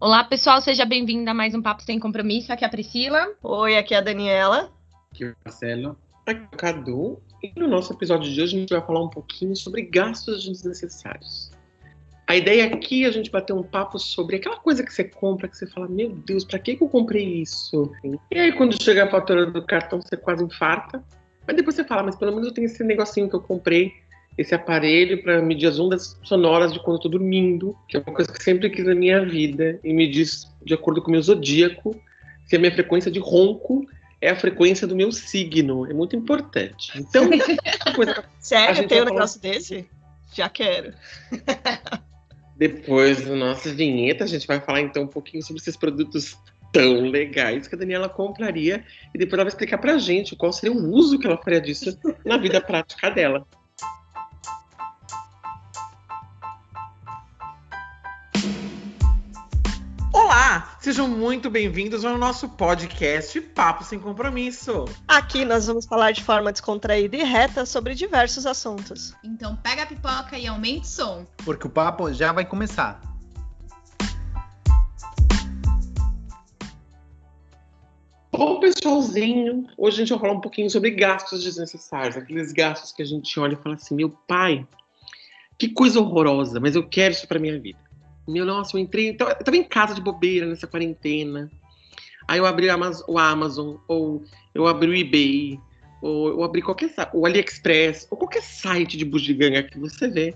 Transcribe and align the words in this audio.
Olá, 0.00 0.22
pessoal, 0.22 0.60
seja 0.60 0.84
bem-vindo 0.84 1.28
a 1.28 1.34
mais 1.34 1.56
um 1.56 1.60
Papo 1.60 1.82
Sem 1.82 1.98
Compromisso. 1.98 2.52
Aqui 2.52 2.62
é 2.62 2.68
a 2.68 2.70
Priscila. 2.70 3.34
Oi, 3.42 3.76
aqui 3.76 3.94
é 3.94 3.98
a 3.98 4.00
Daniela. 4.00 4.70
Aqui 5.10 5.24
é 5.24 5.30
o 5.30 5.36
Marcelo. 5.44 5.98
Aqui 6.24 6.40
é 6.40 6.44
o 6.44 6.56
Cadu. 6.56 7.20
E 7.42 7.52
no 7.58 7.66
nosso 7.66 7.92
episódio 7.92 8.32
de 8.32 8.40
hoje 8.40 8.56
a 8.56 8.60
gente 8.60 8.72
vai 8.72 8.80
falar 8.80 9.02
um 9.02 9.08
pouquinho 9.08 9.56
sobre 9.56 9.82
gastos 9.82 10.44
desnecessários. 10.44 11.50
A 12.28 12.36
ideia 12.36 12.66
aqui 12.66 13.04
é 13.04 13.08
a 13.08 13.10
gente 13.10 13.28
bater 13.28 13.52
um 13.52 13.64
papo 13.64 13.98
sobre 13.98 14.36
aquela 14.36 14.58
coisa 14.58 14.84
que 14.84 14.94
você 14.94 15.02
compra, 15.02 15.48
que 15.48 15.56
você 15.56 15.66
fala, 15.66 15.88
meu 15.88 16.10
Deus, 16.10 16.44
pra 16.44 16.60
que, 16.60 16.76
que 16.76 16.82
eu 16.84 16.88
comprei 16.88 17.42
isso? 17.42 17.90
E 18.30 18.38
aí 18.38 18.52
quando 18.52 18.80
chega 18.80 19.02
a 19.02 19.10
fatura 19.10 19.46
do 19.46 19.66
cartão, 19.66 20.00
você 20.00 20.16
quase 20.16 20.44
infarta. 20.44 21.02
Mas 21.44 21.56
depois 21.56 21.74
você 21.74 21.82
fala, 21.82 22.04
mas 22.04 22.14
pelo 22.14 22.30
menos 22.30 22.46
eu 22.46 22.54
tenho 22.54 22.66
esse 22.66 22.84
negocinho 22.84 23.28
que 23.28 23.34
eu 23.34 23.40
comprei, 23.40 23.94
esse 24.38 24.54
aparelho 24.54 25.20
para 25.20 25.42
medir 25.42 25.66
as 25.66 25.80
ondas 25.80 26.16
sonoras 26.22 26.72
de 26.72 26.78
quando 26.78 26.96
eu 26.96 27.02
tô 27.02 27.08
dormindo, 27.08 27.76
que 27.88 27.96
é 27.96 28.00
uma 28.00 28.14
coisa 28.14 28.30
que 28.30 28.38
eu 28.38 28.42
sempre 28.42 28.70
quis 28.70 28.86
na 28.86 28.94
minha 28.94 29.24
vida, 29.24 29.80
e 29.82 29.92
me 29.92 30.08
diz, 30.08 30.48
de 30.64 30.72
acordo 30.72 31.02
com 31.02 31.08
o 31.08 31.10
meu 31.10 31.20
zodíaco, 31.20 32.00
se 32.46 32.54
a 32.54 32.58
minha 32.58 32.72
frequência 32.72 33.10
de 33.10 33.18
ronco 33.18 33.84
é 34.20 34.30
a 34.30 34.36
frequência 34.36 34.86
do 34.86 34.94
meu 34.94 35.10
signo. 35.10 35.90
É 35.90 35.92
muito 35.92 36.14
importante. 36.14 36.92
Então, 36.96 37.28
coisa, 37.94 38.24
Sério, 38.38 38.86
tem 38.86 39.02
um 39.02 39.06
negócio 39.06 39.40
falar... 39.40 39.54
desse? 39.54 39.88
Já 40.32 40.48
quero. 40.48 40.94
Depois 42.56 43.24
da 43.24 43.34
nossa 43.34 43.72
vinheta, 43.72 44.24
a 44.24 44.26
gente 44.26 44.46
vai 44.46 44.60
falar 44.60 44.80
então 44.80 45.04
um 45.04 45.08
pouquinho 45.08 45.42
sobre 45.42 45.60
esses 45.60 45.76
produtos 45.76 46.36
tão 46.72 47.08
legais 47.08 47.66
que 47.66 47.74
a 47.74 47.78
Daniela 47.78 48.08
compraria 48.08 48.84
e 49.14 49.18
depois 49.18 49.34
ela 49.34 49.44
vai 49.44 49.48
explicar 49.48 49.78
pra 49.78 49.96
gente 49.96 50.36
qual 50.36 50.52
seria 50.52 50.76
o 50.76 50.92
uso 50.92 51.18
que 51.18 51.26
ela 51.26 51.38
faria 51.38 51.60
disso 51.60 51.98
na 52.24 52.36
vida 52.36 52.60
prática 52.60 53.10
dela. 53.10 53.46
Olá, 60.30 60.76
sejam 60.78 61.08
muito 61.08 61.48
bem-vindos 61.48 62.04
ao 62.04 62.18
nosso 62.18 62.50
podcast 62.50 63.40
Papo 63.40 63.82
Sem 63.82 63.98
Compromisso. 63.98 64.84
Aqui 65.08 65.42
nós 65.42 65.66
vamos 65.66 65.86
falar 65.86 66.12
de 66.12 66.22
forma 66.22 66.52
descontraída 66.52 67.16
e 67.16 67.24
reta 67.24 67.64
sobre 67.64 67.94
diversos 67.94 68.44
assuntos. 68.44 69.14
Então 69.24 69.56
pega 69.56 69.84
a 69.84 69.86
pipoca 69.86 70.38
e 70.38 70.46
aumente 70.46 70.82
o 70.82 70.86
som. 70.86 71.26
Porque 71.46 71.66
o 71.66 71.70
papo 71.70 72.12
já 72.12 72.30
vai 72.30 72.44
começar. 72.44 73.00
Bom, 78.30 78.60
pessoalzinho, 78.60 79.66
hoje 79.78 79.96
a 79.96 79.98
gente 80.00 80.10
vai 80.10 80.18
falar 80.18 80.34
um 80.34 80.42
pouquinho 80.42 80.68
sobre 80.68 80.90
gastos 80.90 81.42
desnecessários, 81.42 82.18
aqueles 82.18 82.52
gastos 82.52 82.92
que 82.92 83.00
a 83.00 83.06
gente 83.06 83.40
olha 83.40 83.54
e 83.54 83.56
fala 83.56 83.76
assim: 83.76 83.94
meu 83.94 84.10
pai, 84.10 84.66
que 85.56 85.70
coisa 85.70 85.98
horrorosa, 85.98 86.60
mas 86.60 86.76
eu 86.76 86.86
quero 86.86 87.14
isso 87.14 87.26
para 87.26 87.38
minha 87.38 87.58
vida. 87.58 87.87
Meu, 88.28 88.44
nossa, 88.44 88.76
eu 88.76 88.80
entrei. 88.80 89.10
Eu 89.10 89.16
tava 89.16 89.56
em 89.56 89.64
casa 89.64 89.94
de 89.94 90.02
bobeira 90.02 90.46
nessa 90.46 90.66
quarentena. 90.66 91.50
Aí 92.28 92.38
eu 92.38 92.44
abri 92.44 92.68
o 92.68 93.18
Amazon, 93.18 93.76
ou 93.88 94.22
eu 94.54 94.66
abri 94.66 94.90
o 94.90 94.94
eBay, 94.94 95.58
ou 96.02 96.28
eu 96.28 96.44
abri 96.44 96.60
qualquer 96.60 96.92
o 97.14 97.24
AliExpress, 97.24 98.06
ou 98.10 98.18
qualquer 98.18 98.42
site 98.42 98.98
de 98.98 99.04
bugiganga 99.06 99.62
que 99.62 99.78
você 99.78 100.08
vê, 100.08 100.34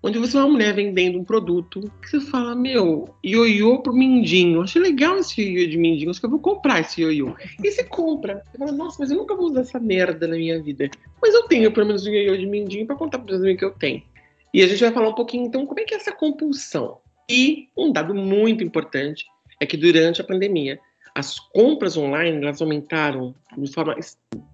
onde 0.00 0.20
você 0.20 0.34
vê 0.34 0.38
uma 0.38 0.50
mulher 0.50 0.72
vendendo 0.72 1.18
um 1.18 1.24
produto 1.24 1.90
que 2.00 2.10
você 2.10 2.20
fala, 2.20 2.54
meu, 2.54 3.12
ioiô 3.24 3.82
pro 3.82 3.92
mindinho. 3.92 4.62
Achei 4.62 4.80
legal 4.80 5.18
esse 5.18 5.42
ioiô 5.42 5.68
de 5.68 5.76
mindinho, 5.76 6.10
acho 6.10 6.20
que 6.20 6.26
eu 6.26 6.30
vou 6.30 6.38
comprar 6.38 6.78
esse 6.78 7.02
ioiô. 7.02 7.34
E 7.60 7.72
você 7.72 7.82
compra. 7.82 8.44
Você 8.52 8.58
fala, 8.58 8.70
nossa, 8.70 8.98
mas 9.00 9.10
eu 9.10 9.16
nunca 9.16 9.34
vou 9.34 9.46
usar 9.46 9.62
essa 9.62 9.80
merda 9.80 10.28
na 10.28 10.36
minha 10.36 10.62
vida. 10.62 10.88
Mas 11.20 11.34
eu 11.34 11.42
tenho 11.48 11.72
pelo 11.72 11.86
menos 11.86 12.06
um 12.06 12.10
ioiô 12.10 12.36
de 12.36 12.46
mindinho 12.46 12.86
pra 12.86 12.94
contar 12.94 13.18
pra 13.18 13.36
vocês 13.36 13.52
o 13.52 13.58
que 13.58 13.64
eu 13.64 13.72
tenho. 13.72 14.00
E 14.54 14.62
a 14.62 14.68
gente 14.68 14.78
vai 14.78 14.92
falar 14.92 15.08
um 15.08 15.14
pouquinho, 15.14 15.44
então, 15.44 15.66
como 15.66 15.80
é 15.80 15.84
que 15.84 15.92
é 15.94 15.96
essa 15.96 16.12
compulsão? 16.12 17.01
E 17.28 17.68
um 17.76 17.92
dado 17.92 18.14
muito 18.14 18.62
importante 18.62 19.24
é 19.60 19.66
que 19.66 19.76
durante 19.76 20.20
a 20.20 20.24
pandemia, 20.24 20.78
as 21.14 21.38
compras 21.38 21.96
online 21.96 22.42
elas 22.42 22.60
aumentaram 22.60 23.34
de 23.56 23.72
forma 23.72 23.96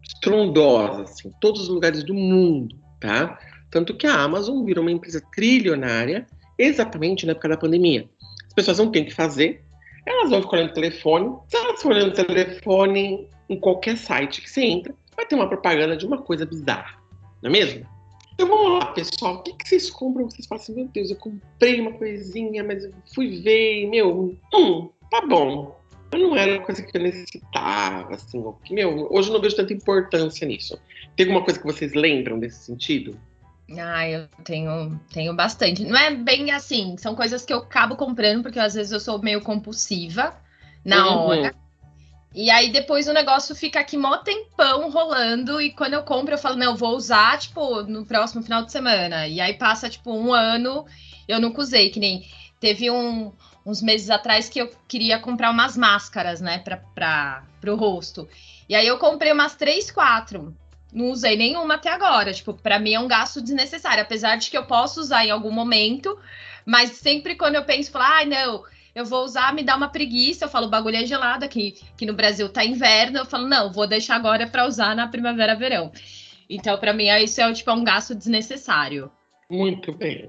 estrondosa, 0.02 1.02
assim, 1.02 1.32
todos 1.40 1.62
os 1.62 1.68
lugares 1.68 2.02
do 2.04 2.14
mundo, 2.14 2.76
tá? 3.00 3.38
Tanto 3.70 3.94
que 3.94 4.06
a 4.06 4.20
Amazon 4.20 4.64
virou 4.64 4.82
uma 4.82 4.90
empresa 4.90 5.22
trilionária 5.34 6.26
exatamente 6.58 7.24
na 7.26 7.32
época 7.32 7.50
da 7.50 7.56
pandemia. 7.56 8.08
As 8.46 8.54
pessoas 8.54 8.78
não 8.78 8.90
têm 8.90 9.02
o 9.02 9.06
que 9.06 9.14
fazer, 9.14 9.62
elas 10.04 10.30
vão 10.30 10.42
ficar 10.42 10.56
olhando 10.56 10.70
o 10.70 10.74
telefone. 10.74 11.36
Se 11.48 11.56
elas 11.56 11.82
forem 11.82 11.98
olhando 11.98 12.12
o 12.12 12.26
telefone 12.26 13.28
em 13.48 13.60
qualquer 13.60 13.96
site 13.96 14.40
que 14.40 14.50
você 14.50 14.62
entra, 14.62 14.94
vai 15.16 15.26
ter 15.26 15.34
uma 15.34 15.48
propaganda 15.48 15.96
de 15.96 16.06
uma 16.06 16.18
coisa 16.18 16.44
bizarra, 16.44 16.98
não 17.42 17.50
é 17.50 17.52
mesmo? 17.52 17.97
Então 18.38 18.46
vamos 18.46 18.78
lá, 18.78 18.92
pessoal. 18.92 19.34
O 19.34 19.42
que, 19.42 19.52
que 19.52 19.68
vocês 19.68 19.90
compram? 19.90 20.30
Vocês 20.30 20.46
falam 20.46 20.62
assim, 20.62 20.72
meu 20.72 20.86
Deus, 20.86 21.10
eu 21.10 21.16
comprei 21.16 21.80
uma 21.80 21.92
coisinha, 21.94 22.62
mas 22.62 22.84
eu 22.84 22.92
fui 23.12 23.40
ver 23.40 23.82
e, 23.82 23.86
meu, 23.88 24.38
hum, 24.54 24.88
tá 25.10 25.26
bom. 25.26 25.76
Mas 26.12 26.22
não 26.22 26.36
era 26.36 26.52
uma 26.52 26.64
coisa 26.64 26.80
que 26.80 26.96
eu 26.96 27.02
necessitava, 27.02 28.14
assim. 28.14 28.40
Meu, 28.70 29.12
hoje 29.12 29.28
eu 29.28 29.34
não 29.34 29.40
vejo 29.40 29.56
tanta 29.56 29.72
importância 29.72 30.46
nisso. 30.46 30.78
Tem 31.16 31.26
alguma 31.26 31.44
coisa 31.44 31.58
que 31.58 31.66
vocês 31.66 31.92
lembram 31.94 32.38
desse 32.38 32.66
sentido? 32.66 33.18
Ah, 33.76 34.08
eu 34.08 34.28
tenho, 34.44 35.00
tenho 35.12 35.34
bastante. 35.34 35.84
Não 35.84 35.98
é 35.98 36.14
bem 36.14 36.52
assim, 36.52 36.96
são 36.96 37.16
coisas 37.16 37.44
que 37.44 37.52
eu 37.52 37.58
acabo 37.58 37.96
comprando, 37.96 38.44
porque 38.44 38.60
às 38.60 38.74
vezes 38.74 38.92
eu 38.92 39.00
sou 39.00 39.20
meio 39.20 39.40
compulsiva 39.40 40.40
na 40.84 41.08
uhum. 41.08 41.26
hora. 41.26 41.54
E 42.34 42.50
aí 42.50 42.70
depois 42.70 43.08
o 43.08 43.12
negócio 43.12 43.54
fica 43.54 43.80
aqui 43.80 43.96
mó 43.96 44.16
tempão 44.18 44.90
rolando. 44.90 45.60
E 45.60 45.72
quando 45.72 45.94
eu 45.94 46.02
compro, 46.02 46.34
eu 46.34 46.38
falo, 46.38 46.56
não, 46.56 46.76
vou 46.76 46.94
usar, 46.96 47.38
tipo, 47.38 47.82
no 47.82 48.04
próximo 48.04 48.42
final 48.42 48.64
de 48.64 48.72
semana. 48.72 49.26
E 49.26 49.40
aí 49.40 49.54
passa, 49.54 49.88
tipo, 49.88 50.12
um 50.12 50.32
ano, 50.32 50.86
eu 51.26 51.40
nunca 51.40 51.60
usei, 51.60 51.90
que 51.90 51.98
nem 51.98 52.28
teve 52.60 52.90
um, 52.90 53.32
uns 53.64 53.82
meses 53.82 54.10
atrás 54.10 54.48
que 54.48 54.60
eu 54.60 54.70
queria 54.86 55.18
comprar 55.18 55.50
umas 55.50 55.76
máscaras, 55.76 56.40
né, 56.40 56.58
pra, 56.58 57.42
pro 57.60 57.76
rosto. 57.76 58.28
E 58.68 58.74
aí 58.74 58.86
eu 58.86 58.98
comprei 58.98 59.32
umas 59.32 59.54
três, 59.54 59.90
quatro. 59.90 60.54
Não 60.92 61.10
usei 61.10 61.36
nenhuma 61.36 61.74
até 61.74 61.90
agora. 61.90 62.32
Tipo, 62.32 62.54
para 62.54 62.78
mim 62.78 62.94
é 62.94 63.00
um 63.00 63.08
gasto 63.08 63.40
desnecessário, 63.40 64.02
apesar 64.02 64.36
de 64.36 64.50
que 64.50 64.56
eu 64.56 64.66
posso 64.66 65.00
usar 65.00 65.24
em 65.24 65.30
algum 65.30 65.50
momento, 65.50 66.18
mas 66.64 66.92
sempre 66.92 67.34
quando 67.36 67.54
eu 67.54 67.64
penso, 67.64 67.90
falar, 67.90 68.16
ai, 68.16 68.24
ah, 68.24 68.26
não, 68.26 68.64
eu 68.98 69.04
vou 69.04 69.22
usar, 69.24 69.54
me 69.54 69.62
dá 69.62 69.76
uma 69.76 69.88
preguiça, 69.88 70.44
eu 70.44 70.48
falo, 70.48 70.66
o 70.66 70.70
bagulho 70.70 70.96
é 70.96 71.06
gelado 71.06 71.44
aqui, 71.44 71.76
que 71.96 72.04
no 72.04 72.14
Brasil 72.14 72.48
tá 72.48 72.64
inverno, 72.64 73.18
eu 73.18 73.24
falo, 73.24 73.46
não, 73.46 73.72
vou 73.72 73.86
deixar 73.86 74.16
agora 74.16 74.44
para 74.48 74.66
usar 74.66 74.96
na 74.96 75.06
primavera, 75.06 75.54
verão. 75.54 75.92
Então, 76.50 76.76
para 76.78 76.92
mim, 76.92 77.06
isso 77.22 77.40
é 77.40 77.52
tipo 77.52 77.70
é 77.70 77.72
um 77.74 77.84
gasto 77.84 78.12
desnecessário. 78.12 79.08
Muito 79.48 79.92
bem. 79.92 80.28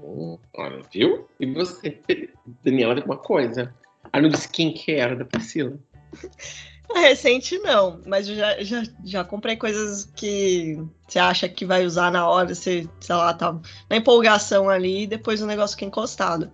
Olha, 0.54 0.82
viu? 0.92 1.28
E 1.40 1.46
você, 1.46 2.00
Daniela, 2.62 2.94
tem 2.94 3.04
uma 3.04 3.16
coisa. 3.16 3.74
A 4.12 4.20
no 4.20 4.28
skincare 4.28 5.16
da 5.16 5.24
Priscila. 5.24 5.76
Recente 6.94 7.56
não, 7.58 8.00
mas 8.04 8.28
eu 8.28 8.34
já, 8.34 8.62
já, 8.64 8.82
já 9.04 9.24
comprei 9.24 9.56
coisas 9.56 10.10
que 10.16 10.76
você 11.06 11.20
acha 11.20 11.48
que 11.48 11.64
vai 11.64 11.86
usar 11.86 12.10
na 12.10 12.28
hora, 12.28 12.52
você, 12.52 12.88
sei 12.98 13.14
lá, 13.14 13.32
tá 13.32 13.56
na 13.88 13.96
empolgação 13.96 14.68
ali 14.68 15.04
e 15.04 15.06
depois 15.06 15.40
o 15.40 15.46
negócio 15.46 15.76
fica 15.76 15.86
encostado. 15.86 16.50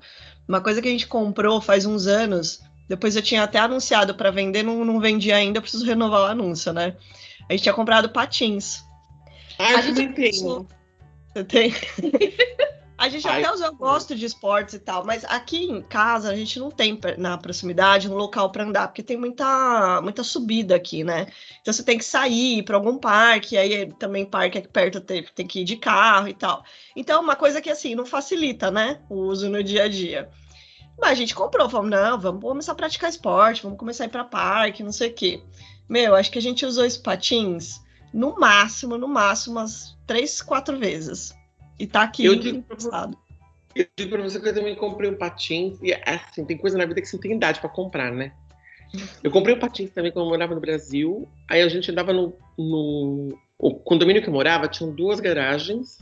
Uma 0.48 0.60
coisa 0.60 0.80
que 0.80 0.88
a 0.88 0.90
gente 0.90 1.06
comprou 1.06 1.60
faz 1.60 1.86
uns 1.86 2.06
anos, 2.06 2.62
depois 2.88 3.16
eu 3.16 3.22
tinha 3.22 3.42
até 3.42 3.58
anunciado 3.58 4.14
para 4.14 4.30
vender, 4.30 4.62
não, 4.62 4.84
não 4.84 5.00
vendi 5.00 5.32
ainda, 5.32 5.60
preciso 5.60 5.84
renovar 5.84 6.22
o 6.22 6.26
anúncio, 6.26 6.72
né? 6.72 6.94
A 7.48 7.52
gente 7.52 7.62
tinha 7.62 7.74
comprado 7.74 8.08
patins. 8.08 8.84
Ah, 9.58 9.72
eu 9.72 9.82
também 9.86 10.12
tenho. 10.12 10.66
Você 11.34 11.44
tem? 11.44 11.74
A 12.98 13.10
gente 13.10 13.28
Ai, 13.28 13.42
até 13.42 13.52
usa, 13.52 13.66
eu 13.66 13.74
gosto 13.74 14.14
de 14.14 14.24
esportes 14.24 14.74
e 14.74 14.78
tal, 14.78 15.04
mas 15.04 15.22
aqui 15.24 15.64
em 15.64 15.82
casa 15.82 16.30
a 16.30 16.34
gente 16.34 16.58
não 16.58 16.70
tem 16.70 16.98
na 17.18 17.36
proximidade 17.36 18.10
um 18.10 18.14
local 18.14 18.50
para 18.50 18.64
andar, 18.64 18.88
porque 18.88 19.02
tem 19.02 19.18
muita, 19.18 20.00
muita 20.00 20.24
subida 20.24 20.74
aqui, 20.74 21.04
né? 21.04 21.26
Então 21.60 21.74
você 21.74 21.82
tem 21.82 21.98
que 21.98 22.04
sair 22.04 22.62
para 22.62 22.74
algum 22.74 22.96
parque, 22.96 23.58
aí 23.58 23.92
também 23.98 24.24
parque 24.24 24.56
aqui 24.56 24.68
perto 24.68 25.00
tem, 25.00 25.22
tem 25.34 25.46
que 25.46 25.60
ir 25.60 25.64
de 25.64 25.76
carro 25.76 26.28
e 26.28 26.34
tal. 26.34 26.64
Então, 26.94 27.22
uma 27.22 27.36
coisa 27.36 27.60
que 27.60 27.68
assim 27.68 27.94
não 27.94 28.06
facilita, 28.06 28.70
né? 28.70 28.98
O 29.10 29.16
uso 29.16 29.50
no 29.50 29.62
dia 29.62 29.84
a 29.84 29.88
dia. 29.88 30.30
Mas 30.98 31.10
a 31.10 31.14
gente 31.14 31.34
comprou, 31.34 31.68
falamos, 31.68 31.90
não, 31.90 32.18
vamos 32.18 32.40
começar 32.40 32.72
a 32.72 32.76
praticar 32.76 33.10
esporte, 33.10 33.62
vamos 33.62 33.78
começar 33.78 34.04
a 34.04 34.06
ir 34.06 34.10
para 34.10 34.24
parque, 34.24 34.82
não 34.82 34.92
sei 34.92 35.10
o 35.10 35.14
quê. 35.14 35.42
Meu, 35.86 36.14
acho 36.14 36.30
que 36.30 36.38
a 36.38 36.42
gente 36.42 36.64
usou 36.64 36.86
os 36.86 36.96
patins 36.96 37.82
no 38.10 38.40
máximo, 38.40 38.96
no 38.96 39.06
máximo, 39.06 39.58
umas 39.58 39.94
três, 40.06 40.40
quatro 40.40 40.78
vezes. 40.78 41.35
E 41.78 41.86
tá 41.86 42.02
aqui 42.02 42.24
eu 42.24 42.36
digo 42.36 42.58
emprestado. 42.58 43.16
Eu 43.74 43.86
digo 43.96 44.10
pra 44.10 44.22
você 44.22 44.40
que 44.40 44.48
eu 44.48 44.54
também 44.54 44.74
comprei 44.74 45.10
um 45.10 45.16
patins. 45.16 45.78
E 45.82 45.92
assim, 46.06 46.44
tem 46.44 46.56
coisa 46.56 46.78
na 46.78 46.86
vida 46.86 47.00
que 47.00 47.06
você 47.06 47.18
tem 47.18 47.34
idade 47.34 47.60
pra 47.60 47.68
comprar, 47.68 48.10
né? 48.10 48.32
Eu 49.22 49.30
comprei 49.30 49.54
um 49.54 49.58
patins 49.58 49.90
também 49.90 50.10
quando 50.10 50.24
eu 50.24 50.30
morava 50.30 50.54
no 50.54 50.60
Brasil. 50.60 51.28
Aí 51.48 51.60
a 51.60 51.68
gente 51.68 51.90
andava 51.90 52.12
no, 52.12 52.34
no. 52.56 53.38
O 53.58 53.74
condomínio 53.74 54.22
que 54.22 54.28
eu 54.28 54.32
morava 54.32 54.68
tinha 54.68 54.90
duas 54.90 55.20
garagens. 55.20 55.98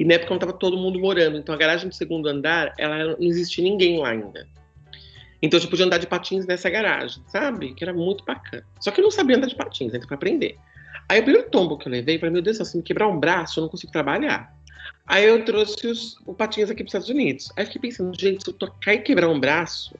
E 0.00 0.04
na 0.04 0.14
época 0.14 0.30
não 0.30 0.36
estava 0.36 0.52
todo 0.52 0.76
mundo 0.76 0.98
morando. 0.98 1.36
Então 1.36 1.54
a 1.54 1.58
garagem 1.58 1.88
do 1.88 1.94
segundo 1.94 2.28
andar, 2.28 2.74
ela 2.76 3.16
não 3.16 3.16
existia 3.20 3.62
ninguém 3.62 4.00
lá 4.00 4.10
ainda. 4.10 4.48
Então 5.40 5.60
eu 5.60 5.68
podia 5.68 5.84
andar 5.84 5.98
de 5.98 6.06
patins 6.06 6.46
nessa 6.46 6.70
garagem, 6.70 7.22
sabe? 7.26 7.74
Que 7.74 7.84
era 7.84 7.92
muito 7.92 8.24
bacana. 8.24 8.64
Só 8.80 8.90
que 8.90 9.00
eu 9.00 9.04
não 9.04 9.10
sabia 9.10 9.36
andar 9.36 9.48
de 9.48 9.56
patins, 9.56 9.92
então 9.92 10.06
para 10.06 10.16
aprender. 10.16 10.56
Aí 11.08 11.20
o 11.20 11.24
primeiro 11.24 11.50
tombo 11.50 11.76
que 11.76 11.88
eu 11.88 11.92
levei, 11.92 12.18
para 12.18 12.30
meu 12.30 12.40
Deus, 12.40 12.56
se 12.56 12.76
me 12.76 12.82
quebrar 12.82 13.08
um 13.08 13.18
braço, 13.18 13.58
eu 13.58 13.62
não 13.62 13.68
consigo 13.68 13.92
trabalhar. 13.92 14.54
Aí 15.06 15.24
eu 15.24 15.44
trouxe 15.44 15.86
os, 15.86 16.16
o 16.26 16.32
patins 16.32 16.70
aqui 16.70 16.82
para 16.82 16.84
os 16.84 16.88
Estados 16.88 17.08
Unidos. 17.08 17.52
Aí 17.56 17.66
fiquei 17.66 17.82
pensando, 17.82 18.18
gente, 18.18 18.44
se 18.44 18.50
eu 18.50 18.54
tocar 18.54 18.94
e 18.94 18.98
quebrar 18.98 19.28
um 19.28 19.38
braço, 19.38 19.94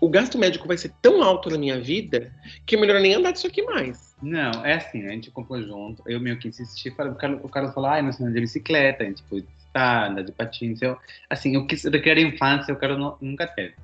o 0.00 0.08
gasto 0.08 0.38
médico 0.38 0.66
vai 0.66 0.76
ser 0.76 0.92
tão 1.00 1.22
alto 1.22 1.50
na 1.50 1.58
minha 1.58 1.80
vida 1.80 2.32
que 2.66 2.76
é 2.76 2.80
melhor 2.80 3.00
nem 3.00 3.14
andar 3.14 3.32
disso 3.32 3.46
aqui 3.46 3.62
mais. 3.62 4.14
Não, 4.22 4.64
é 4.64 4.74
assim, 4.74 5.06
a 5.06 5.10
gente 5.10 5.30
comprou 5.30 5.62
junto, 5.62 6.02
eu 6.06 6.20
meio 6.20 6.38
que 6.38 6.48
insisti, 6.48 6.90
falei, 6.90 7.12
o 7.12 7.48
Carlos, 7.48 7.74
falou, 7.74 7.90
ai, 7.90 8.02
nós 8.02 8.16
andamos 8.16 8.34
de 8.34 8.40
bicicleta, 8.40 9.02
a 9.02 9.06
gente 9.06 9.22
foi 9.28 9.44
estar, 9.66 10.10
andar 10.10 10.22
de 10.22 10.32
patins, 10.32 10.80
eu, 10.82 10.96
assim, 11.28 11.54
eu 11.54 11.66
quis 11.66 11.84
requerer 11.84 12.26
infância, 12.26 12.72
o 12.72 12.76
Carlos 12.76 13.16
nunca 13.20 13.46
teve. 13.46 13.74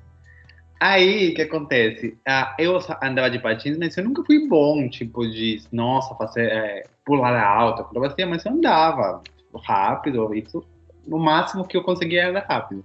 Aí, 0.79 1.29
o 1.29 1.35
que 1.35 1.43
acontece? 1.43 2.17
Ah, 2.27 2.55
eu 2.57 2.79
andava 3.03 3.29
de 3.29 3.37
patins, 3.37 3.77
mas 3.77 3.95
eu 3.95 4.03
nunca 4.03 4.23
fui 4.23 4.47
bom, 4.47 4.89
tipo, 4.89 5.29
de, 5.29 5.61
nossa, 5.71 6.15
fazer, 6.15 6.51
é, 6.51 6.83
pular 7.05 7.69
acrobacia, 7.79 8.25
mas 8.25 8.43
eu 8.43 8.51
andava 8.51 9.21
rápido, 9.59 10.33
isso, 10.33 10.63
no 11.07 11.17
máximo 11.17 11.67
que 11.67 11.75
eu 11.75 11.83
conseguia 11.83 12.23
era 12.23 12.45
rápido. 12.47 12.83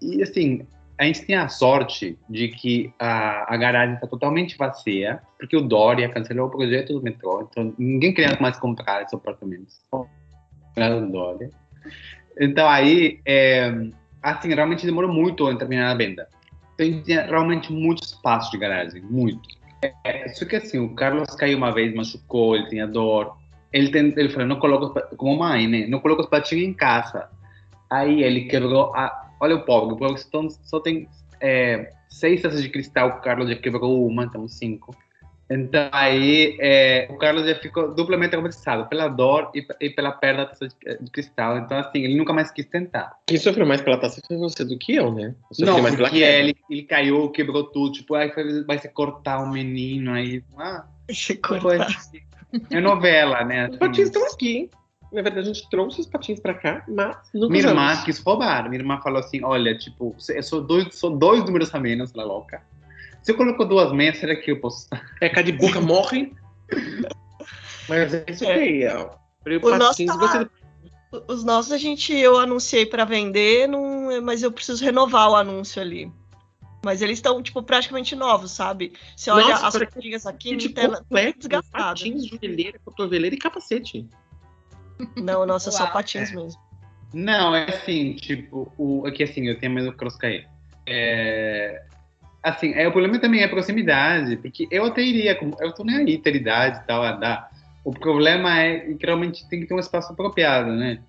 E, 0.00 0.22
assim, 0.22 0.66
a 0.98 1.04
gente 1.04 1.24
tem 1.24 1.36
a 1.36 1.48
sorte 1.48 2.18
de 2.28 2.48
que 2.48 2.92
a, 2.98 3.54
a 3.54 3.56
garagem 3.56 3.94
está 3.94 4.06
totalmente 4.06 4.56
vazia, 4.56 5.20
porque 5.38 5.56
o 5.56 5.60
Dória 5.60 6.08
cancelou 6.08 6.48
o 6.48 6.50
projeto 6.50 6.94
do 6.94 7.02
metrô, 7.02 7.46
então 7.48 7.72
ninguém 7.78 8.12
queria 8.12 8.36
mais 8.40 8.58
comprar 8.58 9.02
esses 9.02 9.14
apartamentos. 9.14 9.80
Era 10.76 11.00
Dória. 11.00 11.50
Então 12.40 12.68
aí, 12.68 13.20
é, 13.24 13.72
assim, 14.22 14.52
realmente 14.52 14.84
demorou 14.84 15.12
muito 15.12 15.46
a 15.46 15.56
terminar 15.56 15.92
a 15.92 15.94
venda. 15.94 16.28
Então 16.74 16.86
a 16.86 16.90
gente 16.90 17.04
tinha 17.04 17.22
realmente 17.22 17.72
muito 17.72 18.02
espaço 18.02 18.50
de 18.50 18.58
garagem, 18.58 19.02
muito. 19.02 19.48
É, 20.04 20.28
só 20.30 20.44
que 20.44 20.56
assim, 20.56 20.78
o 20.78 20.94
Carlos 20.94 21.34
caiu 21.36 21.58
uma 21.58 21.72
vez, 21.72 21.94
machucou, 21.94 22.56
ele 22.56 22.68
tinha 22.68 22.86
dor. 22.86 23.36
Ele, 23.72 23.90
tem, 23.90 24.14
ele 24.16 24.28
falou, 24.30 24.46
não 24.46 24.58
coloca, 24.58 25.00
como 25.16 25.38
mãe, 25.38 25.68
né? 25.68 25.86
Não 25.86 26.00
coloca 26.00 26.22
os 26.22 26.28
patinhos 26.28 26.66
em 26.66 26.72
casa. 26.72 27.28
Aí 27.90 28.22
ele 28.22 28.46
quebrou 28.46 28.94
a, 28.94 29.28
Olha 29.40 29.56
o 29.56 29.64
pobre, 29.64 29.94
o 29.94 29.96
pobre 29.96 30.20
só, 30.20 30.48
só 30.64 30.80
tem 30.80 31.08
é, 31.40 31.92
seis 32.08 32.42
taças 32.42 32.62
de 32.62 32.68
cristal, 32.68 33.08
o 33.08 33.20
Carlos 33.20 33.48
já 33.48 33.56
quebrou 33.56 34.06
uma, 34.06 34.24
então 34.24 34.48
cinco. 34.48 34.96
Então 35.50 35.88
aí 35.92 36.58
é, 36.60 37.06
o 37.08 37.16
Carlos 37.16 37.46
já 37.46 37.54
ficou 37.54 37.94
duplamente 37.94 38.32
traumatizado 38.32 38.86
pela 38.86 39.08
dor 39.08 39.50
e, 39.54 39.66
e, 39.80 39.88
pela 39.88 40.12
perda 40.12 40.42
da 40.42 40.50
taça 40.50 40.68
de, 40.68 40.74
de, 41.00 41.10
cristal. 41.10 41.56
Então 41.56 41.78
assim, 41.78 42.00
ele 42.00 42.16
nunca 42.16 42.34
mais 42.34 42.50
quis 42.50 42.66
tentar. 42.66 43.16
Quem 43.26 43.38
sofreu 43.38 43.66
mais 43.66 43.80
pela 43.80 43.96
taça 43.96 44.20
foi 44.26 44.36
você 44.36 44.64
do 44.64 44.76
que 44.76 44.96
eu, 44.96 45.10
né? 45.14 45.34
Eu 45.58 45.66
Não, 45.66 45.80
mais 45.80 45.94
porque 45.94 46.18
ele, 46.18 46.54
ele 46.68 46.82
caiu, 46.82 47.30
quebrou 47.30 47.64
tudo. 47.64 47.92
Tipo, 47.92 48.14
aí 48.14 48.30
vai 48.66 48.78
se 48.78 48.88
cortar 48.90 49.40
o 49.40 49.44
um 49.44 49.50
menino 49.50 50.12
aí. 50.12 50.44
Ah, 50.58 50.84
se 51.10 51.36
cortar. 51.36 51.88
É 52.70 52.80
novela, 52.80 53.44
né? 53.44 53.64
Assim, 53.64 53.72
Os 53.72 53.78
patins 53.78 54.06
estão 54.06 54.26
aqui, 54.26 54.56
hein? 54.56 54.70
Na 55.12 55.22
verdade, 55.22 55.48
a 55.48 55.52
gente 55.52 55.68
trouxe 55.70 56.00
os 56.00 56.06
patins 56.06 56.38
pra 56.38 56.54
cá, 56.54 56.84
mas 56.86 57.16
nunca 57.32 57.52
Minha 57.52 57.66
usamos. 57.66 57.90
irmã 57.90 58.04
quis 58.04 58.18
roubar. 58.18 58.68
Minha 58.68 58.80
irmã 58.80 59.00
falou 59.00 59.20
assim: 59.20 59.42
olha, 59.42 59.76
tipo, 59.76 60.14
são 60.18 60.62
dois, 60.62 60.94
são 60.94 61.16
dois 61.16 61.44
números 61.44 61.74
a 61.74 61.80
menos, 61.80 62.12
ela 62.14 62.24
louca. 62.24 62.62
Se 63.22 63.32
eu 63.32 63.36
coloco 63.36 63.64
duas 63.64 63.92
meias, 63.92 64.18
será 64.18 64.36
que 64.36 64.50
eu 64.50 64.60
posso. 64.60 64.86
É, 65.20 65.28
cá 65.28 65.42
de 65.42 65.52
boca 65.52 65.80
morre. 65.80 66.32
mas 67.88 68.14
é 68.14 68.24
isso 68.28 68.46
aí, 68.46 68.86
ó. 68.86 69.10
O 69.62 69.76
nosso 69.76 70.04
tá... 70.04 70.14
você... 70.16 70.48
Os 71.26 71.42
nossos 71.42 71.72
a 71.72 71.78
gente, 71.78 72.14
eu 72.14 72.38
anunciei 72.38 72.84
para 72.84 73.04
vender, 73.06 73.66
não, 73.66 74.20
mas 74.22 74.42
eu 74.42 74.52
preciso 74.52 74.84
renovar 74.84 75.30
o 75.30 75.36
anúncio 75.36 75.80
ali. 75.80 76.12
Mas 76.84 77.02
eles 77.02 77.18
estão, 77.18 77.42
tipo, 77.42 77.62
praticamente 77.62 78.14
novos, 78.14 78.52
sabe? 78.52 78.92
Você 79.16 79.30
olha 79.30 79.48
Nossa, 79.48 79.66
as 79.66 79.78
patinhas 79.78 80.26
aqui, 80.26 80.52
não 80.52 81.02
tem 81.04 81.34
desgastado. 81.36 82.00
Patins, 82.00 82.26
joelheira, 82.26 82.78
cotoveleira 82.84 83.34
e 83.34 83.38
capacete. 83.38 84.08
Não, 85.16 85.44
nossa, 85.44 85.70
só 85.70 85.86
patins 85.88 86.32
mesmo. 86.32 86.60
Não, 87.12 87.54
é 87.54 87.64
assim, 87.64 88.14
tipo, 88.14 88.72
o, 88.76 89.06
aqui 89.06 89.22
assim, 89.22 89.46
eu 89.48 89.58
tenho 89.58 89.72
medo 89.72 89.90
do 89.90 89.96
cross 89.96 90.16
cair. 90.16 90.46
É, 90.86 91.82
assim, 92.42 92.72
é, 92.74 92.86
o 92.86 92.92
problema 92.92 93.18
também 93.18 93.40
é 93.40 93.44
a 93.44 93.48
proximidade, 93.48 94.36
porque 94.36 94.68
eu 94.70 94.84
até 94.84 95.02
iria, 95.02 95.38
eu 95.60 95.72
tô 95.72 95.84
nem 95.84 95.96
aí, 95.96 96.18
ter 96.18 96.36
idade 96.36 96.78
e 96.78 96.86
tal, 96.86 97.02
andar. 97.02 97.50
O 97.84 97.92
problema 97.92 98.60
é 98.60 98.80
que 98.94 99.06
realmente 99.06 99.48
tem 99.48 99.60
que 99.60 99.66
ter 99.66 99.74
um 99.74 99.78
espaço 99.78 100.12
apropriado, 100.12 100.72
né? 100.72 101.00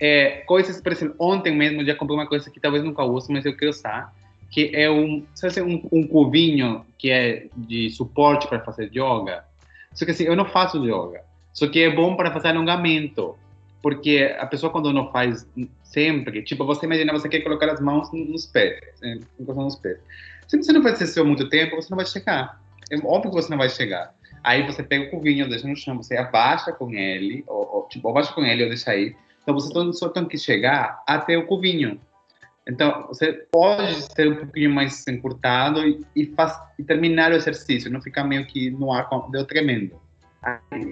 É, 0.00 0.42
coisas, 0.46 0.80
por 0.80 0.92
exemplo, 0.92 1.16
ontem 1.18 1.56
mesmo 1.56 1.80
eu 1.80 1.86
já 1.86 1.94
comprei 1.94 2.16
uma 2.16 2.26
coisa 2.26 2.48
que 2.50 2.60
talvez 2.60 2.84
nunca 2.84 3.02
use, 3.02 3.32
mas 3.32 3.44
eu 3.44 3.56
quero 3.56 3.70
usar, 3.70 4.14
que 4.50 4.70
é 4.74 4.90
um, 4.90 5.24
sabe, 5.34 5.60
um, 5.60 5.86
um 5.92 6.06
cubinho 6.06 6.84
que 6.96 7.10
é 7.10 7.46
de 7.56 7.90
suporte 7.90 8.48
para 8.48 8.60
fazer 8.60 8.90
yoga. 8.92 9.44
Só 9.92 10.04
que 10.04 10.10
assim, 10.10 10.24
eu 10.24 10.36
não 10.36 10.44
faço 10.44 10.84
yoga. 10.84 11.22
Só 11.52 11.66
que 11.66 11.82
é 11.82 11.90
bom 11.94 12.16
para 12.16 12.32
fazer 12.32 12.48
alongamento, 12.48 13.36
porque 13.82 14.34
a 14.38 14.46
pessoa 14.46 14.70
quando 14.70 14.92
não 14.92 15.10
faz 15.10 15.46
sempre, 15.82 16.42
tipo, 16.42 16.64
você 16.64 16.86
imagina, 16.86 17.12
você 17.12 17.28
quer 17.28 17.40
colocar 17.40 17.70
as 17.70 17.80
mãos 17.80 18.10
nos 18.12 18.46
pés, 18.46 18.80
é, 19.02 19.18
encostando 19.40 19.64
nos 19.64 19.76
pés. 19.76 19.98
Se 20.46 20.56
você 20.56 20.72
não 20.72 20.82
faz 20.82 21.00
isso 21.00 21.24
muito 21.24 21.48
tempo, 21.48 21.76
você 21.76 21.90
não 21.90 21.96
vai 21.96 22.06
chegar. 22.06 22.60
É 22.90 22.96
óbvio 23.04 23.30
que 23.30 23.42
você 23.42 23.50
não 23.50 23.58
vai 23.58 23.68
chegar. 23.68 24.14
Aí 24.42 24.64
você 24.64 24.82
pega 24.82 25.04
o 25.04 25.10
cubinho, 25.10 25.48
deixa 25.48 25.66
no 25.68 25.76
chão, 25.76 25.96
você 25.96 26.16
abaixa 26.16 26.72
com 26.72 26.90
ele, 26.90 27.44
ou, 27.46 27.76
ou 27.76 27.88
tipo, 27.88 28.08
abaixa 28.08 28.32
com 28.32 28.44
ele 28.44 28.62
ou 28.62 28.68
deixa 28.68 28.90
aí. 28.92 29.14
Então 29.42 29.54
você 29.54 29.72
só 29.92 30.08
tem 30.08 30.26
que 30.26 30.38
chegar 30.38 31.02
até 31.06 31.36
o 31.36 31.46
cubinho. 31.46 32.00
Então, 32.68 33.06
você 33.06 33.32
pode 33.50 34.02
ser 34.14 34.30
um 34.30 34.36
pouquinho 34.36 34.70
mais 34.70 35.06
encurtado 35.08 35.86
e, 35.86 36.04
e, 36.14 36.26
faz, 36.34 36.58
e 36.78 36.84
terminar 36.84 37.32
o 37.32 37.34
exercício, 37.34 37.90
não 37.90 38.00
ficar 38.00 38.24
meio 38.24 38.46
que 38.46 38.70
no 38.70 38.92
ar, 38.92 39.08
deu 39.30 39.46
tremendo. 39.46 39.98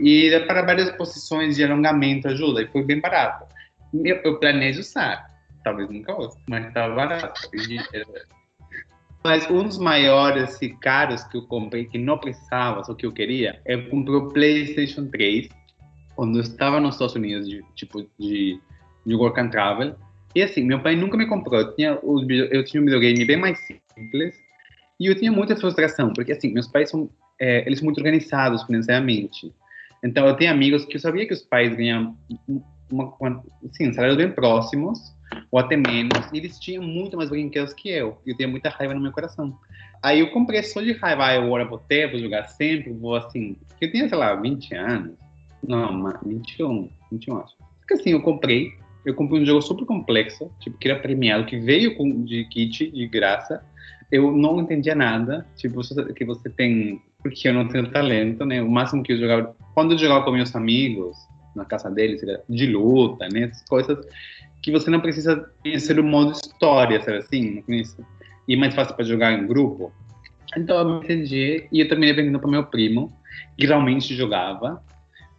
E 0.02 0.31
para 0.46 0.62
várias 0.62 0.90
posições 0.93 1.56
de 1.56 1.64
alongamento 1.64 2.28
ajuda, 2.28 2.62
e 2.62 2.67
foi 2.69 2.82
bem 2.82 3.00
barato. 3.00 3.44
Eu, 3.93 4.17
eu 4.25 4.38
planejo 4.38 4.81
usar, 4.81 5.31
talvez 5.62 5.88
nunca 5.90 6.19
use, 6.19 6.38
mas 6.49 6.67
estava 6.67 6.94
barato. 6.94 7.40
Mas 9.23 9.50
um 9.50 9.64
dos 9.64 9.78
maiores 9.78 10.61
e 10.62 10.70
caros 10.70 11.25
que 11.25 11.37
eu 11.37 11.43
comprei, 11.43 11.84
que 11.84 11.99
não 11.99 12.17
precisava, 12.17 12.84
só 12.84 12.94
que 12.94 13.05
eu 13.05 13.12
queria, 13.12 13.61
eu 13.67 13.88
comprei 13.90 14.17
o 14.17 14.28
PlayStation 14.28 15.06
3, 15.08 15.49
quando 16.14 16.37
eu 16.37 16.43
estava 16.43 16.81
nos 16.81 16.94
Estados 16.94 17.14
Unidos, 17.14 17.46
de, 17.46 17.62
tipo, 17.75 18.06
de, 18.19 18.58
de 19.05 19.14
work 19.14 19.38
and 19.38 19.50
travel. 19.50 19.94
E 20.37 20.43
assim, 20.43 20.65
meu 20.65 20.81
pai 20.81 20.94
nunca 20.94 21.17
me 21.17 21.27
comprou. 21.27 21.59
Eu 21.59 21.75
tinha, 21.75 21.99
eu 22.50 22.62
tinha 22.62 22.83
um 22.83 22.85
videogame 22.85 23.25
bem 23.25 23.38
mais 23.38 23.59
simples. 23.59 24.38
E 25.00 25.06
eu 25.06 25.15
tinha 25.15 25.33
muita 25.33 25.56
frustração, 25.56 26.12
porque 26.12 26.33
assim, 26.33 26.53
meus 26.53 26.69
pais 26.69 26.91
são 26.91 27.09
é, 27.41 27.67
eles 27.67 27.79
são 27.79 27.87
muito 27.87 27.97
organizados 27.97 28.62
financeiramente. 28.65 29.50
Então, 30.05 30.27
eu 30.27 30.35
tenho 30.35 30.50
amigos 30.50 30.85
que 30.85 30.97
eu 30.97 31.00
sabia 31.00 31.27
que 31.27 31.33
os 31.33 31.41
pais 31.41 31.75
ganham 31.75 32.15
uma, 32.93 33.15
uma, 33.19 33.44
assim, 33.65 33.91
salários 33.94 34.19
bem 34.19 34.31
próximos, 34.31 35.00
ou 35.50 35.59
até 35.59 35.75
menos, 35.75 36.31
e 36.31 36.37
eles 36.37 36.59
tinham 36.59 36.83
muito 36.83 37.17
mais 37.17 37.31
brinquedos 37.31 37.73
que 37.73 37.88
eu. 37.88 38.19
E 38.27 38.31
eu 38.31 38.37
tinha 38.37 38.47
muita 38.47 38.69
raiva 38.69 38.93
no 38.93 39.00
meu 39.00 39.12
coração. 39.12 39.59
Aí 40.03 40.21
eu 40.21 40.31
comprei 40.33 40.62
só 40.62 40.83
de 40.83 40.93
raiva, 40.93 41.29
ah, 41.29 41.35
eu 41.37 41.44
agora 41.44 41.65
vou 41.65 41.79
ter, 41.79 42.11
vou 42.11 42.21
jogar 42.21 42.45
sempre, 42.45 42.93
vou 42.93 43.16
assim. 43.16 43.57
Eu 43.81 43.90
tinha, 43.90 44.07
sei 44.07 44.19
lá, 44.19 44.35
20 44.35 44.75
anos. 44.75 45.12
Não, 45.66 46.12
21, 46.26 46.90
21 47.11 47.38
acho. 47.38 47.55
Porque 47.81 47.95
assim, 47.95 48.11
eu 48.11 48.21
comprei, 48.21 48.75
eu 49.07 49.15
comprei 49.15 49.41
um 49.41 49.47
jogo 49.47 49.63
super 49.63 49.87
complexo, 49.87 50.51
tipo, 50.61 50.77
que 50.77 50.89
era 50.89 50.99
premiado, 50.99 51.47
que 51.47 51.57
veio 51.57 51.97
com, 51.97 52.25
de 52.25 52.45
kit, 52.47 52.91
de 52.91 53.07
graça. 53.07 53.65
Eu 54.11 54.33
não 54.33 54.61
entendia 54.61 54.95
nada, 54.95 55.47
tipo, 55.57 55.81
que 56.13 56.25
você 56.25 56.51
tem 56.51 57.01
porque 57.23 57.49
eu 57.49 57.55
não 57.55 57.67
tenho 57.67 57.91
talento, 57.91 58.45
né? 58.45 58.63
O 58.63 58.71
máximo 58.71 59.03
que 59.03 59.13
eu 59.13 59.19
jogava, 59.19 59.57
quando 59.75 59.93
eu 59.93 59.99
jogava 59.99 60.25
com 60.25 60.33
meus 60.33 60.55
amigos, 60.55 61.17
na 61.55 61.65
casa 61.65 61.91
deles, 61.91 62.21
de 62.49 62.67
luta, 62.67 63.29
né? 63.33 63.43
Essas 63.43 63.63
coisas 63.69 64.07
que 64.63 64.71
você 64.71 64.91
não 64.91 65.01
precisa 65.01 65.51
conhecer 65.63 65.99
o 65.99 66.05
modo 66.05 66.33
história, 66.33 67.01
sabe 67.03 67.19
assim? 67.19 67.65
E 68.49 68.55
é 68.55 68.57
mais 68.57 68.75
fácil 68.75 68.95
para 68.95 69.05
jogar 69.05 69.33
em 69.33 69.47
grupo. 69.47 69.93
Então 70.57 70.79
eu 70.79 70.85
me 70.85 71.05
entendi 71.05 71.67
e 71.73 71.81
eu 71.81 71.89
terminei 71.89 72.15
vendendo 72.15 72.39
para 72.39 72.51
meu 72.51 72.65
primo, 72.65 73.13
que 73.57 73.67
realmente 73.67 74.15
jogava. 74.15 74.83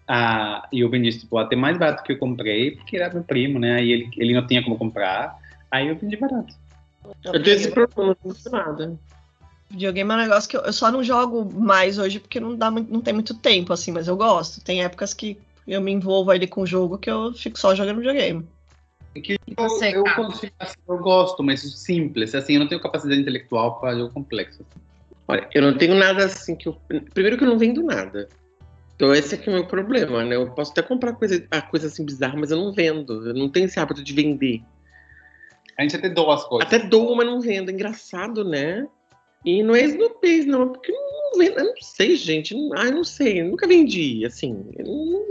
Ah, 0.08 0.68
e 0.72 0.80
eu 0.80 0.90
vendi 0.90 1.20
tipo, 1.20 1.38
até 1.38 1.56
mais 1.56 1.78
barato 1.78 2.04
que 2.04 2.14
eu 2.14 2.18
comprei, 2.18 2.72
porque 2.72 2.96
era 2.96 3.14
meu 3.14 3.24
primo, 3.24 3.60
né? 3.60 3.76
Aí 3.76 3.92
ele, 3.92 4.10
ele 4.16 4.34
não 4.34 4.48
tinha 4.48 4.64
como 4.64 4.78
comprar, 4.78 5.38
aí 5.70 5.90
eu 5.90 5.98
vendi 5.98 6.16
barato. 6.16 6.56
Eu 7.24 7.44
tenho 7.44 7.56
esse 7.56 7.72
problema, 7.72 8.16
não 8.24 8.52
nada. 8.52 8.98
Videogame 9.70 10.12
é 10.12 10.14
um 10.14 10.18
negócio 10.18 10.50
que 10.50 10.56
eu, 10.56 10.62
eu, 10.62 10.72
só 10.72 10.90
não 10.90 11.04
jogo 11.04 11.52
mais 11.54 11.98
hoje 11.98 12.20
porque 12.20 12.40
não, 12.40 12.56
dá, 12.56 12.72
não 12.72 13.02
tem 13.02 13.14
muito 13.14 13.34
tempo, 13.34 13.74
assim, 13.74 13.92
mas 13.92 14.08
eu 14.08 14.16
gosto. 14.16 14.64
Tem 14.64 14.82
épocas 14.82 15.14
que 15.14 15.38
eu 15.68 15.82
me 15.82 15.92
envolvo 15.92 16.32
ali 16.32 16.48
com 16.48 16.62
o 16.62 16.68
jogo 16.68 16.98
que 16.98 17.10
eu 17.10 17.34
fico 17.34 17.60
só 17.60 17.76
jogando 17.76 17.98
videogame. 17.98 18.48
É 19.14 19.20
que 19.20 19.34
eu, 19.34 19.70
Você, 19.70 19.90
eu, 19.96 20.04
consigo, 20.16 20.54
assim, 20.60 20.76
eu 20.88 20.98
gosto, 21.00 21.44
mas 21.44 21.62
simples. 21.62 22.34
Assim, 22.34 22.54
eu 22.54 22.62
não 22.62 22.68
tenho 22.68 22.82
capacidade 22.82 23.20
intelectual 23.20 23.80
para 23.80 23.98
jogo 23.98 24.14
complexo. 24.14 24.66
Olha, 25.28 25.50
eu 25.54 25.62
não 25.62 25.78
tenho 25.78 25.96
nada 25.96 26.26
assim 26.26 26.56
que 26.56 26.70
eu. 26.70 26.78
Primeiro 27.14 27.38
que 27.38 27.44
eu 27.44 27.50
não 27.50 27.58
vendo 27.58 27.84
nada. 27.84 28.30
Então 28.98 29.13
esse 29.13 29.36
é 29.36 29.38
que 29.38 29.48
é 29.48 29.51
o 29.51 29.56
meu 29.56 29.68
problema, 29.68 30.25
né? 30.25 30.36
Eu 30.36 30.50
posso 30.50 30.72
até 30.72 30.82
comprar 30.82 31.13
coisa, 31.13 31.46
a 31.51 31.62
coisa 31.62 31.86
assim 31.86 32.04
bizarra, 32.04 32.36
mas 32.36 32.50
eu 32.50 32.58
não 32.58 32.74
vendo. 32.74 33.27
Eu 33.27 33.34
não 33.36 33.48
tenho 33.48 33.68
esse 33.68 33.80
hábito 33.80 34.04
de 34.04 34.12
vender. 34.12 34.63
A 35.77 35.84
gente 35.84 35.96
até 35.96 36.10
doa 36.10 36.34
as 36.34 36.44
coisas. 36.44 36.68
Até 36.68 36.80
doa, 36.80 37.16
mas 37.16 37.27
não 37.27 37.39
vendo. 37.39 37.70
É 37.70 37.74
engraçado, 37.74 38.44
né? 38.44 38.88
E 39.48 39.63
não 39.63 39.74
é 39.74 39.84
Snoopy, 39.84 40.44
não, 40.44 40.74
porque 40.74 40.92
não, 40.92 41.42
eu 41.42 41.63
não 41.63 41.74
sei, 41.80 42.18
gente. 42.18 42.54
Não, 42.54 42.70
ah, 42.75 42.92
não 42.92 43.06
sei, 43.06 43.42
nunca 43.42 43.66
vendi, 43.66 44.25
assim. 44.25 44.62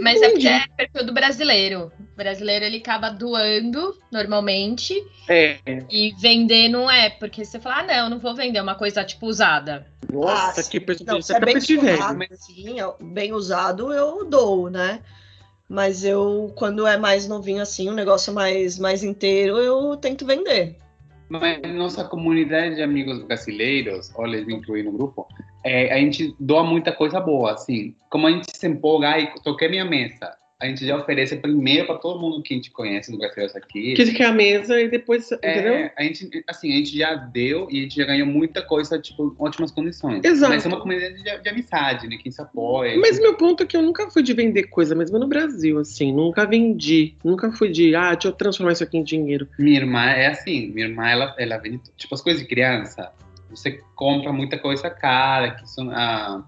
Mas 0.01 0.23
é 0.23 0.31
porque 0.31 0.49
é 0.49 0.65
perfil 0.75 1.05
do 1.05 1.13
brasileiro. 1.13 1.93
O 2.01 2.17
brasileiro 2.17 2.65
ele 2.65 2.79
acaba 2.79 3.11
doando 3.11 3.95
normalmente 4.11 4.95
É. 5.29 5.59
e 5.91 6.15
vender 6.19 6.71
não 6.71 6.91
é, 6.91 7.11
porque 7.11 7.45
você 7.45 7.61
fala, 7.61 7.81
ah, 7.81 7.83
não, 7.83 8.09
não 8.09 8.19
vou 8.19 8.35
vender 8.35 8.59
uma 8.59 8.75
coisa 8.75 9.05
tipo 9.05 9.27
usada. 9.27 9.87
Nossa, 10.11 10.63
Ah, 10.63 10.65
que 10.65 10.81
pessoa 10.81 11.21
se 11.21 11.37
é 11.37 11.41
bem 11.41 11.59
usado, 11.59 12.17
mas- 12.19 12.33
assim, 12.33 12.81
é 12.81 12.95
bem 13.03 13.35
usado, 13.35 13.93
eu 13.93 14.25
dou, 14.25 14.71
né? 14.71 15.03
Mas 15.69 16.05
eu, 16.05 16.51
quando 16.57 16.87
é 16.87 16.97
mais 16.97 17.29
novinho 17.29 17.61
assim, 17.61 17.91
um 17.91 17.95
negócio 17.95 18.33
mais, 18.33 18.79
mais 18.79 19.05
inteiro, 19.05 19.59
eu 19.59 19.95
tento 19.99 20.25
vender. 20.25 20.79
Mas 21.29 21.61
nossa 21.75 22.05
comunidade 22.05 22.77
de 22.77 22.83
amigos 22.83 23.23
brasileiros, 23.25 24.13
olha, 24.15 24.45
me 24.45 24.55
incluí 24.55 24.83
no 24.83 24.93
grupo, 24.93 25.27
é, 25.65 25.93
a 25.93 25.99
gente 25.99 26.35
doa 26.39 26.63
muita 26.63 26.93
coisa 26.93 27.21
boa, 27.21 27.53
assim. 27.53 27.95
Como 28.11 28.27
a 28.27 28.31
gente 28.31 28.57
se 28.57 28.67
empolga, 28.67 29.09
ai, 29.09 29.35
toquei 29.43 29.69
minha 29.69 29.85
mesa. 29.85 30.37
A 30.59 30.67
gente 30.67 30.87
já 30.87 30.97
oferece 30.97 31.37
primeiro 31.37 31.87
para 31.87 31.97
todo 31.97 32.19
mundo 32.19 32.43
que 32.43 32.55
a 32.55 32.57
gente 32.57 32.71
conhece 32.71 33.13
no 33.13 33.19
brasileiros 33.19 33.55
aqui. 33.55 33.93
Que 33.93 34.13
quer 34.15 34.27
a 34.27 34.33
mesa 34.33 34.81
e 34.81 34.89
depois, 34.89 35.31
entendeu? 35.31 35.75
É, 35.75 35.93
a 35.95 36.03
gente, 36.03 36.45
assim, 36.49 36.73
a 36.73 36.77
gente 36.77 36.97
já 36.97 37.15
deu 37.15 37.69
e 37.71 37.81
a 37.81 37.83
gente 37.83 37.97
já 37.97 38.07
ganhou 38.07 38.27
muita 38.27 38.63
coisa, 38.63 38.99
tipo, 38.99 39.37
ótimas 39.39 39.71
condições. 39.71 40.25
Exato. 40.25 40.55
Mas 40.55 40.65
é 40.65 40.69
uma 40.69 40.81
comunidade 40.81 41.23
de, 41.23 41.43
de 41.43 41.49
amizade, 41.51 42.09
né? 42.09 42.17
Quem 42.17 42.33
se 42.33 42.41
apoia. 42.41 42.99
Mas 42.99 43.21
meu 43.21 43.35
ponto 43.35 43.65
é 43.65 43.67
que 43.67 43.77
eu 43.77 43.83
nunca 43.83 44.11
fui 44.11 44.23
de 44.23 44.33
vender 44.33 44.65
coisa 44.69 44.95
mesmo 44.95 45.19
no 45.19 45.29
Brasil, 45.29 45.79
assim. 45.79 46.11
Nunca 46.11 46.47
vendi. 46.47 47.15
Nunca 47.23 47.53
fui 47.53 47.71
de, 47.71 47.95
ah, 47.95 48.15
deixa 48.15 48.29
eu 48.29 48.33
transformar 48.33 48.73
isso 48.73 48.83
aqui 48.83 48.97
em 48.97 49.05
dinheiro. 49.05 49.47
Minha 49.59 49.81
irmã 49.81 50.05
é 50.07 50.29
assim, 50.29 50.69
minha 50.69 50.87
irmã, 50.87 51.07
ela, 51.07 51.35
ela 51.39 51.59
vende, 51.59 51.83
tipo, 51.99 52.15
as 52.15 52.23
coisas 52.23 52.41
de 52.41 52.49
criança, 52.49 53.13
você 53.51 53.79
compra 53.95 54.33
muita 54.33 54.59
coisa 54.59 54.89
cara, 54.89 55.51
que 55.51 55.69
são, 55.69 55.91
ah, 55.91 56.43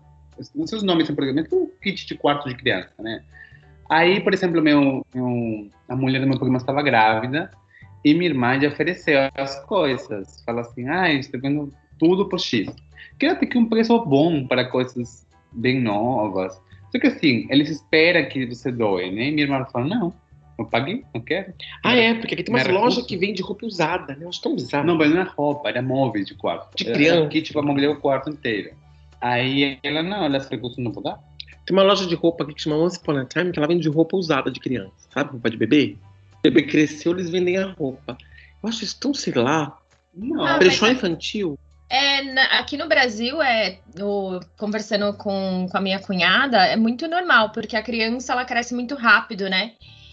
não 0.55 0.67
sei 0.67 0.79
os 0.79 0.83
nomes, 0.83 1.11
por 1.11 1.25
exemplo, 1.25 1.63
um 1.63 1.71
kit 1.83 2.07
de 2.07 2.15
quarto 2.15 2.49
de 2.49 2.55
criança, 2.55 2.95
né? 3.01 3.23
Aí, 3.89 4.21
por 4.21 4.35
exemplo, 4.35 4.63
meu, 4.63 5.05
meu, 5.15 5.71
a 5.89 5.97
mulher 5.97 6.21
do 6.21 6.27
meu 6.27 6.39
primo 6.39 6.57
estava 6.57 6.83
grávida 6.83 7.51
e 8.05 8.13
minha 8.15 8.31
irmã 8.31 8.61
já 8.61 8.69
ofereceu 8.69 9.19
as 9.35 9.65
coisas. 9.65 10.43
Fala 10.45 10.61
assim, 10.61 10.89
ah, 10.89 11.13
estou 11.13 11.41
vendo 11.41 11.73
tudo 11.99 12.29
por 12.29 12.39
X. 12.39 12.69
Que 13.19 13.27
ela 13.27 13.37
tem 13.37 13.49
que 13.49 13.59
um 13.59 13.69
preço 13.69 13.99
bom 14.05 14.47
para 14.47 14.65
coisas 14.65 15.27
bem 15.53 15.81
novas. 15.81 16.61
Só 16.93 16.99
que 16.99 17.07
assim, 17.07 17.47
eles 17.51 17.71
esperam 17.71 18.29
que 18.29 18.47
você 18.47 18.71
doe, 18.71 19.11
né? 19.11 19.29
E 19.29 19.33
minha 19.33 19.45
irmã 19.45 19.65
fala, 19.73 19.87
não, 19.87 20.15
eu 20.59 20.65
paguei, 20.67 21.05
não 21.15 21.21
quero. 21.21 21.53
Ah, 21.85 21.97
é, 21.97 22.15
porque 22.15 22.35
aqui 22.35 22.43
tem 22.43 22.55
umas 22.55 22.65
era 22.65 22.73
lojas 22.73 23.07
que 23.07 23.17
vendem 23.17 23.43
roupa 23.43 23.65
usada, 23.65 24.15
né? 24.15 24.25
Eu 24.25 24.29
acho 24.29 24.43
tão 24.43 24.55
bizarro. 24.55 24.87
Não, 24.87 24.97
mas 24.97 25.11
não 25.11 25.21
é 25.21 25.25
roupa, 25.25 25.69
era 25.69 25.81
móveis 25.81 26.27
de 26.27 26.35
quarto. 26.35 26.77
De 26.77 26.87
Era 26.87 26.95
criança. 26.95 27.29
Que, 27.29 27.43
tipo, 27.43 27.59
a 27.59 27.63
mulher 27.63 27.89
o 27.89 28.01
quarto 28.01 28.29
inteiro. 28.29 28.73
Aí 29.21 29.79
ela, 29.83 30.03
não, 30.03 30.25
ela 30.25 30.39
recusou, 30.39 30.83
não 30.83 30.93
vou 30.93 31.03
dar. 31.03 31.21
Tem 31.69 31.77
uma 31.77 31.83
loja 31.83 32.07
de 32.07 32.15
roupa 32.15 32.45
aqui 32.45 32.55
que 32.55 32.63
chama 32.63 32.77
Once 32.79 32.97
Upon 32.97 33.19
a 33.19 33.27
Time, 33.27 33.53
que 33.53 33.59
ela 33.59 33.69
vende 33.69 33.87
roupa 33.91 34.17
usada 34.17 34.51
de 34.51 34.59
criança, 34.59 34.91
sabe? 35.13 35.33
Roupa 35.33 35.51
de 35.51 35.57
bebê. 35.59 35.99
O 36.39 36.43
bebê 36.43 36.63
cresceu, 36.63 37.13
eles 37.13 37.29
vendem 37.29 37.59
a 37.59 37.67
roupa. 37.73 38.17
Eu 38.63 38.71
acho 38.71 38.85
isso 38.85 38.99
tão, 38.99 39.13
sei 39.13 39.35
lá, 39.35 39.77
Não. 40.15 40.43
Ah, 40.47 40.57
brechó 40.57 40.87
mas- 40.87 40.97
infantil. 40.97 41.59
É, 41.91 42.23
na- 42.23 42.59
aqui 42.59 42.79
no 42.79 42.89
Brasil, 42.89 43.43
é, 43.43 43.81
o- 44.01 44.41
conversando 44.57 45.13
com, 45.13 45.67
com 45.71 45.77
a 45.77 45.81
minha 45.81 45.99
cunhada, 45.99 46.57
é 46.65 46.75
muito 46.75 47.07
normal, 47.07 47.51
porque 47.51 47.77
a 47.77 47.83
criança 47.83 48.33
ela 48.33 48.47
cresce 48.47 48.75
muito 48.75 48.95
rápido, 48.95 49.47
né? 49.51 49.73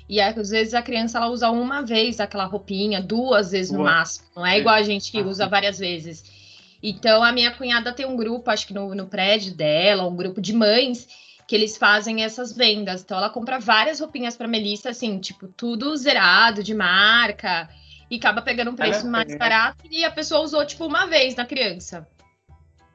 E 0.10 0.20
às 0.20 0.50
vezes 0.50 0.74
a 0.74 0.82
criança 0.82 1.18
ela 1.20 1.30
usa 1.30 1.50
uma 1.50 1.82
vez 1.82 2.20
aquela 2.20 2.44
roupinha, 2.46 3.02
duas 3.02 3.52
vezes 3.52 3.72
no 3.72 3.80
Ué. 3.80 3.86
máximo. 3.92 4.28
Não 4.36 4.46
é 4.46 4.60
igual 4.60 4.76
a 4.76 4.84
gente 4.84 5.10
que 5.10 5.20
Ah, 5.20 5.26
usa 5.26 5.48
várias 5.48 5.80
vezes. 5.80 6.22
Então 6.84 7.24
a 7.24 7.32
minha 7.32 7.52
cunhada 7.52 7.94
tem 7.94 8.06
um 8.06 8.18
grupo, 8.18 8.52
acho 8.52 8.68
que 8.68 8.74
no, 8.74 8.94
no 8.94 9.06
prédio 9.08 9.54
dela, 9.56 10.06
um 10.06 10.16
grupo 10.16 10.42
de 10.42 10.52
mães 10.54 11.08
que 11.48 11.56
eles 11.56 11.78
fazem 11.78 12.24
essas 12.24 12.56
vendas. 12.56 13.04
Então 13.04 13.18
ela 13.18 13.30
compra 13.30 13.60
várias 13.60 14.00
roupinhas 14.00 14.36
para 14.36 14.48
Melissa, 14.48 14.90
assim, 14.90 15.20
tipo, 15.20 15.48
tudo 15.48 15.96
zerado 15.96 16.64
de 16.64 16.74
marca 16.74 17.70
e 18.10 18.18
acaba 18.18 18.42
pegando 18.42 18.72
um 18.72 18.76
preço 18.76 19.02
Ela 19.02 19.10
mais 19.10 19.36
barato 19.36 19.86
e 19.90 20.04
a 20.04 20.12
pessoa 20.12 20.42
usou 20.42 20.66
tipo 20.66 20.86
uma 20.86 21.06
vez 21.06 21.36
na 21.36 21.46
criança. 21.46 22.08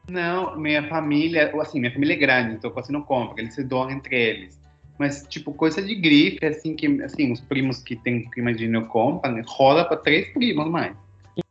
Não, 0.08 0.56
minha 0.56 0.88
família, 0.88 1.52
assim, 1.60 1.78
minha 1.78 1.92
família 1.92 2.14
é 2.14 2.16
grande, 2.16 2.54
então 2.54 2.70
quase 2.70 2.92
não 2.92 3.02
compra, 3.02 3.40
eles 3.40 3.54
se 3.54 3.62
doam 3.62 3.90
entre 3.90 4.16
eles. 4.16 4.60
Mas, 4.98 5.24
tipo, 5.28 5.54
coisa 5.54 5.80
de 5.80 5.94
grife, 5.94 6.44
assim, 6.44 6.74
que, 6.74 7.00
assim, 7.02 7.32
os 7.32 7.40
primos 7.40 7.82
que 7.82 7.96
têm 7.96 8.28
prima 8.28 8.52
de 8.52 8.58
dinheiro 8.58 8.86
compram, 8.86 9.40
rola 9.46 9.84
para 9.84 9.96
três 9.96 10.30
primos 10.32 10.68
mais. 10.68 10.94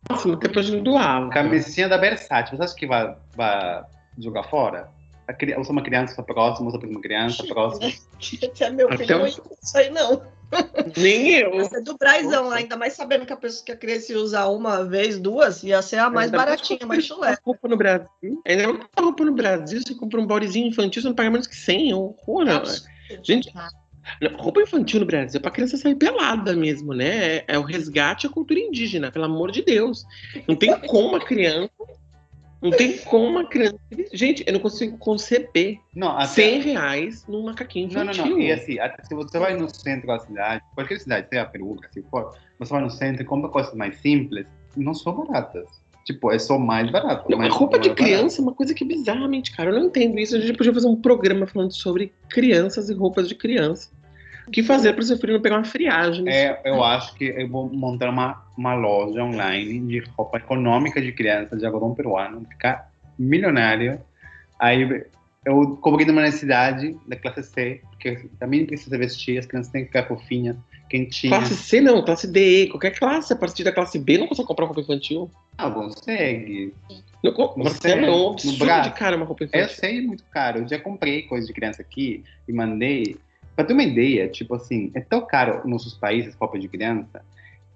Nossa, 0.09 0.35
depois 0.35 0.69
não 0.69 0.83
doava. 0.83 1.29
Camisinha 1.29 1.87
da 1.87 1.97
Versace, 1.97 2.55
você 2.55 2.63
acha 2.63 2.75
que 2.75 2.85
vai, 2.85 3.15
vai 3.35 3.81
jogar 4.19 4.43
fora? 4.43 4.91
A 5.29 5.59
Usa 5.59 5.71
uma 5.71 5.83
criança 5.83 6.23
próxima, 6.23 6.67
usa 6.69 6.77
uma 6.79 7.01
criança 7.01 7.43
próxima. 7.45 7.91
Até 8.43 8.69
meu 8.71 8.87
Até 8.87 8.97
filho 8.97 9.17
não 9.19 9.25
um- 9.25 9.27
ia 9.27 9.33
isso 9.63 9.77
aí, 9.77 9.89
não. 9.91 10.21
Nem 10.97 11.29
eu. 11.35 11.53
Ia 11.61 11.65
ser 11.65 11.83
do 11.83 11.95
Braizão 11.95 12.47
lá, 12.47 12.55
ainda 12.55 12.75
mais 12.75 12.93
sabendo 12.93 13.23
que 13.27 13.31
a 13.31 13.37
pessoa 13.37 13.63
que 13.63 13.71
a 13.71 13.77
criança 13.77 14.11
ia 14.11 14.17
usar 14.19 14.47
uma 14.47 14.83
vez, 14.83 15.19
duas, 15.19 15.61
ia 15.63 15.79
ser 15.83 15.97
a 15.97 16.09
mais 16.09 16.27
Ainda 16.27 16.37
baratinha, 16.39 16.79
mais 16.87 17.05
chulé. 17.05 17.37
roupa 17.45 17.67
no 17.67 17.77
Brasil. 17.77 18.07
Ainda 18.47 18.73
mais 18.73 18.85
roupa 18.99 19.23
no 19.23 19.31
Brasil, 19.33 19.79
você 19.85 19.93
compra 19.93 20.19
um 20.19 20.25
bodyzinho 20.25 20.67
infantil, 20.67 21.03
você 21.03 21.07
não 21.07 21.15
paga 21.15 21.29
menos 21.29 21.45
que 21.45 21.55
100. 21.55 21.91
É 21.91 21.95
horror, 21.95 22.45
né? 22.45 22.61
Gente, 23.21 23.53
não, 24.19 24.35
roupa 24.37 24.61
infantil 24.61 24.99
no 25.01 25.05
Brasil 25.05 25.37
é 25.37 25.41
pra 25.41 25.51
criança 25.51 25.77
sair 25.77 25.93
pelada 25.93 26.55
mesmo, 26.55 26.95
né? 26.95 27.35
É, 27.37 27.45
é 27.49 27.59
o 27.59 27.63
resgate 27.63 28.25
à 28.25 28.29
cultura 28.31 28.59
indígena, 28.59 29.11
pelo 29.11 29.25
amor 29.25 29.51
de 29.51 29.61
Deus. 29.61 30.03
Não 30.47 30.55
tem 30.55 30.75
como 30.87 31.15
a 31.15 31.23
criança. 31.23 31.69
Não 32.61 32.71
tem 32.71 32.97
como 32.99 33.25
uma 33.25 33.45
criança. 33.47 33.77
Gente, 34.11 34.43
eu 34.45 34.53
não 34.53 34.59
consigo 34.59 34.97
conceber 34.97 35.79
Não, 35.95 36.09
até... 36.09 36.27
100 36.27 36.61
reais 36.61 37.25
num 37.27 37.43
macaquinho 37.43 37.89
Não, 37.91 38.03
não, 38.03 38.13
não. 38.13 38.39
E 38.39 38.51
assim, 38.51 38.77
se 39.03 39.15
você 39.15 39.39
vai 39.39 39.55
no 39.55 39.73
centro 39.73 40.07
da 40.07 40.19
cidade, 40.19 40.63
qualquer 40.75 40.99
cidade, 40.99 41.29
seja 41.29 41.45
Peru, 41.45 41.77
se 41.91 42.01
for, 42.03 42.35
você 42.57 42.73
vai 42.73 42.81
no 42.81 42.89
centro 42.89 43.21
e 43.21 43.25
compra 43.25 43.49
coisas 43.49 43.73
mais 43.73 43.97
simples, 43.99 44.45
não 44.75 44.93
são 44.93 45.13
baratas. 45.13 45.67
Tipo, 46.05 46.31
é 46.31 46.39
só 46.39 46.57
mais 46.57 46.89
barato. 46.89 47.29
Não, 47.29 47.37
mas 47.37 47.53
a 47.53 47.55
roupa 47.55 47.77
não 47.77 47.83
de 47.83 47.89
é 47.89 47.93
barato. 47.93 48.03
criança 48.03 48.41
é 48.41 48.43
uma 48.43 48.53
coisa 48.53 48.73
que 48.73 48.83
é 48.83 48.87
bizarramente 48.87 49.55
cara. 49.55 49.69
Eu 49.69 49.75
não 49.79 49.87
entendo 49.87 50.17
isso. 50.19 50.35
A 50.35 50.39
gente 50.39 50.57
podia 50.57 50.73
fazer 50.73 50.87
um 50.87 50.95
programa 50.95 51.45
falando 51.45 51.71
sobre 51.71 52.11
crianças 52.29 52.89
e 52.89 52.93
roupas 52.93 53.29
de 53.29 53.35
criança. 53.35 53.91
O 54.49 54.51
que 54.51 54.63
fazer 54.63 54.93
para 54.93 55.01
o 55.01 55.05
seu 55.05 55.15
filho 55.15 55.33
não 55.33 55.41
pegar 55.41 55.57
uma 55.57 55.63
friagem? 55.63 56.27
É, 56.27 56.59
eu 56.65 56.83
acho 56.83 57.13
que 57.13 57.25
eu 57.25 57.47
vou 57.47 57.69
montar 57.71 58.09
uma, 58.09 58.43
uma 58.57 58.73
loja 58.73 59.23
online 59.23 59.79
de 59.81 59.99
roupa 60.17 60.37
econômica 60.37 60.99
de 60.99 61.11
criança, 61.11 61.55
de 61.55 61.63
algodão 61.67 61.93
peruano, 61.93 62.43
ficar 62.49 62.91
milionário. 63.17 64.01
Aí 64.59 65.05
eu 65.45 65.77
cobri 65.77 66.03
numa 66.03 66.23
necessidade 66.23 66.97
da 67.07 67.15
classe 67.15 67.43
C, 67.43 67.81
porque 67.91 68.27
também 68.39 68.65
precisa 68.65 68.97
vestir, 68.97 69.37
as 69.37 69.45
crianças 69.45 69.71
têm 69.71 69.81
que 69.81 69.87
ficar 69.89 70.07
fofinhas, 70.07 70.57
quentinhas. 70.89 71.37
Classe 71.37 71.55
C 71.55 71.79
não, 71.79 72.03
classe 72.03 72.25
D, 72.27 72.69
qualquer 72.71 72.97
classe. 72.97 73.31
A 73.31 73.35
partir 73.35 73.63
da 73.63 73.71
classe 73.71 73.99
B 73.99 74.17
não 74.17 74.25
consegue 74.25 74.47
comprar 74.47 74.65
roupa 74.65 74.81
infantil. 74.81 75.29
Ah, 75.59 75.69
consegue. 75.69 76.73
No 77.23 77.33
Marcelo, 77.55 78.05
é 78.05 78.09
um 78.09 78.29
absurdo 78.31 78.81
de 78.81 78.91
cara 78.93 79.15
uma 79.15 79.25
roupa 79.25 79.43
Eu 79.43 79.47
infantil. 79.47 79.75
sei, 79.75 79.97
é 79.99 80.01
muito 80.01 80.23
caro. 80.31 80.59
Eu 80.61 80.67
já 80.67 80.79
comprei 80.79 81.21
coisa 81.21 81.45
de 81.45 81.53
criança 81.53 81.83
aqui 81.83 82.23
e 82.47 82.51
mandei. 82.51 83.15
Pra 83.59 83.65
ter 83.65 83.73
uma 83.73 83.83
ideia, 83.83 84.29
tipo 84.29 84.55
assim, 84.55 84.89
é 84.95 85.01
tão 85.01 85.19
caro 85.27 85.55
nos 85.63 85.83
nossos 85.83 85.93
países 85.93 86.33
roupa 86.33 86.57
de 86.57 86.69
criança 86.69 87.21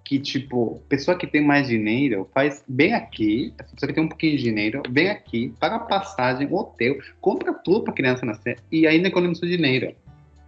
que, 0.02 0.18
tipo, 0.18 0.82
pessoa 0.88 1.18
que 1.18 1.28
tem 1.28 1.44
mais 1.44 1.68
dinheiro 1.68 2.26
faz 2.34 2.64
bem 2.66 2.94
aqui, 2.94 3.54
a 3.60 3.64
pessoa 3.66 3.90
que 3.90 3.94
tem 3.94 4.02
um 4.02 4.08
pouquinho 4.08 4.38
de 4.38 4.44
dinheiro, 4.44 4.82
vem 4.90 5.10
aqui, 5.10 5.54
paga 5.60 5.80
passagem, 5.80 6.48
hotel, 6.50 6.96
compra 7.20 7.54
tudo 7.54 7.84
pra 7.84 7.92
criança 7.92 8.26
nascer 8.26 8.60
e 8.72 8.88
ainda 8.88 9.10
economiza 9.10 9.46
dinheiro. 9.46 9.94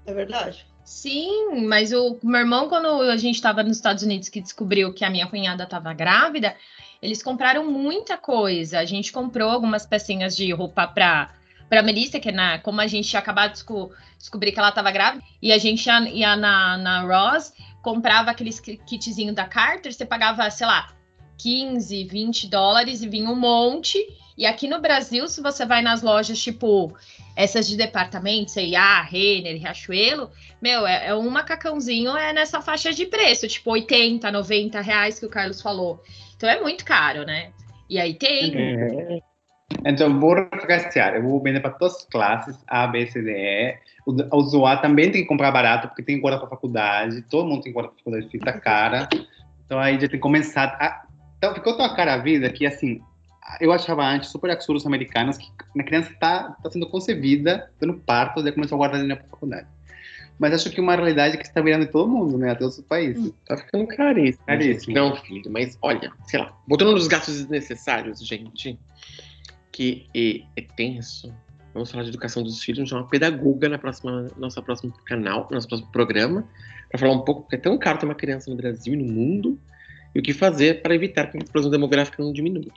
É 0.06 0.13
verdade. 0.13 0.65
Sim, 0.86 1.65
mas 1.68 1.92
o 1.92 2.18
meu 2.24 2.39
irmão, 2.39 2.70
quando 2.70 2.88
a 3.01 3.18
gente 3.18 3.36
estava 3.36 3.62
nos 3.62 3.75
Estados 3.75 4.04
Unidos, 4.04 4.30
que 4.30 4.39
descobriu 4.39 4.94
que 4.94 5.04
a 5.04 5.10
minha 5.10 5.27
cunhada 5.27 5.65
estava 5.65 5.94
grávida, 5.94 6.56
eles 7.01 7.22
compraram 7.22 7.70
muita 7.70 8.15
coisa. 8.15 8.80
A 8.80 8.86
gente 8.86 9.12
comprou 9.12 9.50
algumas 9.50 9.86
pecinhas 9.86 10.34
de 10.34 10.50
roupa 10.54 10.88
para 10.88 11.30
para 11.69 11.81
Melissa, 11.81 12.19
que 12.19 12.29
é 12.29 12.31
na, 12.31 12.60
como 12.60 12.81
a 12.81 12.88
gente 12.88 13.10
tinha 13.10 13.19
acabado 13.19 13.51
de 13.51 13.57
desco- 13.57 13.91
descobrir 14.17 14.51
que 14.51 14.60
ela 14.60 14.69
estava 14.69 14.91
grávida, 14.91 15.24
e 15.41 15.51
a 15.51 15.57
gente 15.57 15.86
ia, 15.86 16.00
ia 16.10 16.36
na, 16.36 16.77
na 16.77 17.01
Ross, 17.01 17.53
comprava 17.81 18.31
aqueles 18.31 18.60
ki- 18.60 18.79
kitzinho 18.86 19.34
da 19.34 19.45
Carter, 19.45 19.93
você 19.93 20.05
pagava, 20.05 20.50
sei 20.50 20.67
lá, 20.67 20.93
15, 21.38 22.03
20 22.05 22.48
dólares 22.48 23.01
e 23.01 23.10
vinha 23.10 23.29
um 23.29 23.36
monte. 23.36 23.98
E 24.38 24.45
aqui 24.45 24.67
no 24.67 24.81
Brasil, 24.81 25.27
se 25.27 25.41
você 25.41 25.65
vai 25.65 25.81
nas 25.81 26.01
lojas 26.01 26.41
tipo 26.41 26.95
essas 27.36 27.67
de 27.67 27.75
departamento, 27.75 28.51
C&A, 28.51 29.01
Renner, 29.01 29.57
Riachuelo, 29.57 30.31
meu, 30.62 30.88
é, 30.88 31.07
é 31.07 31.15
um 31.15 31.29
macacãozinho 31.29 32.15
é 32.15 32.31
nessa 32.31 32.62
faixa 32.62 32.93
de 32.93 33.05
preço, 33.05 33.48
tipo 33.48 33.72
80, 33.72 34.31
90 34.31 34.79
reais 34.81 35.19
que 35.19 35.25
o 35.25 35.29
Carlos 35.29 35.62
falou. 35.62 36.01
Então 36.36 36.50
é 36.50 36.62
muito 36.62 36.86
caro, 36.86 37.25
né? 37.25 37.51
E 37.89 38.00
aí 38.00 38.13
tem. 38.13 38.53
É. 38.57 39.19
Então, 39.86 40.19
vou 40.19 40.36
regastear, 40.36 41.15
eu 41.15 41.24
vou 41.24 41.41
vender 41.41 41.60
para 41.60 41.72
todas 41.72 41.95
as 41.95 42.05
classes, 42.05 42.57
A, 42.67 42.88
B, 42.88 43.07
C, 43.07 43.22
D, 43.22 43.31
E. 43.31 43.77
O, 44.05 44.38
o 44.38 44.41
zoar 44.43 44.81
também 44.81 45.12
tem 45.12 45.22
que 45.22 45.27
comprar 45.27 45.51
barato, 45.51 45.88
porque 45.88 46.03
tem 46.03 46.19
guarda 46.19 46.39
para 46.39 46.50
faculdade, 46.50 47.22
todo 47.24 47.48
mundo 47.48 47.63
tem 47.63 47.74
guarda 47.74 47.89
para 47.89 47.98
faculdade, 47.98 48.29
fita 48.29 48.53
cara. 48.53 49.10
Então 49.65 49.79
aí 49.79 49.95
já 49.95 50.01
tem 50.01 50.10
que 50.10 50.17
começar. 50.19 50.77
A... 50.79 51.05
Então 51.38 51.53
ficou 51.53 51.75
tão 51.75 51.95
cara 51.95 52.13
a 52.13 52.17
vida 52.17 52.50
que, 52.51 52.65
assim, 52.65 53.01
eu 53.60 53.72
achava 53.72 54.03
antes 54.03 54.29
super 54.29 54.51
absurdo 54.51 54.77
os 54.77 54.86
americanos 54.86 55.38
que 55.38 55.51
a 55.79 55.84
criança 55.84 56.12
está 56.12 56.55
tá 56.62 56.69
sendo 56.69 56.88
concebida, 56.88 57.72
dando 57.79 57.95
parto, 57.95 58.43
daí 58.43 58.51
começou 58.51 58.75
a 58.75 58.79
guardar 58.79 59.00
dinheiro 59.00 59.22
para 59.22 59.29
faculdade. 59.29 59.67
Mas 60.38 60.53
acho 60.53 60.69
que 60.69 60.81
uma 60.81 60.95
realidade 60.95 61.38
que 61.38 61.43
está 61.43 61.62
virando 61.62 61.86
em 61.86 61.88
todo 61.88 62.10
mundo, 62.10 62.38
né? 62.38 62.51
Até 62.51 62.65
os 62.65 62.81
países. 62.81 63.34
Tá 63.48 63.55
ficando 63.55 63.88
caríssimo. 63.88 64.45
Caríssimo. 64.45 64.93
Não, 64.93 65.15
filho, 65.15 65.50
mas 65.50 65.77
olha, 65.81 66.12
sei 66.25 66.41
lá, 66.41 66.53
voltando 66.67 66.91
nos 66.91 67.07
gastos 67.07 67.38
desnecessários, 67.38 68.19
gente, 68.19 68.77
que 69.75 70.08
é, 70.15 70.62
é 70.62 70.65
tenso. 70.77 71.36
Vamos 71.74 71.91
falar 71.91 72.03
de 72.03 72.10
educação 72.10 72.41
dos 72.41 72.63
filhos, 72.63 72.77
vamos 72.77 72.89
chamar 72.89 73.01
uma 73.01 73.10
pedagoga 73.10 73.67
na 73.67 73.77
próxima, 73.77 74.32
nosso 74.38 74.63
próximo 74.63 74.94
canal, 75.05 75.50
nosso 75.51 75.67
próximo 75.67 75.91
programa, 75.91 76.48
para 76.89 76.98
falar 76.98 77.12
um 77.12 77.25
pouco, 77.25 77.41
porque 77.41 77.58
é 77.58 77.60
tão 77.60 77.77
caro 77.77 78.00
ter 78.00 78.05
uma 78.05 78.15
criança 78.15 78.50
no 78.50 78.55
Brasil 78.55 78.94
e 78.94 78.98
no 78.98 79.03
mundo, 79.03 79.60
e 80.15 80.20
o 80.20 80.24
que 80.24 80.32
fazer 80.32 80.82
para 80.82 80.96
evitar 80.96 81.27
que 81.27 81.38
a 81.38 81.41
explosão 81.41 81.70
demográfica 81.70 82.24
não 82.24 82.32
diminua. 82.32 82.72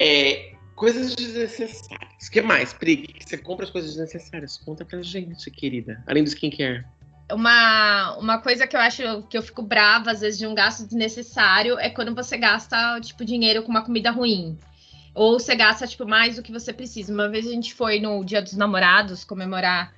É, 0.00 0.54
coisas 0.74 1.14
desnecessárias. 1.14 2.26
O 2.26 2.30
que 2.30 2.40
mais, 2.40 2.72
Pri? 2.72 3.14
Você 3.20 3.36
compra 3.36 3.66
as 3.66 3.70
coisas 3.70 3.90
desnecessárias? 3.90 4.56
Conta 4.56 4.86
pra 4.86 5.02
gente, 5.02 5.50
querida. 5.50 6.02
Além 6.06 6.24
do 6.24 6.28
skincare. 6.28 6.86
Uma, 7.30 8.16
uma 8.16 8.38
coisa 8.38 8.66
que 8.66 8.74
eu 8.74 8.80
acho 8.80 9.22
que 9.24 9.36
eu 9.36 9.42
fico 9.42 9.60
brava, 9.60 10.12
às 10.12 10.22
vezes, 10.22 10.38
de 10.38 10.46
um 10.46 10.54
gasto 10.54 10.86
desnecessário 10.86 11.78
é 11.78 11.90
quando 11.90 12.14
você 12.14 12.38
gasta, 12.38 12.98
tipo, 13.02 13.22
dinheiro 13.26 13.62
com 13.62 13.68
uma 13.68 13.84
comida 13.84 14.10
ruim. 14.10 14.56
Ou 15.18 15.36
você 15.40 15.56
gasta, 15.56 15.84
tipo, 15.84 16.06
mais 16.06 16.36
do 16.36 16.44
que 16.44 16.52
você 16.52 16.72
precisa. 16.72 17.12
Uma 17.12 17.28
vez 17.28 17.44
a 17.44 17.50
gente 17.50 17.74
foi 17.74 17.98
no 17.98 18.24
Dia 18.24 18.40
dos 18.40 18.52
Namorados 18.52 19.24
comemorar 19.24 19.92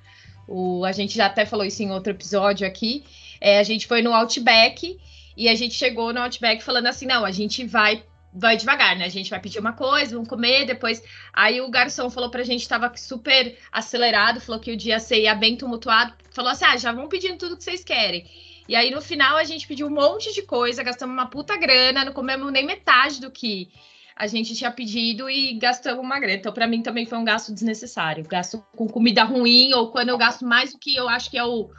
o. 0.47 0.83
A 0.83 0.91
gente 0.91 1.15
já 1.15 1.27
até 1.27 1.45
falou 1.45 1.63
isso 1.63 1.83
em 1.83 1.91
outro 1.91 2.11
episódio 2.11 2.65
aqui. 2.65 3.03
É, 3.39 3.59
a 3.59 3.63
gente 3.63 3.85
foi 3.85 4.01
no 4.01 4.15
Outback 4.15 4.99
e 5.37 5.47
a 5.47 5.53
gente 5.53 5.75
chegou 5.75 6.11
no 6.11 6.19
Outback 6.21 6.63
falando 6.63 6.87
assim: 6.87 7.05
não, 7.05 7.23
a 7.23 7.29
gente 7.29 7.63
vai 7.63 8.03
vai 8.33 8.57
devagar, 8.57 8.95
né? 8.95 9.05
A 9.05 9.09
gente 9.09 9.29
vai 9.29 9.39
pedir 9.39 9.59
uma 9.59 9.73
coisa, 9.73 10.15
vamos 10.15 10.27
comer, 10.27 10.65
depois. 10.65 11.03
Aí 11.31 11.61
o 11.61 11.69
garçom 11.69 12.09
falou 12.09 12.31
pra 12.31 12.41
gente, 12.41 12.67
tava 12.67 12.91
super 12.97 13.55
acelerado, 13.71 14.41
falou 14.41 14.59
que 14.59 14.71
o 14.71 14.77
dia 14.77 14.97
ia 15.11 15.35
bem 15.35 15.55
tumultuado, 15.55 16.15
falou 16.31 16.49
assim: 16.49 16.65
ah, 16.65 16.77
já 16.77 16.91
vão 16.91 17.07
pedindo 17.07 17.37
tudo 17.37 17.55
que 17.55 17.63
vocês 17.63 17.83
querem. 17.83 18.25
E 18.67 18.75
aí 18.75 18.89
no 18.89 19.03
final 19.03 19.37
a 19.37 19.43
gente 19.43 19.67
pediu 19.67 19.85
um 19.85 19.91
monte 19.91 20.33
de 20.33 20.41
coisa, 20.41 20.81
gastamos 20.81 21.13
uma 21.13 21.27
puta 21.27 21.55
grana, 21.57 22.05
não 22.05 22.11
comemos 22.11 22.51
nem 22.51 22.65
metade 22.65 23.21
do 23.21 23.29
que 23.29 23.69
a 24.15 24.27
gente 24.27 24.55
tinha 24.55 24.71
pedido 24.71 25.29
e 25.29 25.53
gastamos 25.53 26.03
uma 26.03 26.19
grana. 26.19 26.35
Então, 26.35 26.53
para 26.53 26.67
mim 26.67 26.81
também 26.81 27.05
foi 27.05 27.17
um 27.17 27.25
gasto 27.25 27.53
desnecessário. 27.53 28.23
Gasto 28.27 28.63
com 28.75 28.87
comida 28.87 29.23
ruim, 29.23 29.73
ou 29.73 29.91
quando 29.91 30.09
eu 30.09 30.17
gasto 30.17 30.45
mais 30.45 30.73
do 30.73 30.79
que 30.79 30.95
eu 30.95 31.07
acho 31.09 31.29
que 31.29 31.37
é 31.37 31.43
o, 31.43 31.69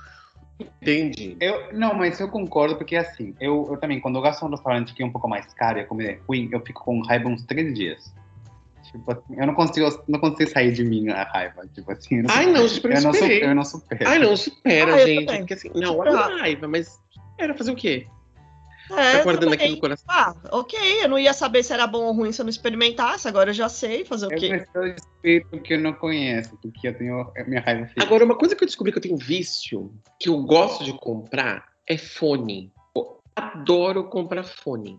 Entendi. 0.81 1.37
Eu, 1.41 1.73
não, 1.73 1.95
mas 1.95 2.21
eu 2.21 2.29
concordo, 2.29 2.77
porque 2.77 2.97
assim, 2.97 3.35
eu, 3.41 3.67
eu 3.71 3.77
também, 3.79 4.01
quando 4.01 4.17
eu 4.17 4.23
gasto 4.23 4.45
um 4.45 4.51
restaurante 4.51 4.95
que 4.95 5.03
é 5.03 5.07
um 5.07 5.11
pouco 5.11 5.29
mais 5.29 5.53
caro 5.55 5.79
e 5.79 5.83
a 5.83 5.87
comida 5.87 6.11
é 6.13 6.19
ruim, 6.29 6.49
eu 6.53 6.61
fico 6.61 6.85
com 6.85 7.01
raiva 7.01 7.29
uns 7.29 7.43
três 7.45 7.75
dias. 7.75 8.13
Tipo 8.85 9.13
assim, 9.13 9.35
eu 9.37 9.47
não 9.47 9.55
consigo, 9.55 10.05
não 10.09 10.21
consigo 10.21 10.51
sair 10.51 10.73
de 10.73 10.85
mim 10.85 11.09
a 11.09 11.25
raiva. 11.25 11.67
Tipo 11.75 11.93
assim, 11.93 12.17
eu 12.19 12.23
não, 12.25 12.35
Ai, 12.35 12.47
não, 12.47 12.69
super 12.69 12.93
eu, 12.93 13.01
não 13.01 13.13
supero, 13.13 13.45
eu 13.45 13.55
não 13.55 13.65
supero. 13.65 14.11
Ai, 14.11 14.19
não, 14.19 14.37
supera, 14.37 14.95
Ah, 14.95 15.01
eu 15.01 15.07
gente. 15.07 15.39
Porque 15.39 15.55
assim, 15.55 15.71
não, 15.75 15.99
olha 15.99 16.39
raiva, 16.39 16.69
mas 16.69 17.01
era 17.39 17.55
fazer 17.55 17.73
o 17.73 17.77
quê? 17.77 18.07
É, 18.91 19.19
tá 19.19 19.23
guardando 19.23 19.53
aqui 19.53 19.69
no 19.69 19.79
coração. 19.79 20.05
Ah, 20.09 20.35
ok, 20.51 20.79
eu 21.03 21.09
não 21.09 21.19
ia 21.19 21.33
saber 21.33 21.63
se 21.63 21.73
era 21.73 21.87
bom 21.87 22.05
ou 22.05 22.13
ruim 22.13 22.33
se 22.33 22.41
eu 22.41 22.45
não 22.45 22.51
experimentasse, 22.51 23.29
agora 23.29 23.51
eu 23.51 23.55
já 23.55 23.69
sei 23.69 24.05
fazer 24.05 24.27
o 24.27 24.33
Eu 24.33 24.39
quê. 24.39 24.49
preciso 24.49 24.83
de 24.83 25.01
espírito 25.01 25.61
que 25.61 25.75
eu 25.75 25.81
não 25.81 25.93
conheço, 25.93 26.57
porque 26.61 26.89
eu 26.89 26.97
tenho 26.97 27.33
a 27.37 27.45
minha 27.45 27.61
raiva 27.61 27.87
fica. 27.87 28.03
Agora, 28.03 28.25
uma 28.25 28.37
coisa 28.37 28.55
que 28.57 28.63
eu 28.63 28.67
descobri 28.67 28.93
que 28.93 28.99
eu 28.99 29.03
tenho 29.03 29.17
vício, 29.17 29.93
que 30.19 30.29
eu 30.29 30.43
gosto 30.43 30.85
de 30.85 30.93
comprar, 30.95 31.65
é 31.87 31.97
fone. 31.97 32.73
Eu 32.95 33.19
adoro 33.37 34.05
comprar 34.05 34.43
fone. 34.43 34.99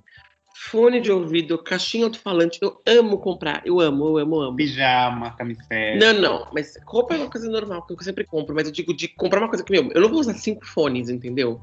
Fone 0.55 1.01
de 1.01 1.11
ouvido, 1.11 1.57
caixinha 1.57 2.05
alto-falante, 2.05 2.59
eu 2.61 2.79
amo 2.87 3.17
comprar. 3.17 3.61
Eu 3.65 3.79
amo, 3.79 4.05
eu 4.05 4.17
amo, 4.19 4.35
eu 4.35 4.41
amo. 4.43 4.55
Pijama, 4.55 5.31
camiseta. 5.31 5.95
Não, 5.99 6.13
não, 6.13 6.47
mas 6.53 6.77
roupa 6.85 7.15
é 7.15 7.17
uma 7.17 7.29
coisa 7.29 7.49
normal, 7.49 7.81
que 7.81 7.93
eu 7.93 8.01
sempre 8.01 8.23
compro, 8.23 8.53
mas 8.55 8.67
eu 8.67 8.71
digo 8.71 8.93
de 8.93 9.07
comprar 9.07 9.39
uma 9.39 9.49
coisa 9.49 9.63
que, 9.63 9.71
meu, 9.71 9.91
eu 9.91 10.01
não 10.01 10.09
vou 10.09 10.19
usar 10.19 10.35
cinco 10.35 10.65
fones, 10.65 11.09
entendeu? 11.09 11.59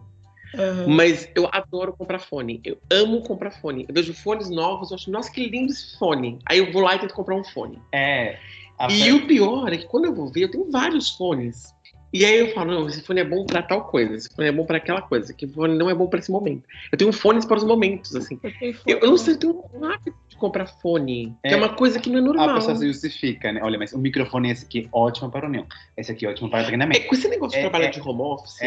Aham. 0.54 0.86
Mas 0.88 1.28
eu 1.34 1.48
adoro 1.52 1.92
comprar 1.96 2.18
fone. 2.18 2.60
Eu 2.64 2.78
amo 2.90 3.22
comprar 3.22 3.50
fone. 3.50 3.84
Eu 3.88 3.94
vejo 3.94 4.12
fones 4.14 4.50
novos, 4.50 4.90
eu 4.90 4.96
acho, 4.96 5.10
nossa, 5.10 5.30
que 5.32 5.46
lindo 5.46 5.72
esse 5.72 5.96
fone. 5.98 6.38
Aí 6.46 6.58
eu 6.58 6.72
vou 6.72 6.82
lá 6.82 6.96
e 6.96 6.98
tento 6.98 7.14
comprar 7.14 7.36
um 7.36 7.44
fone. 7.44 7.78
É. 7.92 8.38
a 8.78 8.90
E 8.90 9.12
o 9.12 9.26
pior 9.26 9.72
é 9.72 9.76
que 9.76 9.86
quando 9.86 10.06
eu 10.06 10.14
vou 10.14 10.30
ver, 10.30 10.44
eu 10.44 10.50
tenho 10.50 10.70
vários 10.70 11.10
fones. 11.16 11.74
E 12.12 12.24
aí 12.24 12.40
eu 12.40 12.52
falo, 12.52 12.72
não, 12.72 12.88
esse 12.88 13.02
fone 13.02 13.20
é 13.20 13.24
bom 13.24 13.46
pra 13.46 13.62
tal 13.62 13.84
coisa, 13.84 14.16
esse 14.16 14.28
fone 14.34 14.48
é 14.48 14.50
bom 14.50 14.64
pra 14.66 14.78
aquela 14.78 15.00
coisa, 15.00 15.32
que 15.32 15.46
fone 15.46 15.78
não 15.78 15.88
é 15.88 15.94
bom 15.94 16.08
pra 16.08 16.18
esse 16.18 16.28
momento. 16.32 16.64
Eu 16.90 16.98
tenho 16.98 17.12
fones 17.12 17.44
para 17.44 17.56
os 17.58 17.62
momentos, 17.62 18.16
assim. 18.16 18.36
Eu 18.42 18.50
Eu, 18.84 18.98
eu 18.98 19.10
não 19.10 19.16
sei, 19.16 19.34
eu 19.34 19.38
tenho 19.38 19.64
um 19.72 19.84
hábito 19.84 20.12
de 20.28 20.36
comprar 20.36 20.66
fone, 20.66 21.36
que 21.40 21.50
é 21.50 21.52
É. 21.52 21.56
uma 21.56 21.68
coisa 21.68 22.00
que 22.00 22.10
não 22.10 22.18
é 22.18 22.20
A 22.20 22.24
normal. 22.24 22.54
pessoa 22.56 22.74
se 22.74 22.84
justifica, 22.88 23.52
né? 23.52 23.60
Olha, 23.62 23.78
mas 23.78 23.92
o 23.92 23.98
microfone 23.98 24.50
esse 24.50 24.64
aqui 24.64 24.80
é 24.80 24.88
ótimo 24.90 25.30
para 25.30 25.42
reunião. 25.42 25.64
Esse 25.96 26.10
aqui 26.10 26.26
é 26.26 26.30
ótimo 26.30 26.50
para 26.50 26.62
É, 26.62 26.64
treinamento. 26.64 27.06
com 27.06 27.14
esse 27.14 27.28
negócio 27.28 27.52
de 27.52 27.58
É, 27.58 27.60
trabalhar 27.60 27.86
é, 27.86 27.90
de 27.90 28.00
home 28.00 28.22
office, 28.22 28.60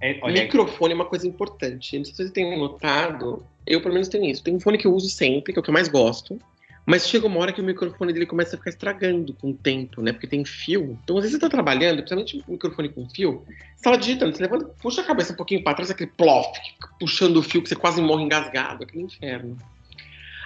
É, 0.00 0.18
olha, 0.22 0.42
microfone 0.42 0.92
é 0.92 0.94
uma 0.94 1.06
coisa 1.06 1.26
importante. 1.26 1.96
Não 1.96 2.04
sei 2.04 2.12
se 2.12 2.16
vocês 2.16 2.30
têm 2.30 2.58
notado, 2.58 3.44
eu 3.66 3.80
pelo 3.80 3.94
menos 3.94 4.08
tenho 4.08 4.24
isso. 4.24 4.42
Tem 4.42 4.54
um 4.54 4.60
fone 4.60 4.78
que 4.78 4.86
eu 4.86 4.94
uso 4.94 5.08
sempre, 5.08 5.52
que 5.52 5.58
é 5.58 5.60
o 5.60 5.62
que 5.62 5.70
eu 5.70 5.74
mais 5.74 5.88
gosto. 5.88 6.38
Mas 6.86 7.08
chega 7.08 7.26
uma 7.26 7.40
hora 7.40 7.52
que 7.52 7.60
o 7.60 7.64
microfone 7.64 8.12
dele 8.12 8.26
começa 8.26 8.54
a 8.54 8.58
ficar 8.58 8.70
estragando 8.70 9.34
com 9.34 9.50
o 9.50 9.54
tempo, 9.54 10.00
né? 10.00 10.12
Porque 10.12 10.28
tem 10.28 10.44
fio. 10.44 10.96
Então, 11.02 11.16
às 11.16 11.24
vezes 11.24 11.36
você 11.36 11.40
tá 11.40 11.48
trabalhando, 11.48 11.96
principalmente 11.96 12.44
microfone 12.46 12.88
com 12.88 13.08
fio, 13.10 13.44
você 13.74 13.88
lá 13.90 13.96
digitando, 13.96 14.36
você 14.36 14.42
levanta, 14.42 14.66
puxa 14.80 15.00
a 15.00 15.04
cabeça 15.04 15.32
um 15.32 15.36
pouquinho 15.36 15.64
pra 15.64 15.74
trás, 15.74 15.90
aquele 15.90 16.12
plof, 16.16 16.46
puxando 17.00 17.38
o 17.38 17.42
fio 17.42 17.60
que 17.60 17.68
você 17.68 17.74
quase 17.74 18.00
morre 18.00 18.22
engasgado, 18.22 18.84
aquele 18.84 19.02
inferno. 19.02 19.58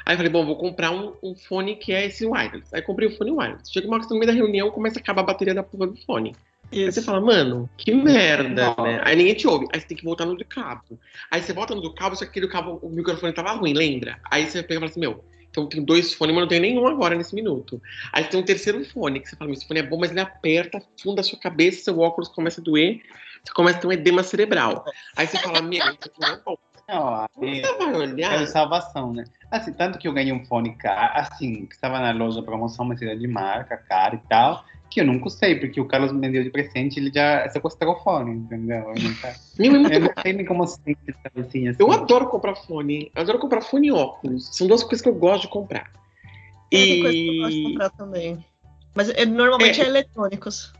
Aí 0.06 0.14
eu 0.14 0.16
falei, 0.16 0.32
bom, 0.32 0.46
vou 0.46 0.56
comprar 0.56 0.90
um, 0.90 1.12
um 1.22 1.34
fone 1.34 1.76
que 1.76 1.92
é 1.92 2.06
esse 2.06 2.24
wireless. 2.24 2.74
Aí 2.74 2.80
comprei 2.80 3.08
o 3.08 3.16
fone 3.16 3.32
wireless. 3.32 3.70
Chega 3.70 3.86
uma 3.86 3.96
hora 3.96 4.04
que 4.06 4.10
no 4.10 4.18
meio 4.18 4.26
da 4.26 4.32
reunião, 4.32 4.70
começa 4.70 4.98
a 4.98 5.02
acabar 5.02 5.20
a 5.20 5.26
bateria 5.26 5.54
da 5.54 5.62
porra 5.62 5.88
do 5.88 5.96
fone. 6.06 6.34
Aí 6.72 6.90
você 6.90 7.02
fala, 7.02 7.20
mano, 7.20 7.68
que 7.76 7.92
merda, 7.92 8.74
Não. 8.76 8.84
né? 8.84 9.00
Aí 9.04 9.16
ninguém 9.16 9.34
te 9.34 9.46
ouve. 9.46 9.66
Aí 9.72 9.80
você 9.80 9.86
tem 9.86 9.96
que 9.96 10.04
voltar 10.04 10.24
no 10.24 10.36
do 10.36 10.44
cabo. 10.44 10.98
Aí 11.30 11.42
você 11.42 11.52
volta 11.52 11.74
no 11.74 11.80
do 11.80 11.92
cabo, 11.94 12.14
só 12.14 12.24
que 12.24 12.30
aquele 12.30 12.48
cabo, 12.48 12.78
o 12.82 12.88
microfone 12.88 13.32
tava 13.32 13.52
ruim, 13.52 13.72
lembra? 13.72 14.18
Aí 14.30 14.46
você 14.46 14.62
pega 14.62 14.74
e 14.74 14.78
fala 14.78 14.90
assim, 14.90 15.00
meu, 15.00 15.24
então 15.50 15.68
tem 15.68 15.82
dois 15.84 16.14
fones, 16.14 16.34
mas 16.34 16.42
não 16.42 16.48
tem 16.48 16.60
nenhum 16.60 16.86
agora 16.86 17.16
nesse 17.16 17.34
minuto. 17.34 17.82
Aí 18.12 18.22
você 18.22 18.30
tem 18.30 18.40
um 18.40 18.44
terceiro 18.44 18.84
fone, 18.84 19.20
que 19.20 19.28
você 19.28 19.36
fala, 19.36 19.48
meu, 19.48 19.56
esse 19.56 19.66
fone 19.66 19.80
é 19.80 19.82
bom, 19.82 19.98
mas 19.98 20.10
ele 20.10 20.20
aperta, 20.20 20.80
funda 21.02 21.20
a 21.20 21.24
sua 21.24 21.38
cabeça, 21.38 21.84
seu 21.84 21.98
óculos 21.98 22.28
começa 22.28 22.60
a 22.60 22.64
doer, 22.64 23.00
você 23.44 23.52
começa 23.52 23.78
a 23.78 23.80
ter 23.80 23.86
um 23.88 23.92
edema 23.92 24.22
cerebral. 24.22 24.84
Aí 25.16 25.26
você 25.26 25.38
fala, 25.38 25.60
meu, 25.60 25.82
aqui 25.82 26.08
não 26.20 26.28
é 26.28 26.40
bom. 26.44 26.56
Não, 26.92 27.14
aí 27.14 27.60
Você 27.62 27.76
vai 27.76 27.92
é 27.92 27.96
olhar. 27.96 28.46
salvação, 28.46 29.12
né? 29.12 29.24
Assim, 29.50 29.72
tanto 29.72 29.98
que 29.98 30.06
eu 30.08 30.12
ganhei 30.12 30.32
um 30.32 30.44
fone 30.44 30.74
caro, 30.76 31.12
assim, 31.14 31.66
que 31.66 31.74
estava 31.74 31.98
na 32.00 32.12
loja 32.12 32.42
promoção, 32.42 32.84
mas 32.84 33.00
era 33.02 33.16
de 33.16 33.26
marca, 33.26 33.76
caro 33.76 34.14
e 34.16 34.28
tal, 34.28 34.64
que 34.90 35.00
eu 35.00 35.04
nunca 35.06 35.26
usei, 35.26 35.54
porque 35.58 35.80
o 35.80 35.86
Carlos 35.86 36.12
me 36.12 36.28
deu 36.30 36.42
de 36.42 36.50
presente 36.50 36.98
ele 36.98 37.10
já 37.12 37.48
sequestrou 37.48 37.94
o 37.94 38.00
fone, 38.02 38.32
entendeu? 38.32 38.78
Eu, 38.94 38.94
nunca, 39.02 39.34
Meu, 39.58 39.74
é 39.74 39.78
muito 39.78 39.92
eu 39.94 40.00
bom. 40.00 40.06
não 40.14 40.22
sei 40.22 40.32
nem 40.32 40.44
como 40.46 40.64
essa 40.64 40.78
cabecinha 41.24 41.70
assim. 41.70 41.82
Eu 41.82 41.92
adoro 41.92 42.28
comprar 42.28 42.54
fone. 42.56 43.10
Eu 43.14 43.22
adoro 43.22 43.38
comprar 43.38 43.60
fone 43.60 43.88
e 43.88 43.92
óculos. 43.92 44.48
São 44.56 44.66
duas 44.66 44.82
coisas 44.82 45.00
que 45.00 45.08
eu 45.08 45.14
gosto 45.14 45.42
de 45.42 45.48
comprar. 45.48 45.90
É, 46.72 46.76
tem 46.76 47.00
coisa 47.02 47.12
que 47.16 47.28
eu 47.28 47.36
gosto 47.42 47.50
de 47.52 47.58
E, 47.60 47.64
comprar 47.72 47.90
também. 47.90 48.44
Mas 48.94 49.08
é, 49.10 49.24
normalmente 49.24 49.80
é, 49.80 49.86
eletrônicos. 49.86 50.72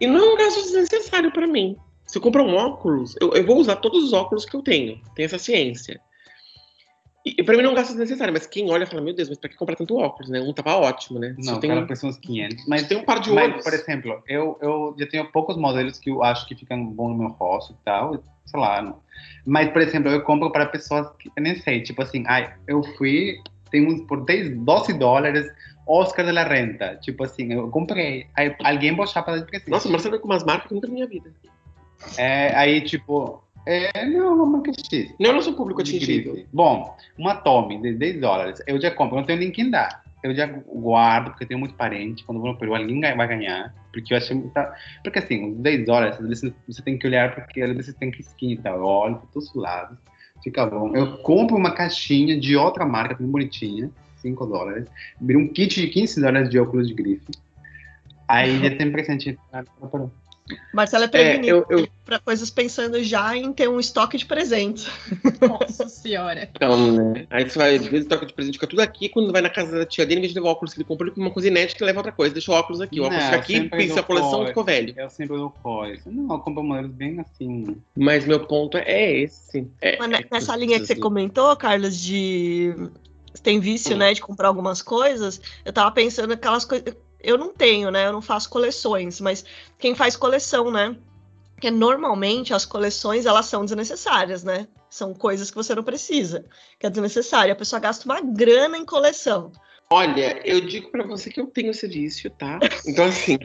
e 0.00 0.06
não 0.06 0.18
é 0.18 0.34
um 0.34 0.36
gasto 0.36 0.62
desnecessário 0.62 1.30
pra 1.32 1.46
mim. 1.46 1.76
Se 2.12 2.18
eu 2.18 2.22
comprar 2.22 2.42
um 2.42 2.54
óculos, 2.54 3.16
eu, 3.18 3.32
eu 3.32 3.46
vou 3.46 3.56
usar 3.56 3.76
todos 3.76 4.04
os 4.04 4.12
óculos 4.12 4.44
que 4.44 4.54
eu 4.54 4.60
tenho. 4.60 5.00
Tem 5.16 5.24
essa 5.24 5.38
ciência. 5.38 5.98
E, 7.24 7.36
e 7.38 7.42
pra 7.42 7.56
mim 7.56 7.62
não 7.62 7.70
é 7.70 7.72
um 7.72 7.74
gasto 7.74 7.92
desnecessário, 7.92 8.34
mas 8.34 8.46
quem 8.46 8.70
olha 8.70 8.86
fala, 8.86 9.00
meu 9.00 9.14
Deus, 9.14 9.30
mas 9.30 9.38
pra 9.38 9.48
que 9.48 9.56
comprar 9.56 9.76
tanto 9.76 9.96
óculos, 9.96 10.28
né? 10.28 10.38
Um 10.38 10.52
tava 10.52 10.76
ótimo, 10.76 11.18
né? 11.18 11.34
Não, 11.38 11.58
tem, 11.58 11.70
cara, 11.70 11.86
preço 11.86 12.06
uns 12.06 12.18
500. 12.18 12.66
mas 12.66 12.82
Mas, 12.82 12.86
tem 12.86 12.98
um 12.98 13.04
par 13.04 13.18
de 13.18 13.32
mas, 13.32 13.50
olhos. 13.50 13.64
por 13.64 13.72
exemplo, 13.72 14.22
eu, 14.28 14.58
eu 14.60 14.94
já 14.98 15.06
tenho 15.06 15.32
poucos 15.32 15.56
modelos 15.56 15.98
que 15.98 16.10
eu 16.10 16.22
acho 16.22 16.46
que 16.46 16.54
ficam 16.54 16.84
bons 16.84 17.12
no 17.12 17.18
meu 17.18 17.28
rosto 17.28 17.72
e 17.72 17.76
tal, 17.82 18.22
sei 18.44 18.60
lá. 18.60 18.82
Não. 18.82 19.00
Mas, 19.46 19.70
por 19.70 19.80
exemplo, 19.80 20.10
eu 20.10 20.20
compro 20.20 20.52
para 20.52 20.66
pessoas 20.66 21.08
que 21.18 21.30
eu 21.34 21.42
nem 21.42 21.58
sei, 21.60 21.80
tipo 21.80 22.02
assim, 22.02 22.24
ai, 22.26 22.54
eu 22.68 22.82
fui, 22.98 23.38
tem 23.70 23.86
uns 23.86 24.02
por 24.02 24.22
10, 24.26 24.58
12 24.58 24.92
dólares, 24.98 25.50
Oscar 25.86 26.26
de 26.26 26.32
la 26.32 26.44
Renta. 26.44 26.98
Tipo 27.00 27.24
assim, 27.24 27.54
eu 27.54 27.70
comprei. 27.70 28.26
Aí 28.36 28.54
alguém 28.62 28.94
vou 28.94 29.04
achar 29.04 29.22
para 29.22 29.36
dar 29.36 29.40
de 29.40 29.46
presente. 29.46 29.70
Nossa, 29.70 29.88
o 29.88 29.90
Marcelo 29.90 30.20
com 30.20 30.26
umas 30.26 30.44
marcas 30.44 30.68
que 30.68 30.74
nunca 30.74 30.88
na 30.88 30.92
minha 30.92 31.06
vida. 31.06 31.32
É, 32.16 32.54
aí, 32.54 32.80
tipo, 32.80 33.42
é, 33.66 34.06
não, 34.06 34.34
uma 34.34 34.46
marca 34.46 34.72
X. 34.72 35.14
Não 35.18 35.30
é 35.30 35.32
o 35.32 35.36
nosso 35.36 35.54
público 35.54 35.80
atingido. 35.80 36.44
Bom, 36.52 36.96
uma 37.16 37.34
Tommy 37.34 37.80
de 37.80 37.94
10 37.94 38.20
dólares, 38.20 38.62
eu 38.66 38.80
já 38.80 38.90
compro, 38.90 39.16
eu 39.16 39.20
não 39.20 39.26
tenho 39.26 39.38
nem 39.38 39.50
quem 39.50 39.70
dar. 39.70 40.02
Eu 40.22 40.34
já 40.34 40.46
guardo, 40.46 41.30
porque 41.30 41.44
eu 41.44 41.48
tenho 41.48 41.60
muito 41.60 41.74
parente. 41.74 42.24
Quando 42.24 42.38
eu 42.38 42.42
vou 42.42 42.52
no 42.52 42.58
Peru, 42.58 42.74
alguém 42.74 43.00
vai 43.00 43.26
ganhar. 43.26 43.74
Porque 43.92 44.14
eu 44.14 44.18
acho 44.18 44.34
muita. 44.34 44.72
Porque 45.02 45.18
assim, 45.18 45.52
os 45.52 45.58
10 45.58 45.84
dólares, 45.84 46.16
às 46.20 46.28
vezes 46.28 46.52
você 46.66 46.80
tem 46.80 46.96
que 46.96 47.06
olhar, 47.06 47.34
porque 47.34 47.60
às 47.60 47.74
vezes 47.74 47.94
tem 47.96 48.10
que 48.10 48.20
skin 48.20 48.52
e 48.52 48.56
tal. 48.56 48.76
Eu 48.76 48.84
olho 48.84 49.16
por 49.16 49.26
todos 49.30 49.48
os 49.48 49.54
lados, 49.56 49.98
fica 50.42 50.64
bom. 50.64 50.94
Eu 50.94 51.18
compro 51.18 51.56
uma 51.56 51.72
caixinha 51.72 52.38
de 52.38 52.56
outra 52.56 52.86
marca, 52.86 53.16
bem 53.16 53.26
bonitinha, 53.26 53.90
5 54.18 54.46
dólares. 54.46 54.86
Um 55.20 55.48
kit 55.48 55.80
de 55.80 55.88
15 55.88 56.20
dólares 56.20 56.48
de 56.48 56.58
óculos 56.58 56.86
de 56.86 56.94
grife. 56.94 57.32
Aí 58.28 58.60
já 58.60 58.76
tem 58.76 58.92
presente. 58.92 59.36
no 59.80 59.88
Peru. 59.88 60.10
Marcelo 60.72 61.04
é 61.04 61.06
É, 61.06 61.08
prevenido 61.10 61.64
eu, 61.70 61.78
eu, 61.78 61.88
para 62.04 62.18
coisas 62.18 62.50
pensando 62.50 63.02
já 63.02 63.36
em 63.36 63.52
ter 63.52 63.68
um 63.68 63.78
estoque 63.78 64.18
de 64.18 64.26
presentes. 64.26 64.86
Nossa 65.40 65.88
senhora. 65.88 66.48
Então, 66.54 67.12
né? 67.12 67.26
Aí 67.30 67.48
você 67.48 67.58
vai, 67.58 67.76
às 67.76 67.86
vezes, 67.86 68.08
toca 68.08 68.26
de 68.26 68.32
presente, 68.32 68.54
fica 68.54 68.66
tudo 68.66 68.80
aqui. 68.80 69.08
Quando 69.08 69.32
vai 69.32 69.40
na 69.40 69.48
casa 69.48 69.78
da 69.78 69.86
tia 69.86 70.04
dele, 70.04 70.18
em 70.18 70.22
vez 70.22 70.32
de 70.32 70.38
levar 70.38 70.48
o 70.48 70.52
óculos 70.52 70.74
que 70.74 70.80
ele 70.80 70.84
comprou, 70.84 71.06
ele 71.06 71.14
compra 71.14 71.28
uma 71.28 71.32
coisa 71.32 71.48
inédita 71.48 71.82
e 71.82 71.86
leva 71.86 72.00
outra 72.00 72.12
coisa. 72.12 72.34
Deixa 72.34 72.50
o 72.50 72.54
óculos 72.54 72.80
aqui. 72.80 73.00
O 73.00 73.04
óculos 73.04 73.22
Não, 73.22 73.30
fica 73.30 73.40
aqui, 73.40 73.68
pensa 73.68 74.00
a 74.00 74.02
coleção, 74.02 74.30
fora. 74.30 74.48
ficou 74.48 74.64
velho. 74.64 74.94
Eu 74.96 75.10
sempre 75.10 75.36
dou 75.36 75.50
coisa. 75.50 76.02
Não, 76.06 76.34
eu 76.34 76.40
compro 76.40 76.62
modelos 76.62 76.90
bem 76.90 77.20
assim. 77.20 77.76
Mas 77.96 78.26
meu 78.26 78.40
ponto 78.40 78.76
é 78.76 79.20
esse. 79.20 79.66
É, 79.80 79.94
é 79.94 80.26
nessa 80.30 80.56
linha 80.56 80.80
que 80.80 80.86
você 80.86 80.96
comentou, 80.96 81.54
Carlos, 81.56 81.98
de 81.98 82.74
você 83.32 83.42
tem 83.42 83.60
vício, 83.60 83.94
Hum. 83.94 83.98
né, 83.98 84.12
de 84.12 84.20
comprar 84.20 84.48
algumas 84.48 84.82
coisas, 84.82 85.40
eu 85.64 85.72
tava 85.72 85.90
pensando 85.92 86.32
aquelas 86.32 86.64
coisas. 86.64 86.94
Eu 87.22 87.38
não 87.38 87.52
tenho, 87.52 87.90
né? 87.90 88.06
Eu 88.06 88.12
não 88.12 88.22
faço 88.22 88.48
coleções, 88.50 89.20
mas 89.20 89.44
quem 89.78 89.94
faz 89.94 90.16
coleção, 90.16 90.70
né? 90.70 90.96
Porque 91.54 91.70
normalmente 91.70 92.52
as 92.52 92.64
coleções 92.64 93.24
elas 93.24 93.46
são 93.46 93.64
desnecessárias, 93.64 94.42
né? 94.42 94.66
São 94.90 95.14
coisas 95.14 95.50
que 95.50 95.56
você 95.56 95.74
não 95.74 95.84
precisa, 95.84 96.44
que 96.78 96.86
é 96.86 96.90
desnecessário. 96.90 97.52
A 97.52 97.56
pessoa 97.56 97.78
gasta 97.80 98.04
uma 98.04 98.20
grana 98.20 98.76
em 98.76 98.84
coleção. 98.84 99.52
Olha, 99.90 100.40
eu 100.44 100.60
digo 100.60 100.90
pra 100.90 101.06
você 101.06 101.30
que 101.30 101.40
eu 101.40 101.46
tenho 101.46 101.70
esse 101.70 101.86
vício, 101.86 102.30
tá? 102.30 102.58
Então, 102.86 103.04
assim, 103.04 103.38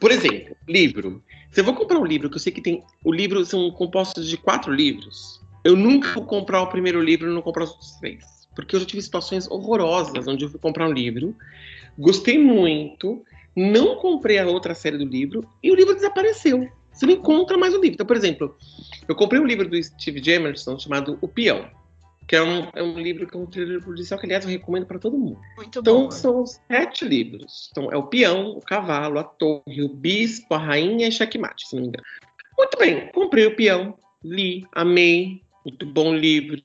por 0.00 0.10
exemplo, 0.10 0.56
livro. 0.66 1.22
Se 1.52 1.60
eu 1.60 1.64
vou 1.64 1.74
comprar 1.74 1.98
um 1.98 2.04
livro, 2.04 2.28
que 2.28 2.36
eu 2.36 2.40
sei 2.40 2.52
que 2.52 2.60
tem. 2.60 2.82
O 3.04 3.12
livro 3.12 3.44
são 3.44 3.70
compostos 3.70 4.28
de 4.28 4.36
quatro 4.36 4.72
livros, 4.72 5.40
eu 5.64 5.76
nunca 5.76 6.12
vou 6.14 6.24
comprar 6.24 6.62
o 6.62 6.66
primeiro 6.68 7.02
livro 7.02 7.30
e 7.30 7.34
não 7.34 7.42
comprar 7.42 7.64
os 7.64 7.70
outros 7.70 7.92
três. 8.00 8.24
Porque 8.54 8.74
eu 8.74 8.80
já 8.80 8.86
tive 8.86 9.02
situações 9.02 9.48
horrorosas 9.50 10.26
onde 10.26 10.44
eu 10.44 10.50
fui 10.50 10.58
comprar 10.58 10.88
um 10.88 10.92
livro, 10.92 11.36
gostei 11.96 12.38
muito, 12.38 13.22
não 13.56 13.96
comprei 13.96 14.38
a 14.38 14.46
outra 14.46 14.74
série 14.74 14.98
do 14.98 15.04
livro 15.04 15.48
e 15.62 15.70
o 15.70 15.74
livro 15.74 15.94
desapareceu. 15.94 16.68
Você 16.92 17.06
não 17.06 17.14
encontra 17.14 17.56
mais 17.56 17.74
o 17.74 17.80
livro. 17.80 17.94
Então, 17.94 18.06
por 18.06 18.16
exemplo, 18.16 18.56
eu 19.06 19.14
comprei 19.14 19.40
um 19.40 19.46
livro 19.46 19.68
do 19.68 19.80
Steve 19.82 20.22
Jamerson 20.22 20.78
chamado 20.78 21.16
O 21.20 21.28
Peão, 21.28 21.70
que 22.26 22.34
é 22.36 22.42
um, 22.42 22.68
é 22.74 22.82
um 22.82 22.98
livro 22.98 23.26
que 23.26 23.36
é 23.36 23.40
um 23.40 23.46
thriller 23.46 23.82
policial 23.82 24.18
que, 24.18 24.26
aliás, 24.26 24.44
eu 24.44 24.50
recomendo 24.50 24.84
para 24.86 24.98
todo 24.98 25.16
mundo. 25.16 25.38
Muito 25.56 25.78
Então, 25.78 26.04
bom. 26.04 26.10
são 26.10 26.44
sete 26.44 27.04
livros. 27.04 27.68
Então, 27.70 27.90
é 27.90 27.96
o 27.96 28.02
peão, 28.02 28.50
o 28.50 28.60
cavalo, 28.60 29.18
a 29.18 29.24
torre, 29.24 29.82
o 29.82 29.88
bispo, 29.88 30.54
a 30.54 30.58
rainha 30.58 31.08
e 31.08 31.12
checkmate, 31.12 31.68
se 31.68 31.74
não 31.76 31.82
me 31.82 31.88
engano. 31.88 32.04
Muito 32.58 32.76
bem, 32.76 33.08
comprei 33.12 33.46
o 33.46 33.54
peão, 33.54 33.94
li, 34.22 34.66
amei, 34.74 35.40
muito 35.64 35.86
bom 35.86 36.14
livro. 36.14 36.60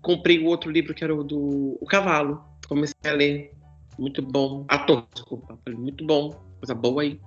Comprei 0.00 0.38
o 0.38 0.46
outro 0.46 0.70
livro 0.70 0.94
que 0.94 1.04
era 1.04 1.14
o 1.14 1.22
do 1.22 1.76
o 1.80 1.86
cavalo, 1.86 2.42
comecei 2.66 2.96
a 3.04 3.12
ler, 3.12 3.52
muito 3.98 4.22
bom. 4.22 4.64
A 4.68 4.78
torre, 4.78 5.04
desculpa, 5.12 5.58
falei, 5.64 5.78
muito 5.78 6.04
bom, 6.04 6.30
coisa 6.60 6.74
boa 6.74 7.02
aí. 7.02 7.20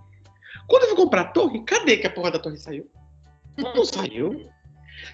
Quando 0.68 0.84
eu 0.84 0.90
fui 0.90 0.98
comprar 0.98 1.22
a 1.22 1.26
torre, 1.26 1.64
cadê 1.64 1.98
que 1.98 2.08
a 2.08 2.12
porra 2.12 2.32
da 2.32 2.40
torre 2.40 2.58
saiu? 2.58 2.90
Não 3.58 3.84
saiu. 3.86 4.50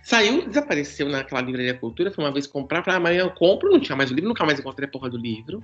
Saiu, 0.03 0.47
desapareceu 0.47 1.07
naquela 1.07 1.41
livraria 1.41 1.73
Cultura, 1.73 2.11
foi 2.11 2.23
uma 2.23 2.31
vez 2.31 2.45
comprar, 2.45 2.83
falei, 2.83 2.97
amanhã 2.97 3.21
eu 3.21 3.31
compro, 3.31 3.69
não 3.69 3.79
tinha 3.79 3.95
mais 3.95 4.11
o 4.11 4.13
livro, 4.13 4.27
nunca 4.27 4.45
mais 4.45 4.59
encontrei 4.59 4.87
a 4.87 4.91
porra 4.91 5.09
do 5.09 5.17
livro. 5.17 5.63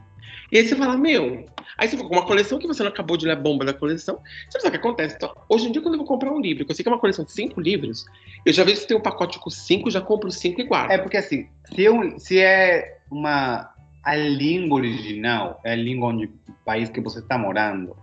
E 0.52 0.58
aí 0.58 0.68
você 0.68 0.76
fala, 0.76 0.98
meu, 0.98 1.46
aí 1.78 1.88
você 1.88 1.96
ficou 1.96 2.10
com 2.10 2.16
uma 2.16 2.26
coleção 2.26 2.60
que 2.60 2.68
você 2.68 2.84
não 2.84 2.90
acabou 2.90 3.18
de 3.18 3.26
ler 3.26 3.34
a 3.34 3.36
bomba 3.36 3.66
da 3.66 3.74
coleção. 3.74 4.22
Você 4.50 4.60
sabe 4.60 4.70
o 4.70 4.80
que 4.80 4.88
acontece? 4.88 5.16
Então, 5.16 5.36
hoje 5.50 5.68
em 5.68 5.72
dia, 5.72 5.82
quando 5.82 5.96
eu 5.96 6.00
vou 6.00 6.08
comprar 6.08 6.32
um 6.32 6.40
livro, 6.40 6.66
que 6.66 6.72
eu 6.72 6.76
sei 6.76 6.84
que 6.84 6.90
é 6.90 6.92
uma 6.92 7.00
coleção 7.00 7.26
de 7.26 7.32
cinco 7.32 7.60
livros, 7.60 8.06
eu 8.46 8.54
já 8.54 8.64
vejo 8.64 8.82
se 8.82 8.88
tem 8.88 8.96
um 8.96 9.02
pacote 9.02 9.40
com 9.40 9.50
cinco, 9.50 9.92
já 9.92 10.02
compro 10.02 10.32
cinco 10.32 10.62
e 10.62 10.64
guardo. 10.64 10.92
É 10.92 10.98
porque 10.98 11.18
assim, 11.18 11.50
se, 11.74 11.82
eu, 11.82 12.18
se 12.20 12.40
é 12.40 13.00
uma 13.12 13.73
a 14.04 14.16
língua 14.16 14.80
original, 14.80 15.62
é 15.64 15.72
a 15.74 15.76
língua 15.76 16.10
onde 16.10 16.26
o 16.26 16.54
país 16.66 16.90
que 16.90 17.00
você 17.00 17.20
está 17.20 17.38
morando, 17.38 17.96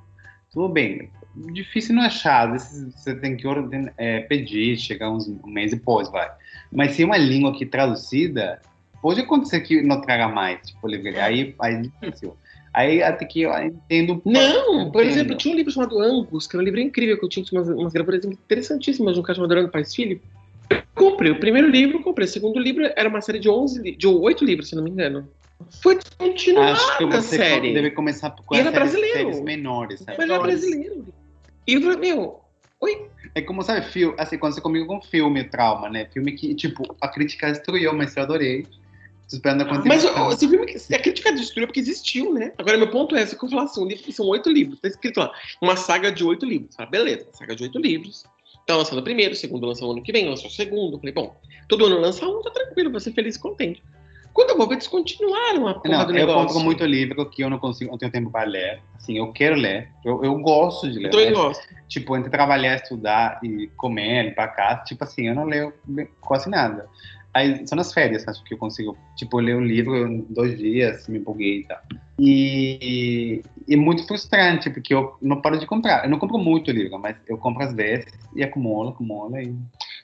tudo 0.52 0.68
bem. 0.68 1.10
Difícil 1.52 1.94
não 1.94 2.02
achar, 2.02 2.50
vezes 2.50 2.92
você 2.94 3.14
tem 3.14 3.36
que 3.36 3.46
é, 3.96 4.20
pedir, 4.20 4.76
chegar 4.78 5.10
uns 5.10 5.28
um 5.28 5.40
mês 5.46 5.70
depois, 5.70 6.10
vai. 6.10 6.28
Mas 6.72 6.92
se 6.92 7.02
é 7.02 7.06
uma 7.06 7.18
língua 7.18 7.56
que 7.56 7.64
traduzida, 7.64 8.60
pode 9.00 9.20
acontecer 9.20 9.60
que 9.60 9.82
não 9.82 10.00
traga 10.00 10.28
mais, 10.28 10.60
tipo, 10.66 10.88
aí, 10.88 11.54
aí 11.60 11.74
é 11.74 11.80
difícil. 11.80 12.36
Aí 12.72 13.02
até 13.02 13.24
que 13.24 13.42
eu 13.42 13.52
entendo. 13.62 14.22
Não, 14.24 14.90
por 14.90 15.02
entendo. 15.02 15.12
exemplo, 15.12 15.36
tinha 15.36 15.52
um 15.52 15.56
livro 15.56 15.72
chamado 15.72 16.00
Angus, 16.00 16.46
que 16.46 16.56
era 16.56 16.62
um 16.62 16.64
livro 16.64 16.80
incrível, 16.80 17.18
que 17.18 17.24
eu 17.24 17.28
tinha 17.28 17.44
umas, 17.52 17.68
umas 17.68 17.92
gravadoras 17.92 18.24
interessantíssimas 18.24 19.14
de 19.14 19.20
um 19.20 19.22
cara 19.22 19.36
chamado 19.36 19.50
Orlando 19.50 19.70
Pais 19.70 19.94
Filho. 19.94 20.20
Eu 20.70 20.82
comprei 20.94 21.32
o 21.32 21.40
primeiro 21.40 21.68
livro, 21.68 22.00
comprei 22.02 22.26
o 22.26 22.30
segundo 22.30 22.58
livro, 22.60 22.88
era 22.96 23.08
uma 23.08 23.20
série 23.20 23.40
de 23.40 23.48
11, 23.48 23.82
li- 23.82 23.96
de 23.96 24.06
8 24.06 24.44
livros, 24.44 24.68
se 24.68 24.76
não 24.76 24.84
me 24.84 24.90
engano. 24.90 25.28
Foi 25.82 25.96
descontinuada 25.96 26.72
Acho 26.72 26.98
que 26.98 27.04
a 27.04 27.06
você 27.06 27.36
série. 27.36 27.74
deve 27.74 27.90
começar 27.90 28.30
com 28.30 28.54
E 28.54 28.58
era 28.58 28.68
as 28.70 28.74
séries, 28.74 28.90
brasileiro. 28.92 29.18
séries 29.18 29.40
menores, 29.40 30.00
sabe? 30.00 30.18
Mas 30.18 30.30
era 30.30 30.38
brasileiro. 30.40 31.06
E 31.66 31.74
eu 31.74 31.82
falei, 31.82 31.96
meu, 31.96 32.40
oi? 32.80 33.06
É 33.34 33.42
como, 33.42 33.62
sabe, 33.62 33.86
filme, 33.86 34.14
assim, 34.18 34.36
aconteceu 34.36 34.62
comigo 34.62 34.86
com 34.86 35.00
filme, 35.00 35.44
trauma, 35.44 35.88
né? 35.88 36.06
Filme 36.12 36.32
que, 36.32 36.54
tipo, 36.54 36.82
a 37.00 37.08
crítica 37.08 37.52
destruiu, 37.52 37.92
mas 37.92 38.16
eu 38.16 38.22
adorei. 38.22 38.62
Tô 39.28 39.36
esperando 39.36 39.62
acontecer. 39.62 39.88
Mas 39.88 40.32
esse 40.34 40.48
filme, 40.48 40.66
a 40.66 40.98
crítica 40.98 41.32
destruiu 41.32 41.68
porque 41.68 41.78
existiu, 41.78 42.34
né? 42.34 42.52
Agora, 42.58 42.76
meu 42.76 42.90
ponto 42.90 43.14
é, 43.14 43.24
se 43.24 43.36
eu 43.40 43.48
falar 43.48 43.62
assim, 43.64 43.80
um 43.82 43.86
livro 43.86 44.10
são 44.10 44.26
oito 44.26 44.50
livros, 44.50 44.80
tá 44.80 44.88
escrito 44.88 45.20
lá, 45.20 45.32
uma 45.62 45.76
saga 45.76 46.10
de 46.10 46.24
oito 46.24 46.44
livros. 46.44 46.74
Fala, 46.74 46.90
beleza, 46.90 47.26
uma 47.26 47.34
saga 47.34 47.54
de 47.54 47.62
oito 47.62 47.78
livros. 47.78 48.24
Tá 48.66 48.74
lançando 48.76 48.98
o 48.98 49.02
primeiro, 49.04 49.32
o 49.32 49.36
segundo 49.36 49.66
lança 49.66 49.84
o 49.84 49.92
ano 49.92 50.02
que 50.02 50.10
vem, 50.10 50.28
lança 50.28 50.46
o 50.46 50.50
segundo. 50.50 50.98
Falei, 50.98 51.12
bom, 51.14 51.36
todo 51.68 51.86
ano 51.86 52.00
lança 52.00 52.26
um, 52.26 52.42
tá 52.42 52.50
tranquilo, 52.50 52.90
vou 52.90 52.98
ser 52.98 53.12
feliz 53.12 53.36
e 53.36 53.38
contente. 53.38 53.82
Quando 54.32 54.50
eu 54.50 54.56
vou 54.56 54.68
ver, 54.68 54.76
descontinuaram 54.76 55.66
a 55.68 55.74
porra 55.74 55.98
Não, 55.98 56.06
do 56.06 56.12
eu 56.12 56.26
negócio. 56.26 56.46
compro 56.46 56.60
muito 56.64 56.84
livro 56.84 57.28
que 57.28 57.42
eu 57.42 57.50
não 57.50 57.58
consigo, 57.58 57.90
não 57.90 57.98
tenho 57.98 58.12
tempo 58.12 58.30
para 58.30 58.48
ler. 58.48 58.80
Assim, 58.96 59.18
eu 59.18 59.32
quero 59.32 59.56
ler, 59.56 59.88
eu, 60.04 60.22
eu 60.24 60.38
gosto 60.38 60.90
de 60.90 60.98
ler. 60.98 61.06
Eu 61.06 61.10
também 61.10 61.32
gosto. 61.32 61.66
tipo, 61.88 62.16
entre 62.16 62.30
trabalhar, 62.30 62.76
estudar 62.76 63.40
e 63.42 63.68
comer, 63.76 64.26
ir 64.26 64.34
pra 64.34 64.48
casa, 64.48 64.84
tipo 64.84 65.02
assim, 65.04 65.28
eu 65.28 65.34
não 65.34 65.44
leio 65.44 65.72
quase 66.20 66.48
nada. 66.48 66.88
Aí, 67.32 67.64
só 67.66 67.76
nas 67.76 67.92
férias, 67.92 68.26
acho 68.26 68.42
que 68.42 68.54
eu 68.54 68.58
consigo, 68.58 68.96
tipo, 69.16 69.38
ler 69.38 69.54
um 69.54 69.64
livro 69.64 69.96
em 69.96 70.26
dois 70.30 70.58
dias, 70.58 71.06
me 71.06 71.18
empolguei 71.18 71.60
e 71.60 71.64
tal. 71.64 71.78
E, 72.18 73.42
e 73.68 73.74
é 73.74 73.76
muito 73.76 74.06
frustrante, 74.06 74.68
porque 74.68 74.92
eu 74.92 75.16
não 75.22 75.40
paro 75.40 75.58
de 75.58 75.66
comprar. 75.66 76.04
Eu 76.04 76.10
não 76.10 76.18
compro 76.18 76.38
muito 76.38 76.70
livro, 76.72 76.98
mas 76.98 77.16
eu 77.28 77.38
compro 77.38 77.62
às 77.62 77.72
vezes 77.72 78.06
e 78.34 78.42
acumulo, 78.42 78.90
acumulo 78.90 79.38
e... 79.40 79.54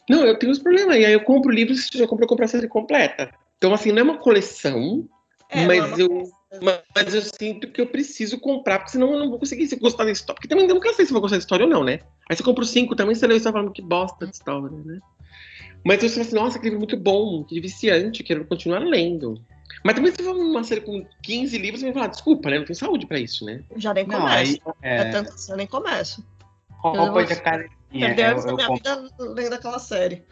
Não, 0.09 0.25
eu 0.25 0.39
tenho 0.39 0.53
os 0.53 0.61
problemas. 0.61 0.97
E 0.97 1.05
aí 1.05 1.13
eu 1.13 1.21
compro 1.21 1.51
livros, 1.51 1.89
se 1.89 1.99
eu 1.99 2.07
compro, 2.07 2.25
eu 2.25 2.29
compro 2.29 2.45
a 2.45 2.49
série 2.49 2.69
completa. 2.69 3.29
Então, 3.59 3.73
assim, 3.73 3.93
não 3.93 4.01
é 4.01 4.03
uma 4.03 4.19
coleção, 4.19 5.09
É, 5.49 5.67
mas 5.67 5.79
não 5.79 5.87
é 5.87 5.89
uma 5.89 6.01
eu. 6.01 6.37
Mas, 6.63 6.81
mas 6.95 7.15
eu 7.15 7.23
sinto 7.23 7.71
que 7.71 7.81
eu 7.81 7.87
preciso 7.87 8.39
comprar, 8.39 8.79
porque 8.79 8.93
senão 8.93 9.13
eu 9.13 9.19
não 9.19 9.29
vou 9.29 9.39
conseguir 9.39 9.67
se 9.67 9.77
gostar 9.77 10.05
da 10.05 10.11
história. 10.13 10.35
Porque 10.37 10.49
também 10.49 10.67
eu 10.67 10.75
nunca 10.75 10.93
sei 10.95 11.05
se 11.05 11.11
eu 11.11 11.15
vou 11.15 11.21
gostar 11.21 11.37
da 11.37 11.41
história 11.41 11.65
ou 11.65 11.71
não, 11.71 11.83
né? 11.85 12.01
Aí 12.31 12.37
você 12.37 12.43
compra 12.43 12.63
os 12.63 12.71
cinco 12.71 12.95
também, 12.95 13.15
você 13.15 13.27
lê 13.27 13.37
e 13.37 13.39
você 13.41 13.45
tá 13.45 13.53
falando 13.53 13.73
que 13.73 13.83
bosta 13.83 14.27
de 14.27 14.33
história, 14.33 14.71
né? 14.85 15.01
Mas 15.85 16.03
eu 16.03 16.09
falo 16.09 16.23
assim, 16.23 16.35
nossa, 16.35 16.59
que 16.59 16.65
livro 16.65 16.79
muito 16.79 16.97
bom, 16.97 17.45
que 17.45 17.61
viciante, 17.61 18.23
quero 18.23 18.45
continuar 18.47 18.79
lendo. 18.81 19.41
Mas 19.85 19.95
também 19.95 20.13
se 20.13 20.23
for 20.23 20.35
uma 20.35 20.65
série 20.65 20.81
com 20.81 21.07
15 21.23 21.59
livros, 21.59 21.81
você 21.81 21.87
vai 21.87 21.95
falar, 21.95 22.07
desculpa, 22.09 22.51
né? 22.51 22.59
Não 22.59 22.65
tem 22.65 22.75
saúde 22.75 23.07
pra 23.07 23.19
isso, 23.19 23.45
né? 23.45 23.63
Já 23.77 23.93
nem 23.93 24.07
Não, 24.07 24.21
começo. 24.23 24.35
aí... 24.35 24.61
É, 24.83 25.01
É, 25.03 25.05
tanto 25.11 25.31
assim, 25.31 25.53
eu 25.53 25.59
nem 25.59 25.67
começo. 25.67 26.25
roupa 26.71 27.21
eu- 27.21 27.27
de 27.27 27.33
academia. 27.33 27.69
Perdi 27.93 28.21
Eu, 28.21 28.29
anos 28.29 28.45
da 28.45 28.51
eu 28.51 28.57
minha 28.57 28.67
compro 28.69 28.93
vida 28.93 29.11
lendo 29.19 29.53
aquela 29.55 29.79
série. 29.79 30.25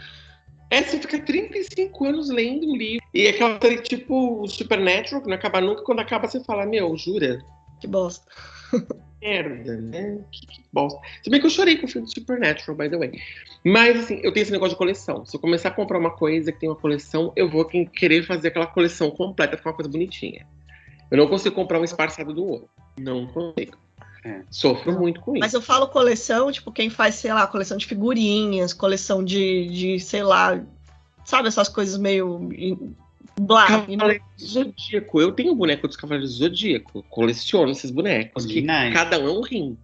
É, 0.75 0.83
você 0.83 0.99
fica 0.99 1.21
35 1.21 2.05
anos 2.05 2.31
lendo 2.31 2.67
um 2.67 2.77
livro. 2.77 3.07
E 3.15 3.29
é 3.29 3.31
aquela 3.31 3.61
série 3.61 3.81
tipo 3.81 4.45
Supernatural, 4.49 5.23
que 5.23 5.29
não 5.29 5.37
acaba 5.37 5.61
nunca, 5.61 5.85
quando 5.85 6.01
acaba 6.01 6.27
você 6.27 6.43
fala, 6.43 6.67
meu, 6.67 6.97
jura? 6.97 7.41
Que 7.81 7.87
bosta. 7.87 8.27
merda, 9.23 9.77
né? 9.77 10.19
Que, 10.33 10.47
que 10.49 10.65
bosta. 10.73 10.99
Se 11.23 11.31
bem 11.31 11.39
que 11.39 11.47
eu 11.47 11.51
chorei 11.51 11.79
com 11.79 11.87
o 11.87 11.89
filme 11.89 12.09
de 12.09 12.15
Supernatural, 12.15 12.77
by 12.77 12.91
the 12.91 12.99
way. 12.99 13.13
Mas, 13.65 14.01
assim, 14.01 14.21
eu 14.25 14.33
tenho 14.33 14.43
esse 14.43 14.51
negócio 14.51 14.75
de 14.75 14.79
coleção. 14.79 15.25
Se 15.25 15.37
eu 15.37 15.41
começar 15.41 15.69
a 15.69 15.73
comprar 15.73 15.97
uma 15.97 16.11
coisa 16.11 16.51
que 16.51 16.59
tem 16.59 16.69
uma 16.69 16.75
coleção, 16.75 17.33
eu 17.37 17.49
vou 17.49 17.65
querer 17.65 18.27
fazer 18.27 18.49
aquela 18.49 18.67
coleção 18.67 19.13
completa, 19.13 19.57
ficar 19.57 19.71
uma 19.71 19.77
coisa 19.77 19.89
bonitinha. 19.89 20.45
Eu 21.09 21.19
não 21.19 21.29
consigo 21.29 21.55
comprar 21.55 21.79
um 21.79 21.85
esparçado 21.85 22.35
do 22.35 22.45
outro. 22.45 22.69
Não 22.99 23.29
consigo. 23.29 23.79
É. 24.25 24.41
Sofro 24.51 24.93
Não. 24.93 25.01
muito 25.01 25.21
com 25.21 25.33
isso. 25.33 25.41
Mas 25.41 25.53
eu 25.53 25.61
falo 25.61 25.87
coleção, 25.89 26.51
tipo, 26.51 26.73
quem 26.73 26.89
faz, 26.89 27.17
sei 27.17 27.33
lá, 27.33 27.47
coleção 27.47 27.77
de 27.77 27.87
figurinhas, 27.87 28.73
coleção 28.73 29.23
de, 29.23 29.67
de 29.69 30.01
sei 30.01 30.23
lá, 30.23 30.61
sabe, 31.25 31.49
essas 31.49 31.69
coisas 31.69 31.99
meio. 31.99 32.51
Blá. 33.39 33.69
não- 33.69 33.87
Cavaleiro 33.99 34.25
do 34.39 34.47
Zodíaco. 34.47 35.21
Eu 35.21 35.33
tenho 35.33 35.53
um 35.53 35.57
boneco 35.57 35.87
dos 35.89 35.97
Cavaleiros 35.97 36.31
do 36.33 36.37
Zodíaco. 36.39 37.03
Coleciono 37.11 37.73
esses 37.73 37.91
bonecos. 37.91 38.47
Que 38.47 38.63
cada 38.93 39.19
um 39.19 39.27
é 39.29 39.31
um 39.33 39.43
rim. 39.43 39.77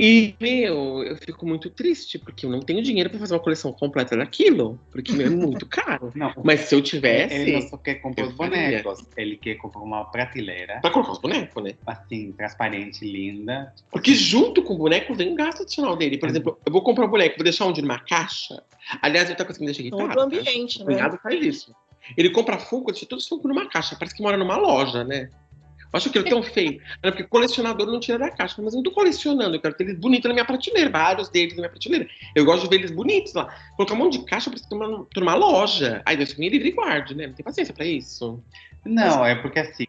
E, 0.00 0.34
meu, 0.40 1.02
eu 1.02 1.16
fico 1.16 1.44
muito 1.44 1.68
triste, 1.70 2.18
porque 2.18 2.46
eu 2.46 2.50
não 2.50 2.60
tenho 2.60 2.80
dinheiro 2.82 3.10
pra 3.10 3.18
fazer 3.18 3.34
uma 3.34 3.40
coleção 3.40 3.72
completa 3.72 4.16
daquilo. 4.16 4.78
Porque 4.92 5.12
meu, 5.12 5.26
é 5.26 5.30
muito 5.30 5.66
caro. 5.66 6.12
Não, 6.14 6.32
Mas 6.44 6.60
se 6.60 6.74
eu 6.74 6.78
ele 6.78 6.86
tivesse. 6.86 7.52
não 7.52 7.62
só 7.62 7.76
quer 7.76 7.96
comprar 7.96 8.24
eu 8.24 8.28
os 8.30 8.36
faria. 8.36 8.80
bonecos, 8.82 9.04
ele 9.16 9.36
quer 9.36 9.56
comprar 9.56 9.80
uma 9.82 10.04
prateleira, 10.04 10.78
Pra 10.80 10.90
colocar 10.90 11.12
os 11.12 11.18
bonecos, 11.18 11.62
né? 11.64 11.74
assim, 11.86 12.30
transparente, 12.32 13.04
linda. 13.04 13.74
Porque 13.90 14.14
junto 14.14 14.62
com 14.62 14.74
o 14.74 14.78
boneco 14.78 15.14
vem 15.14 15.30
um 15.30 15.34
gasto 15.34 15.62
adicional 15.62 15.96
dele. 15.96 16.16
Por 16.16 16.28
exemplo, 16.28 16.58
eu 16.64 16.70
vou 16.72 16.82
comprar 16.82 17.04
um 17.06 17.10
boneco, 17.10 17.36
vou 17.36 17.44
deixar 17.44 17.64
onde 17.66 17.82
numa 17.82 17.98
caixa. 17.98 18.62
Aliás, 19.02 19.28
outra 19.28 19.44
coisa 19.44 19.58
que 19.58 19.64
me 19.64 19.66
deixa 19.66 19.82
irritado. 19.82 20.08
Todo 20.14 20.20
ambiente, 20.20 20.76
O 20.80 20.84
né? 20.86 20.94
cunhado 20.94 21.18
faz 21.20 21.44
isso. 21.44 21.74
Ele 22.16 22.30
compra 22.30 22.56
Funko, 22.58 22.92
deixa 22.92 23.04
todos 23.04 23.24
os 23.24 23.28
Funko 23.28 23.48
numa 23.48 23.68
caixa. 23.68 23.96
Parece 23.98 24.14
que 24.16 24.22
mora 24.22 24.36
numa 24.36 24.56
loja, 24.56 25.02
né? 25.04 25.28
Acho 25.92 26.08
aquilo 26.08 26.24
tão 26.24 26.42
feio. 26.42 26.80
Era 27.02 27.12
porque 27.12 27.24
colecionador 27.24 27.86
não 27.86 27.98
tira 27.98 28.18
da 28.18 28.30
caixa. 28.30 28.60
Mas 28.62 28.74
eu 28.74 28.78
não 28.78 28.82
tô 28.82 28.90
colecionando, 28.90 29.56
eu 29.56 29.60
quero 29.60 29.74
ter 29.74 29.84
eles 29.84 29.98
bonitos 29.98 30.28
na 30.28 30.34
minha 30.34 30.44
prateleira. 30.44 30.90
Vários 30.90 31.28
deles 31.28 31.54
na 31.54 31.62
minha 31.62 31.70
prateleira. 31.70 32.06
Eu 32.34 32.44
gosto 32.44 32.64
de 32.64 32.68
ver 32.68 32.76
eles 32.76 32.90
bonitos 32.90 33.32
lá. 33.32 33.48
Colocar 33.76 33.94
um 33.94 33.98
monte 33.98 34.18
de 34.18 34.24
caixa 34.24 34.50
pra 34.50 34.60
numa, 34.70 35.06
numa 35.16 35.34
loja. 35.34 36.02
Aí 36.04 36.16
Deus 36.16 36.34
me 36.34 36.48
livre 36.48 36.68
e 36.68 36.72
guarde, 36.72 37.14
né? 37.14 37.26
Não 37.26 37.34
tem 37.34 37.44
paciência 37.44 37.72
pra 37.72 37.86
isso. 37.86 38.42
Não, 38.84 39.24
é 39.24 39.34
porque 39.34 39.58
assim, 39.58 39.86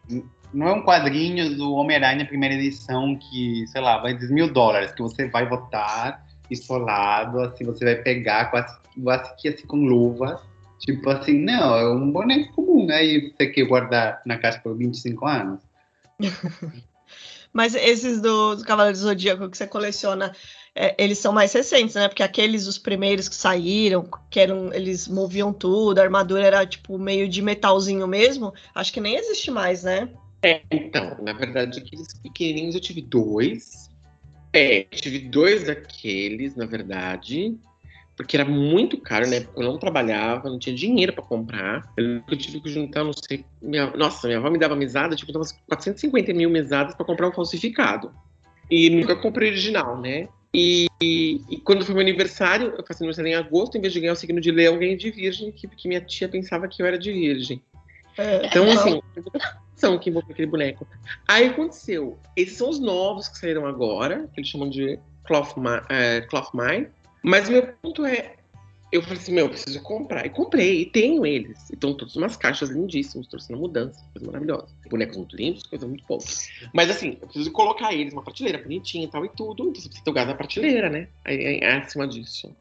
não 0.52 0.68
é 0.68 0.72
um 0.72 0.82
quadrinho 0.82 1.56
do 1.56 1.72
Homem-Aranha 1.72 2.26
primeira 2.26 2.54
edição 2.54 3.16
que, 3.16 3.66
sei 3.68 3.80
lá, 3.80 3.98
vai 3.98 4.14
de 4.14 4.26
mil 4.32 4.52
dólares, 4.52 4.92
que 4.92 5.02
você 5.02 5.28
vai 5.28 5.48
votar 5.48 6.26
isolado, 6.50 7.40
assim, 7.40 7.64
você 7.64 7.84
vai 7.84 7.96
pegar 7.96 8.50
quase, 8.50 8.76
quase 9.02 9.36
que 9.36 9.48
assim 9.48 9.66
com 9.66 9.76
luvas. 9.76 10.40
Tipo 10.80 11.10
assim, 11.10 11.38
não, 11.44 11.76
é 11.76 11.92
um 11.92 12.10
boneco 12.10 12.54
comum, 12.54 12.86
né? 12.86 13.04
E 13.04 13.30
você 13.30 13.46
quer 13.46 13.64
guardar 13.64 14.22
na 14.24 14.38
caixa 14.38 14.58
por 14.60 14.76
25 14.76 15.26
anos. 15.26 15.60
Mas 17.52 17.74
esses 17.74 18.20
do, 18.20 18.54
do 18.54 18.64
Cavaleiro 18.64 18.96
do 18.96 19.02
Zodíaco 19.02 19.50
que 19.50 19.56
você 19.56 19.66
coleciona, 19.66 20.32
é, 20.74 20.94
eles 21.02 21.18
são 21.18 21.32
mais 21.32 21.52
recentes, 21.52 21.96
né? 21.96 22.06
Porque 22.06 22.22
aqueles, 22.22 22.66
os 22.68 22.78
primeiros 22.78 23.28
que 23.28 23.34
saíram, 23.34 24.08
que 24.30 24.38
eram, 24.38 24.72
eles 24.72 25.08
moviam 25.08 25.52
tudo, 25.52 25.98
a 25.98 26.02
armadura 26.02 26.44
era 26.44 26.66
tipo 26.66 26.96
meio 26.96 27.28
de 27.28 27.42
metalzinho 27.42 28.06
mesmo, 28.06 28.54
acho 28.74 28.92
que 28.92 29.00
nem 29.00 29.16
existe 29.16 29.50
mais, 29.50 29.82
né? 29.82 30.08
É, 30.42 30.62
então, 30.70 31.16
na 31.20 31.32
verdade, 31.32 31.80
aqueles 31.80 32.14
pequenininhos 32.22 32.74
eu 32.76 32.80
tive 32.80 33.02
dois. 33.02 33.90
É, 34.52 34.84
tive 34.84 35.18
dois 35.18 35.64
daqueles, 35.64 36.54
na 36.54 36.66
verdade 36.66 37.58
porque 38.20 38.36
era 38.36 38.44
muito 38.44 38.98
caro, 38.98 39.26
né? 39.26 39.46
Eu 39.56 39.62
não 39.62 39.78
trabalhava, 39.78 40.50
não 40.50 40.58
tinha 40.58 40.74
dinheiro 40.76 41.12
para 41.12 41.22
comprar. 41.22 41.90
Eu, 41.96 42.20
tive 42.36 42.60
que 42.60 42.68
juntar, 42.68 43.02
não 43.02 43.12
sei. 43.12 43.44
Minha, 43.62 43.90
nossa, 43.96 44.26
minha 44.26 44.38
avó 44.38 44.50
me 44.50 44.58
dava 44.58 44.76
mesada, 44.76 45.16
tipo, 45.16 45.32
umas 45.32 45.52
450 45.66 46.32
mil 46.34 46.50
mesadas 46.50 46.94
para 46.94 47.06
comprar 47.06 47.28
um 47.28 47.32
falsificado. 47.32 48.12
E 48.70 48.90
nunca 48.90 49.16
comprei 49.16 49.48
original, 49.48 49.98
né? 49.98 50.28
E, 50.52 50.86
e, 51.02 51.40
e, 51.48 51.56
quando 51.58 51.84
foi 51.84 51.94
meu 51.94 52.02
aniversário, 52.02 52.74
eu 52.76 52.84
faço 52.86 53.02
aniversário 53.02 53.30
em 53.30 53.34
agosto, 53.34 53.78
em 53.78 53.80
vez 53.80 53.92
de 53.92 54.00
ganhar 54.00 54.12
o 54.12 54.16
signo 54.16 54.40
de 54.40 54.50
leão, 54.50 54.78
ganhei 54.78 54.96
de 54.96 55.10
virgem, 55.10 55.50
que, 55.50 55.66
que 55.66 55.88
minha 55.88 56.00
tia 56.00 56.28
pensava 56.28 56.68
que 56.68 56.82
eu 56.82 56.86
era 56.86 56.98
de 56.98 57.12
virgem. 57.12 57.62
É, 58.18 58.46
então, 58.46 58.66
não. 58.66 58.72
assim, 58.72 59.00
são 59.76 59.98
que 59.98 60.10
envolveu 60.10 60.32
aquele 60.32 60.50
boneco. 60.50 60.86
Aí 61.26 61.46
aconteceu. 61.46 62.18
Esses 62.36 62.58
são 62.58 62.68
os 62.68 62.78
novos 62.78 63.28
que 63.28 63.38
saíram 63.38 63.66
agora, 63.66 64.28
que 64.34 64.40
eles 64.40 64.50
chamam 64.50 64.68
de 64.68 64.98
Cloth, 65.24 65.56
uh, 65.56 66.28
Cloth 66.28 66.50
Mine. 66.52 66.88
Mas 67.22 67.48
meu 67.48 67.66
ponto 67.82 68.04
é, 68.04 68.34
eu 68.92 69.02
falei 69.02 69.18
assim, 69.18 69.32
meu, 69.32 69.46
eu 69.46 69.50
preciso 69.50 69.80
comprar. 69.82 70.26
E 70.26 70.30
comprei, 70.30 70.82
e 70.82 70.86
tenho 70.86 71.24
eles. 71.24 71.70
Então, 71.70 71.94
todas 71.94 72.16
umas 72.16 72.36
caixas 72.36 72.70
lindíssimas, 72.70 73.28
trouxe 73.28 73.52
mudança, 73.52 74.04
coisa 74.12 74.26
maravilhosa. 74.26 74.66
Bonecos 74.88 75.16
muito 75.16 75.36
lindos, 75.36 75.62
coisa 75.62 75.86
muito 75.86 76.04
boa. 76.06 76.20
Mas 76.74 76.90
assim, 76.90 77.16
eu 77.20 77.28
preciso 77.28 77.52
colocar 77.52 77.92
eles 77.94 78.12
numa 78.12 78.22
prateleira 78.22 78.58
bonitinha 78.58 79.04
e 79.04 79.08
tal 79.08 79.24
e 79.24 79.28
tudo. 79.28 79.68
Então 79.68 79.80
você 79.80 79.88
precisa 79.88 80.04
ter 80.04 80.10
o 80.10 80.14
gás 80.14 80.26
na 80.26 80.34
prateleira, 80.34 80.88
né? 80.88 81.08
Aí, 81.24 81.60
é 81.60 81.76
acima 81.76 82.06
disso. 82.08 82.54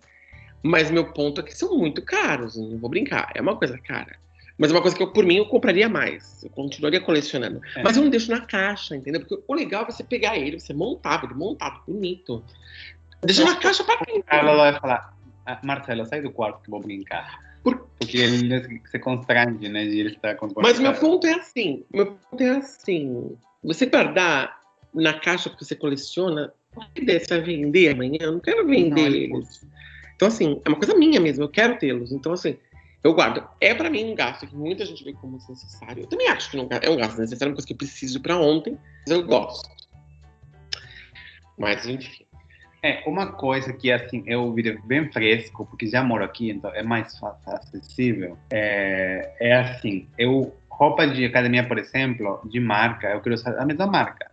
Mas 0.62 0.92
meu 0.92 1.12
ponto 1.14 1.42
é 1.42 1.44
que 1.44 1.58
são 1.58 1.78
muito 1.78 2.02
caros, 2.02 2.56
não 2.56 2.78
vou 2.78 2.90
brincar. 2.90 3.32
É 3.34 3.42
uma 3.42 3.56
coisa 3.56 3.78
cara. 3.80 4.18
Mas 4.56 4.72
é 4.72 4.74
uma 4.74 4.82
coisa 4.82 4.96
que 4.96 5.02
eu, 5.02 5.12
por 5.12 5.26
mim, 5.26 5.38
eu 5.38 5.46
compraria 5.46 5.88
mais. 5.88 6.44
Eu 6.44 6.50
continuaria 6.50 7.00
colecionando. 7.00 7.62
É. 7.76 7.82
Mas 7.82 7.96
eu 7.96 8.04
não 8.04 8.10
deixo 8.10 8.30
na 8.30 8.42
caixa, 8.42 8.94
entendeu? 8.94 9.22
Porque 9.22 9.42
o 9.48 9.54
legal 9.54 9.84
é 9.84 9.92
você 9.92 10.04
pegar 10.04 10.38
ele, 10.38 10.60
você 10.60 10.74
montar, 10.74 11.24
ele 11.24 11.34
montado, 11.34 11.82
bonito. 11.88 12.44
Deixa 13.22 13.44
na 13.44 13.56
caixa 13.58 13.84
pra 13.84 13.98
quem? 13.98 14.24
Ela 14.28 14.56
vai 14.56 14.80
falar, 14.80 15.14
ah, 15.46 15.60
Marcelo, 15.64 16.06
sai 16.06 16.22
do 16.22 16.32
quarto 16.32 16.62
que 16.62 16.70
vou 16.70 16.80
brincar. 16.80 17.40
Por... 17.64 17.90
Porque 18.00 18.18
ele 18.18 18.82
se 18.90 19.00
constrange, 19.00 19.68
né, 19.68 19.86
de 19.86 20.00
ele 20.00 20.10
estar 20.16 20.36
com 20.36 20.48
Mas 20.58 20.80
meu 20.80 20.94
ponto 20.94 21.28
é 21.28 21.34
assim, 21.34 21.84
meu 21.94 22.14
ponto 22.14 22.42
é 22.42 22.52
assim, 22.52 23.38
você 23.64 23.86
guardar 23.86 24.60
na 24.94 25.14
caixa 25.14 25.50
que 25.50 25.64
você 25.64 25.76
coleciona, 25.76 26.54
você 26.96 27.28
vai 27.28 27.42
vender 27.42 27.92
amanhã? 27.92 28.18
Eu 28.22 28.32
não 28.34 28.40
quero 28.40 28.66
vender 28.66 29.10
não, 29.10 29.16
eles. 29.16 29.68
Então, 30.16 30.28
assim, 30.28 30.62
é 30.66 30.70
uma 30.70 30.78
coisa 30.78 30.96
minha 30.96 31.20
mesmo, 31.20 31.44
eu 31.44 31.50
quero 31.50 31.78
tê-los. 31.78 32.12
Então, 32.12 32.34
assim, 32.34 32.58
eu 33.04 33.14
guardo. 33.14 33.48
É 33.62 33.74
para 33.74 33.90
mim 33.90 34.12
um 34.12 34.16
gasto 34.16 34.48
que 34.48 34.56
muita 34.56 34.86
gente 34.86 35.04
vê 35.04 35.14
como 35.14 35.38
desnecessário. 35.38 36.04
Eu 36.04 36.08
também 36.08 36.28
acho 36.28 36.52
que 36.52 36.58
não 36.58 36.68
é 36.70 36.90
um 36.90 36.98
gasto 36.98 37.18
necessário, 37.18 37.52
uma 37.52 37.56
coisa 37.56 37.68
que 37.68 37.74
eu 37.74 37.78
preciso 37.78 38.22
para 38.22 38.38
ontem, 38.38 38.78
mas 39.08 39.18
eu 39.18 39.26
gosto. 39.26 39.70
Mas, 41.58 41.86
enfim. 41.86 42.26
É, 42.82 43.04
uma 43.06 43.34
coisa 43.34 43.74
que 43.74 43.92
assim 43.92 44.24
eu 44.26 44.54
virei 44.54 44.78
bem 44.86 45.12
fresco, 45.12 45.66
porque 45.66 45.88
já 45.88 46.02
moro 46.02 46.24
aqui, 46.24 46.50
então 46.50 46.74
é 46.74 46.82
mais 46.82 47.18
fácil, 47.18 47.54
acessível. 47.54 48.38
É, 48.52 49.34
é 49.40 49.54
assim, 49.56 50.08
eu 50.18 50.56
roupa 50.70 51.06
de 51.06 51.26
academia, 51.26 51.68
por 51.68 51.78
exemplo, 51.78 52.40
de 52.46 52.60
marca, 52.60 53.10
eu 53.10 53.22
quero 53.22 53.36
usar 53.36 53.58
a 53.58 53.66
mesma 53.66 53.86
marca, 53.86 54.32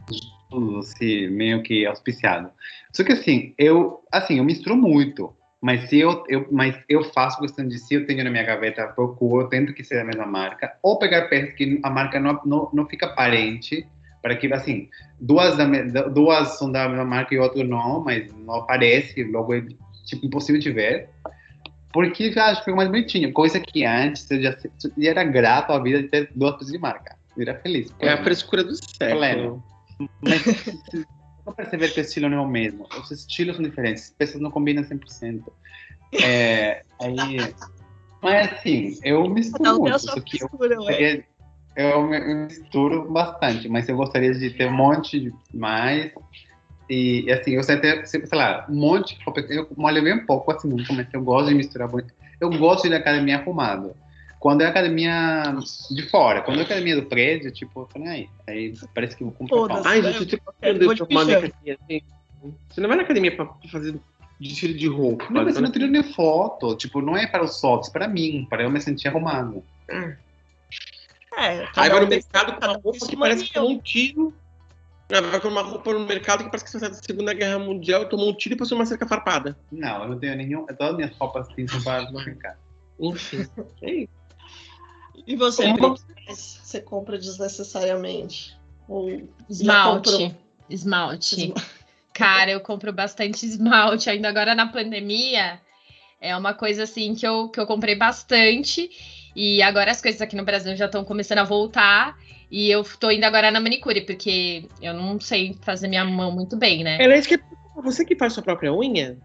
tudo 0.49 0.79
assim, 0.79 1.29
meio 1.29 1.61
que 1.63 1.85
auspiciado. 1.85 2.51
Só 2.93 3.03
que 3.03 3.13
assim, 3.13 3.53
eu 3.59 4.01
assim, 4.13 4.39
eu 4.39 4.45
misturo 4.45 4.77
muito. 4.77 5.35
Mas 5.61 5.89
se 5.89 5.99
eu, 5.99 6.23
eu, 6.29 6.47
mas 6.53 6.79
eu 6.89 7.03
faço 7.03 7.41
questão 7.41 7.67
de 7.67 7.79
se 7.79 7.95
eu 7.95 8.07
tenho 8.07 8.23
na 8.23 8.31
minha 8.31 8.45
gaveta, 8.45 8.87
procuro, 8.89 9.49
tento 9.49 9.73
que 9.73 9.83
seja 9.83 10.03
a 10.03 10.05
mesma 10.05 10.27
marca, 10.27 10.77
ou 10.83 10.99
pegar 10.99 11.29
peças 11.29 11.55
que 11.55 11.81
a 11.83 11.91
marca 11.91 12.21
não, 12.21 12.41
não, 12.45 12.71
não 12.73 12.87
fica 12.87 13.07
aparente, 13.07 13.85
para 14.27 14.35
que 14.35 14.53
assim 14.53 14.89
duas 15.21 15.57
da, 15.57 15.65
duas 16.09 16.59
são 16.59 16.73
da 16.73 16.89
mesma 16.89 17.05
marca 17.05 17.33
e 17.33 17.39
outra 17.39 17.63
não, 17.63 18.03
mas 18.03 18.29
não 18.33 18.57
aparece, 18.57 19.23
logo 19.23 19.55
é 19.55 19.65
tipo 20.05 20.27
impossível 20.27 20.61
de 20.61 20.73
ver. 20.73 21.09
Porque 21.93 22.33
já 22.33 22.47
acho 22.47 22.59
que 22.59 22.65
foi 22.65 22.75
mais 22.75 22.89
bonitinho. 22.89 23.33
Coisa 23.33 23.61
que 23.61 23.85
antes 23.85 24.29
eu 24.29 24.43
já, 24.43 24.51
já 24.99 25.11
era 25.11 25.23
grato 25.23 25.73
à 25.73 25.81
vida 25.81 26.03
de 26.03 26.09
ter 26.09 26.29
duas 26.35 26.55
peças 26.57 26.73
de 26.73 26.79
marca. 26.79 27.17
Eu 27.37 27.43
era 27.43 27.55
feliz. 27.61 27.95
É 28.01 28.09
a 28.09 28.25
frescura 28.25 28.65
do 28.65 28.75
século. 28.75 29.63
Mas 30.21 30.43
não 31.47 31.55
perceber 31.55 31.91
que 31.91 32.01
o 32.01 32.03
estilo 32.03 32.29
não 32.29 32.39
é 32.39 32.41
o 32.41 32.49
mesmo. 32.49 32.89
Os 33.01 33.13
estilos 33.13 33.55
são 33.55 33.65
diferentes. 33.65 34.07
As 34.07 34.11
peças 34.11 34.41
não 34.41 34.51
combinam 34.51 34.83
100%. 34.83 35.45
É, 36.21 36.83
aí, 37.01 37.37
mas 38.21 38.53
assim, 38.53 38.99
eu 39.05 39.29
misturo 39.29 39.63
não, 39.63 39.79
muito. 39.79 39.97
Isso 39.97 40.21
que 40.23 40.43
eu, 40.43 40.49
eu 41.77 42.07
misturo 42.09 43.11
bastante, 43.11 43.69
mas 43.69 43.89
eu 43.89 43.97
gostaria 43.97 44.33
de 44.33 44.51
ter 44.51 44.67
um 44.67 44.73
monte 44.73 45.21
de 45.21 45.35
mais. 45.53 46.11
E, 46.89 47.31
assim, 47.31 47.53
eu 47.53 47.63
sei 47.63 47.77
ter, 47.77 48.07
sei 48.07 48.23
lá, 48.33 48.65
um 48.69 48.77
monte 48.77 49.19
de 49.19 49.25
roupa. 49.25 49.41
Eu 49.41 49.69
molho 49.77 50.03
bem 50.03 50.25
pouco, 50.25 50.53
assim, 50.53 50.75
mas 50.91 51.07
eu 51.13 51.23
gosto 51.23 51.49
de 51.49 51.55
misturar 51.55 51.89
muito. 51.89 52.15
Eu 52.41 52.51
gosto 52.51 52.89
de 52.89 52.95
academia 52.95 53.39
arrumado. 53.39 53.95
Quando 54.39 54.63
é 54.63 54.67
academia 54.67 55.55
de 55.91 56.09
fora, 56.09 56.43
quando 56.43 56.61
é 56.61 56.63
academia 56.63 56.97
do 56.97 57.07
prédio, 57.07 57.51
tipo, 57.51 57.81
eu 57.81 57.87
falei, 57.87 58.09
aí, 58.09 58.29
aí 58.47 58.75
parece 58.95 59.17
que 59.17 59.23
eu 59.23 59.29
vou 59.29 59.49
comprar. 59.49 59.83
Ai, 59.85 60.03
gente, 60.03 60.27
tipo, 60.27 60.55
eu 60.63 60.95
de 60.95 61.03
academia, 61.03 61.79
assim. 61.83 62.01
Você 62.71 62.81
não 62.81 62.89
vai 62.89 62.97
na 62.97 63.03
academia 63.03 63.35
pra 63.35 63.51
fazer 63.71 63.99
desfile 64.41 64.75
de 64.75 64.87
roupa. 64.87 65.25
Não, 65.31 65.45
mas 65.45 65.55
você 65.55 65.61
não 65.61 65.71
tira 65.71 65.87
nem 65.87 66.03
foto. 66.03 66.77
Tipo, 66.77 67.01
não 67.01 67.17
é 67.17 67.27
para 67.27 67.43
os 67.43 67.61
fotos, 67.61 67.89
para 67.89 68.07
mim, 68.07 68.47
para 68.49 68.63
eu 68.63 68.71
me 68.71 68.81
sentir 68.81 69.09
arrumado. 69.09 69.65
Hum. 69.91 70.15
É, 71.37 71.69
Aí 71.77 71.91
vai 71.91 72.01
no 72.01 72.07
mercado 72.07 72.53
com 72.55 72.67
uma 72.67 72.79
roupa 72.79 73.07
que 73.07 73.17
parece 73.17 73.45
que 73.45 73.53
tomou 73.53 73.71
um 73.71 73.79
tiro. 73.79 74.35
Vai 75.09 75.41
com 75.41 75.49
uma 75.49 75.63
roupa 75.63 75.93
no 75.93 76.01
mercado 76.07 76.45
que 76.45 76.51
parece 76.51 76.65
que 76.65 76.71
você 76.71 76.81
sai 76.81 76.89
da 76.89 76.95
Segunda 76.95 77.33
Guerra 77.33 77.59
Mundial, 77.59 78.09
tomou 78.09 78.31
um 78.31 78.35
tiro 78.35 78.55
e 78.55 78.59
passou 78.59 78.77
uma 78.77 78.87
cerca 78.87 79.07
farpada. 79.07 79.57
Não, 79.71 80.03
eu 80.03 80.09
não 80.09 80.19
tenho 80.19 80.37
nenhum. 80.37 80.67
Todas 80.67 80.91
as 80.91 80.97
minhas 80.97 81.17
roupas 81.17 81.49
assim 81.49 81.69
são 81.69 81.83
para 81.83 82.11
no 82.11 82.25
mercado. 82.25 82.59
Enfim. 82.99 83.47
é. 83.83 84.09
E 85.27 85.37
você, 85.37 85.65
você 86.29 86.81
compra 86.81 87.19
desnecessariamente? 87.19 88.57
Ou 88.89 89.29
esmalte. 89.49 90.35
Esmalte. 90.69 91.55
Cara, 92.13 92.51
eu 92.51 92.61
compro 92.61 92.93
bastante 92.93 93.45
esmalte. 93.45 94.09
Ainda 94.09 94.29
agora 94.29 94.55
na 94.55 94.67
pandemia, 94.67 95.61
é 96.21 96.37
uma 96.37 96.55
coisa 96.55 96.85
assim 96.85 97.15
que 97.15 97.27
eu, 97.27 97.49
que 97.49 97.61
eu 97.61 97.67
comprei 97.67 97.95
bastante. 97.95 98.91
E 99.37 99.63
agora 99.63 99.91
as 99.91 100.01
coisas 100.01 100.23
aqui 100.23 100.35
no 100.35 100.47
Brasil 100.47 100.75
já 100.75 100.87
estão 100.87 101.05
começando 101.05 101.41
a 101.41 101.45
voltar. 101.45 102.17
E 102.51 102.71
eu 102.71 102.83
tô 102.99 103.11
indo 103.11 103.25
agora 103.25 103.51
na 103.51 103.61
manicure, 103.61 104.01
porque 104.01 104.65
eu 104.81 104.95
não 104.95 105.21
sei 105.21 105.55
fazer 105.61 105.89
minha 105.89 106.05
mão 106.05 106.33
muito 106.33 106.57
bem, 106.57 106.83
né? 106.83 106.97
Ela 106.99 107.15
é 107.15 107.21
que 107.21 107.39
você 107.77 108.03
que 108.03 108.17
faz 108.17 108.33
sua 108.33 108.43
própria 108.43 108.73
unha? 108.73 109.19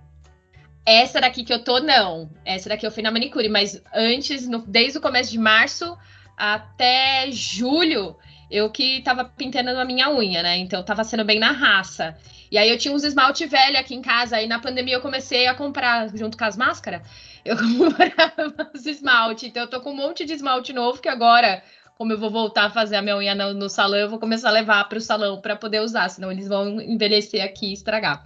Essa 0.85 1.21
daqui 1.21 1.45
que 1.45 1.53
eu 1.53 1.63
tô, 1.63 1.79
não. 1.79 2.29
Essa 2.43 2.67
daqui 2.67 2.85
eu 2.85 2.91
fui 2.91 3.01
na 3.01 3.09
manicure, 3.09 3.47
mas 3.47 3.81
antes, 3.95 4.49
no, 4.49 4.59
desde 4.59 4.97
o 4.97 5.01
começo 5.01 5.31
de 5.31 5.37
março 5.37 5.97
até 6.35 7.31
julho, 7.31 8.17
eu 8.49 8.69
que 8.69 9.01
tava 9.03 9.23
pintando 9.23 9.69
a 9.69 9.85
minha 9.85 10.09
unha, 10.09 10.43
né? 10.43 10.57
Então 10.57 10.83
tava 10.83 11.05
sendo 11.05 11.23
bem 11.23 11.39
na 11.39 11.51
raça. 11.51 12.17
E 12.51 12.57
aí 12.57 12.69
eu 12.69 12.77
tinha 12.77 12.93
uns 12.93 13.05
esmalte 13.05 13.45
velho 13.45 13.79
aqui 13.79 13.95
em 13.95 14.01
casa, 14.01 14.35
aí 14.35 14.47
na 14.47 14.59
pandemia 14.59 14.95
eu 14.95 15.01
comecei 15.01 15.47
a 15.47 15.53
comprar 15.53 16.09
junto 16.13 16.37
com 16.37 16.43
as 16.43 16.57
máscaras 16.57 17.01
eu 17.45 17.55
comprava 17.77 18.71
os 18.73 18.85
esmalte. 18.85 19.47
Então, 19.47 19.63
eu 19.63 19.69
tô 19.69 19.81
com 19.81 19.91
um 19.91 19.95
monte 19.95 20.25
de 20.25 20.33
esmalte 20.33 20.73
novo 20.73 21.01
que 21.01 21.09
agora, 21.09 21.63
como 21.97 22.11
eu 22.11 22.19
vou 22.19 22.29
voltar 22.29 22.65
a 22.65 22.69
fazer 22.69 22.95
a 22.95 23.01
minha 23.01 23.17
unha 23.17 23.35
no, 23.35 23.53
no 23.53 23.69
salão, 23.69 23.99
eu 23.99 24.09
vou 24.09 24.19
começar 24.19 24.49
a 24.49 24.53
levar 24.53 24.87
para 24.87 24.97
o 24.97 25.01
salão 25.01 25.41
para 25.41 25.55
poder 25.55 25.81
usar, 25.81 26.09
senão 26.09 26.31
eles 26.31 26.47
vão 26.47 26.81
envelhecer 26.81 27.43
aqui 27.43 27.67
e 27.67 27.73
estragar. 27.73 28.23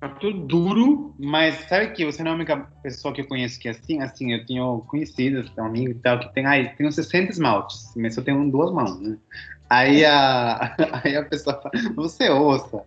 Tá 0.00 0.08
tudo 0.08 0.46
duro. 0.46 1.14
Mas 1.18 1.68
sabe 1.68 1.88
que 1.92 2.06
você 2.06 2.22
não 2.22 2.30
é 2.30 2.32
a 2.32 2.36
única 2.36 2.56
pessoa 2.82 3.12
que 3.12 3.20
eu 3.20 3.28
conheço 3.28 3.60
que 3.60 3.68
é 3.68 3.72
assim? 3.72 4.00
Assim, 4.00 4.32
eu 4.32 4.46
tenho 4.46 4.80
conhecidos, 4.88 5.52
um 5.58 5.64
amigo 5.64 5.90
e 5.90 5.94
tal, 5.94 6.18
que 6.18 6.32
tem, 6.32 6.46
ai, 6.46 6.74
tenho 6.76 6.90
60 6.90 7.32
esmaltes, 7.32 7.92
mas 7.96 8.16
eu 8.16 8.24
tenho 8.24 8.50
duas 8.50 8.72
mãos, 8.72 8.98
né? 8.98 9.18
Aí 9.68 10.04
a, 10.04 10.74
aí 11.04 11.16
a 11.16 11.24
pessoa 11.24 11.60
fala, 11.60 11.70
você 11.94 12.30
ouça. 12.30 12.82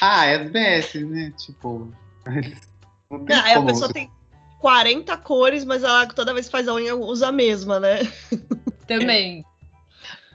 Ah, 0.00 0.26
é 0.26 0.42
às 0.42 0.50
vezes, 0.50 1.08
né? 1.08 1.32
Tipo. 1.38 1.90
não 3.08 3.24
aí 3.28 3.54
a 3.54 3.62
pessoa 3.62 3.92
tem 3.92 4.10
40 4.58 5.16
cores, 5.18 5.64
mas 5.64 5.82
ela 5.82 6.06
toda 6.06 6.34
vez 6.34 6.46
que 6.46 6.52
faz 6.52 6.68
a 6.68 6.74
unha 6.74 6.94
usa 6.94 7.28
a 7.28 7.32
mesma, 7.32 7.78
né? 7.78 8.00
Também. 8.86 9.44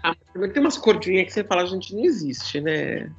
Ah, 0.04 0.16
tem 0.36 0.62
umas 0.62 0.78
cordinhas 0.78 1.26
que 1.28 1.34
você 1.34 1.44
fala, 1.44 1.66
gente, 1.66 1.96
não 1.96 2.04
existe, 2.04 2.60
né? 2.62 3.10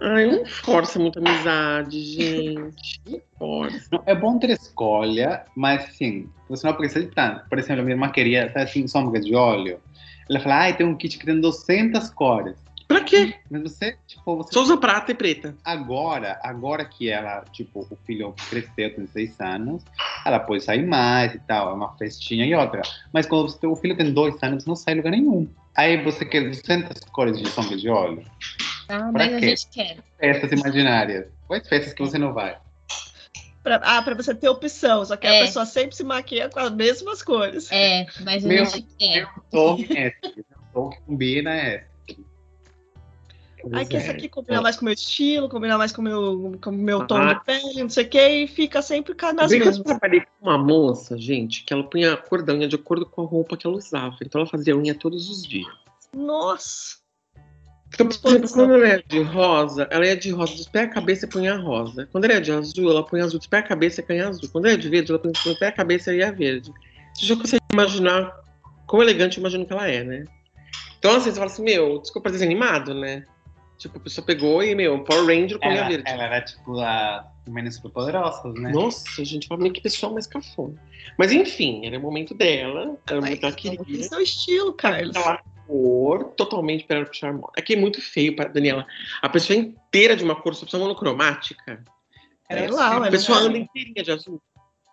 Ai, 0.00 0.26
não 0.26 0.44
força 0.46 0.98
muita 0.98 1.20
amizade, 1.20 2.00
gente. 2.00 3.00
Não 3.06 3.20
força. 3.38 3.88
Não, 3.92 4.02
é 4.06 4.14
bom 4.14 4.38
ter 4.38 4.50
escolha, 4.50 5.44
mas 5.54 5.84
assim, 5.84 6.28
você 6.48 6.66
não 6.66 6.74
precisa 6.74 7.04
de 7.04 7.14
tanto. 7.14 7.48
Por 7.48 7.58
exemplo, 7.58 7.82
a 7.82 7.84
minha 7.84 7.94
irmã 7.94 8.10
queria, 8.10 8.50
tá 8.50 8.62
assim, 8.62 8.86
sombra 8.88 9.20
de 9.20 9.34
óleo. 9.34 9.80
Ela 10.28 10.40
fala, 10.40 10.60
ai, 10.60 10.76
tem 10.76 10.86
um 10.86 10.96
kit 10.96 11.18
que 11.18 11.26
tem 11.26 11.40
200 11.40 12.10
cores. 12.10 12.56
Pra 12.92 13.04
quê? 13.04 13.34
Mas 13.50 13.62
você, 13.62 13.96
tipo, 14.06 14.36
você 14.36 14.52
Só 14.52 14.62
usa 14.62 14.76
prata 14.76 15.12
e 15.12 15.14
preta. 15.14 15.56
agora, 15.64 16.38
agora 16.42 16.84
que 16.84 17.08
ela, 17.10 17.44
tipo, 17.52 17.86
o 17.90 17.96
filho 18.06 18.34
cresceu, 18.50 18.94
tem 18.94 19.06
seis 19.06 19.40
anos, 19.40 19.82
ela 20.24 20.38
pode 20.40 20.62
sair 20.62 20.86
mais 20.86 21.34
e 21.34 21.38
tal, 21.40 21.70
é 21.70 21.74
uma 21.74 21.96
festinha 21.96 22.44
e 22.44 22.54
outra. 22.54 22.82
Mas 23.12 23.26
quando 23.26 23.48
você, 23.48 23.66
o 23.66 23.76
filho 23.76 23.96
tem 23.96 24.12
dois 24.12 24.40
anos, 24.42 24.66
não 24.66 24.76
sai 24.76 24.94
em 24.94 24.96
lugar 24.98 25.10
nenhum. 25.10 25.48
Aí 25.76 26.02
você 26.02 26.24
quer 26.24 26.48
200 26.48 27.00
cores 27.10 27.38
de 27.38 27.48
sombra 27.48 27.76
de 27.76 27.88
óleo. 27.88 28.22
Ah, 28.88 28.98
Pra 28.98 29.12
mas 29.12 29.34
a 29.34 29.40
quê? 29.40 29.48
gente 29.48 29.68
quer. 29.70 29.96
Festas 30.18 30.52
imaginárias. 30.52 31.26
Quais 31.46 31.66
festas 31.66 31.94
que 31.94 32.02
você 32.02 32.18
não 32.18 32.32
vai? 32.34 32.58
Pra, 33.62 33.76
ah, 33.76 34.02
pra 34.02 34.14
você 34.14 34.34
ter 34.34 34.48
opção, 34.48 35.04
só 35.04 35.16
que 35.16 35.26
É. 35.26 35.40
a 35.42 35.46
pessoa 35.46 35.64
sempre 35.64 35.94
se 35.94 36.02
maquia 36.02 36.48
com 36.48 36.58
as 36.58 36.70
mesmas 36.72 37.22
cores. 37.22 37.70
É, 37.70 38.06
mas 38.20 38.44
a 38.44 38.48
Meu 38.48 38.64
gente 38.66 38.88
quer. 38.98 39.28
Tô 39.50 39.76
esse. 39.78 40.44
Tô 40.72 40.88
que 40.90 41.00
combina 41.02 41.54
é. 41.54 41.86
Aí 43.72 43.86
que 43.86 43.96
é. 43.96 44.00
esse 44.00 44.10
aqui 44.10 44.28
combina 44.28 44.60
mais 44.60 44.76
com 44.76 44.82
o 44.82 44.84
meu 44.86 44.94
estilo, 44.94 45.48
combina 45.48 45.78
mais 45.78 45.92
com 45.92 46.00
o 46.00 46.04
meu, 46.04 46.58
com 46.62 46.70
o 46.70 46.72
meu 46.72 47.06
tom 47.06 47.16
Ah. 47.16 47.34
de 47.34 47.44
pele, 47.44 47.82
não 47.82 47.88
sei 47.88 48.04
o 48.04 48.08
que, 48.08 48.28
e 48.28 48.46
fica 48.48 48.82
sempre 48.82 49.14
nas 49.34 49.50
Bem 49.50 49.60
que 49.60 49.68
eu 49.68 49.70
mesmas. 49.72 49.86
trabalhei 49.86 50.20
com 50.20 50.48
uma 50.48 50.58
moça, 50.58 51.16
gente, 51.16 51.64
que 51.64 51.72
ela 51.72 51.84
punha 51.84 52.14
a 52.14 52.16
cor 52.16 52.42
da 52.42 52.52
unha 52.52 52.66
de 52.66 52.76
acordo 52.76 53.06
com 53.06 53.22
a 53.22 53.26
roupa 53.26 53.56
que 53.56 53.66
ela 53.66 53.76
usava. 53.76 54.16
Então 54.22 54.40
ela 54.40 54.50
fazia 54.50 54.76
unha 54.76 54.94
todos 54.94 55.30
os 55.30 55.42
dias. 55.42 55.72
Nossa! 56.14 57.02
Então, 57.94 58.08
por 58.08 58.30
exemplo, 58.30 58.48
quando 58.50 58.74
ela 58.74 58.88
é 58.88 59.02
de 59.06 59.20
rosa, 59.22 59.86
ela 59.90 60.06
é 60.06 60.16
de 60.16 60.30
rosa 60.30 60.54
dos 60.54 60.66
pés 60.66 60.86
à 60.88 60.88
cabeça 60.88 61.26
e 61.26 61.28
punha 61.28 61.56
rosa. 61.56 62.08
Quando 62.10 62.24
ela 62.24 62.34
é 62.34 62.40
de 62.40 62.50
azul, 62.50 62.90
ela 62.90 63.04
põe 63.04 63.20
azul 63.20 63.38
dos 63.38 63.46
pés 63.46 63.64
à 63.64 63.68
cabeça 63.68 64.00
e 64.00 64.04
punha 64.04 64.28
azul. 64.28 64.48
Quando 64.50 64.64
ela 64.64 64.74
é 64.74 64.78
de 64.78 64.88
verde, 64.88 65.12
ela 65.12 65.18
põe 65.18 65.30
dos 65.30 65.42
pés 65.42 65.62
à 65.62 65.72
cabeça 65.72 66.14
e 66.14 66.22
a 66.22 66.30
verde. 66.30 66.72
Você 67.14 67.26
já 67.26 67.36
consegue 67.36 67.62
imaginar 67.70 68.34
quão 68.86 69.02
elegante 69.02 69.36
eu 69.36 69.42
imagino 69.42 69.66
que 69.66 69.72
ela 69.74 69.86
é, 69.86 70.02
né? 70.02 70.24
Então, 70.98 71.16
assim, 71.16 71.30
você 71.30 71.34
fala 71.38 71.50
assim, 71.50 71.62
meu, 71.64 71.98
desculpa 72.00 72.30
desanimado, 72.30 72.94
né? 72.94 73.26
Tipo, 73.82 73.98
a 73.98 74.00
pessoa 74.00 74.24
pegou 74.24 74.62
e, 74.62 74.76
meu, 74.76 75.02
Power 75.02 75.26
Ranger 75.26 75.58
com 75.58 75.66
Ela, 75.68 75.88
verde. 75.88 76.04
ela 76.08 76.22
era 76.22 76.40
tipo 76.40 76.78
a 76.78 77.26
Meninas 77.48 77.74
Superpoderosas, 77.74 78.54
né? 78.54 78.70
Nossa, 78.70 79.24
gente, 79.24 79.48
fala 79.48 79.60
meio 79.60 79.74
que 79.74 79.80
pessoal 79.80 80.12
mais 80.12 80.24
cafona. 80.28 80.80
Mas 81.18 81.32
enfim, 81.32 81.84
era 81.84 81.98
o 81.98 82.00
momento 82.00 82.32
dela, 82.32 82.96
era 83.08 83.18
o 83.18 83.22
Mas 83.22 83.30
momento 83.40 83.56
que 83.56 83.66
ela 83.68 83.74
Esse 83.74 83.84
queria. 83.84 84.08
é 84.12 84.16
o 84.16 84.20
estilo, 84.20 84.72
Carlos. 84.74 85.16
Aquela 85.16 85.42
cor 85.66 86.24
totalmente 86.36 86.84
para 86.84 87.04
puxar 87.04 87.32
moda. 87.32 87.52
Aqui 87.58 87.72
é 87.74 87.76
muito 87.76 88.00
feio, 88.00 88.36
pra- 88.36 88.46
Daniela. 88.46 88.86
A 89.20 89.28
pessoa 89.28 89.56
inteira 89.58 90.14
de 90.14 90.22
uma 90.22 90.36
cor, 90.36 90.54
só 90.54 90.60
precisa 90.60 90.80
monocromática. 90.80 91.82
Sei 92.50 92.58
É, 92.66 92.70
lá, 92.70 93.04
a 93.08 93.10
pessoa 93.10 93.38
anda 93.38 93.58
inteirinha 93.58 94.04
de 94.04 94.12
azul. 94.12 94.40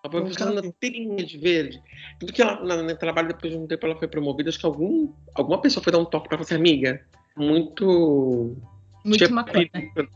A 0.04 0.10
pessoa 0.10 0.50
anda 0.50 0.66
inteirinha 0.66 1.24
de 1.24 1.38
verde. 1.38 1.80
Tudo 2.20 2.34
que 2.34 2.42
ela, 2.42 2.64
na- 2.64 2.82
no 2.82 2.98
trabalho, 2.98 3.28
depois 3.28 3.54
de 3.54 3.60
um 3.60 3.68
tempo, 3.68 3.86
ela 3.86 3.96
foi 3.98 4.08
promovida. 4.08 4.50
Acho 4.50 4.58
que 4.60 4.66
algum, 4.66 5.14
alguma 5.36 5.62
pessoa 5.62 5.84
foi 5.84 5.92
dar 5.94 6.00
um 6.00 6.06
toque 6.06 6.28
pra 6.30 6.38
você, 6.38 6.56
amiga. 6.56 7.06
Muito 7.38 8.58
Muito 9.04 9.26
tinha 9.26 9.36
maconha. 9.36 9.70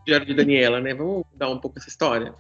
Diário 0.06 0.26
de 0.26 0.34
Daniela, 0.34 0.82
né? 0.82 0.94
Vamos 0.94 1.26
dar 1.36 1.50
um 1.50 1.60
pouco 1.60 1.80
essa 1.80 1.90
história? 1.90 2.34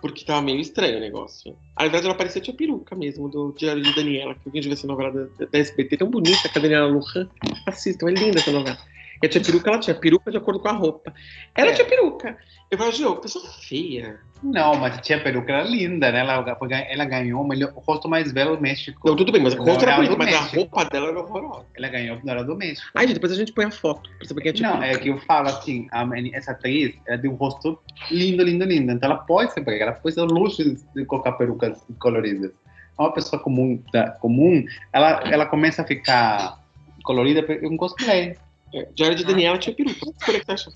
Porque 0.00 0.24
tava 0.24 0.42
meio 0.42 0.60
estranho 0.60 0.96
o 0.96 1.00
negócio. 1.00 1.56
Na 1.76 1.84
verdade, 1.84 2.06
ela 2.06 2.14
parecia 2.14 2.42
tinha 2.42 2.56
peruca 2.56 2.96
mesmo, 2.96 3.28
do 3.28 3.54
Diário 3.56 3.82
de 3.82 3.94
Daniela, 3.94 4.34
que 4.34 4.40
alguém 4.46 4.60
devia 4.60 4.76
ser 4.76 4.88
novela 4.88 5.12
da, 5.38 5.46
da 5.46 5.58
SBT, 5.58 5.96
tão 5.96 6.10
bonita 6.10 6.48
que 6.48 6.58
a 6.58 6.62
Daniela 6.62 6.88
Lujan. 6.88 7.28
Assistam, 7.66 8.08
é 8.08 8.12
linda 8.12 8.38
essa 8.38 8.50
novela. 8.50 8.78
E 9.22 9.26
a 9.26 9.28
tia 9.28 9.40
peruca, 9.40 9.70
ela 9.70 9.78
tinha 9.78 9.94
peruca 9.94 10.30
de 10.30 10.36
acordo 10.36 10.58
com 10.58 10.68
a 10.68 10.72
roupa. 10.72 11.14
Ela 11.54 11.70
É. 11.70 11.74
tinha 11.74 11.86
peruca. 11.86 12.36
Eu 12.70 12.76
falei, 12.76 12.92
Gio, 12.92 13.16
pessoa 13.16 13.44
feia. 13.60 14.18
Não, 14.42 14.74
mas 14.74 15.00
tinha 15.00 15.22
peruca 15.22 15.52
era 15.52 15.62
linda, 15.62 16.10
né? 16.10 16.20
Ela, 16.20 16.44
ela 16.88 17.04
ganhou 17.04 17.44
o, 17.44 17.46
o 17.46 17.80
rosto 17.80 18.08
mais 18.08 18.32
belo 18.32 18.56
do 18.56 18.62
México. 18.62 19.00
Não, 19.08 19.14
tudo 19.14 19.30
bem, 19.30 19.40
mas 19.40 19.54
a 19.54 19.56
Não, 19.56 19.64
roupa 19.64 19.82
era 19.82 20.02
do 20.02 20.18
mas 20.18 20.34
a 20.34 20.40
roupa 20.40 20.84
dela 20.86 21.08
era 21.08 21.20
horrorosa. 21.20 21.66
Ela 21.76 21.88
ganhou 21.88 22.18
no 22.22 22.30
Hora 22.30 22.42
do 22.42 22.56
México. 22.56 22.90
Ai, 22.94 23.06
gente, 23.06 23.14
depois 23.14 23.30
a 23.32 23.36
gente 23.36 23.52
põe 23.52 23.66
a 23.66 23.70
foto, 23.70 24.10
pra 24.18 24.26
saber 24.26 24.42
quem 24.42 24.50
é 24.50 24.52
tia 24.52 24.68
Não, 24.68 24.82
é 24.82 24.96
que 24.96 25.08
eu 25.08 25.18
falo 25.18 25.48
assim, 25.48 25.86
a 25.92 26.04
essa 26.32 26.50
atriz, 26.50 26.94
ela 27.06 27.18
tem 27.18 27.30
um 27.30 27.34
rosto 27.34 27.78
lindo, 28.10 28.42
lindo, 28.42 28.64
lindo. 28.64 28.90
Então 28.90 29.08
ela 29.08 29.20
pode 29.20 29.52
ser 29.52 29.60
branca, 29.60 29.84
ela 29.84 29.92
pode 29.92 30.16
ter 30.16 30.20
o 30.20 30.26
luxo 30.26 30.64
de, 30.64 31.04
colocar 31.04 31.32
perucas 31.32 31.80
coloridas. 32.00 32.50
Uma 32.98 33.12
pessoa 33.12 33.40
comum, 33.40 33.80
comum 34.20 34.64
ela, 34.92 35.22
ela 35.30 35.46
começa 35.46 35.82
a 35.82 35.84
ficar 35.84 36.58
colorida 37.04 37.46
um 37.62 37.76
cosplay. 37.76 38.36
É, 38.72 38.88
Diário 38.94 39.16
de 39.16 39.24
Daniela 39.24 39.58
tinha 39.58 39.74
peruca. 39.74 39.98
Vamos 40.00 40.16
escolher 40.16 40.40
o 40.40 40.44
que 40.44 40.52
acha. 40.52 40.70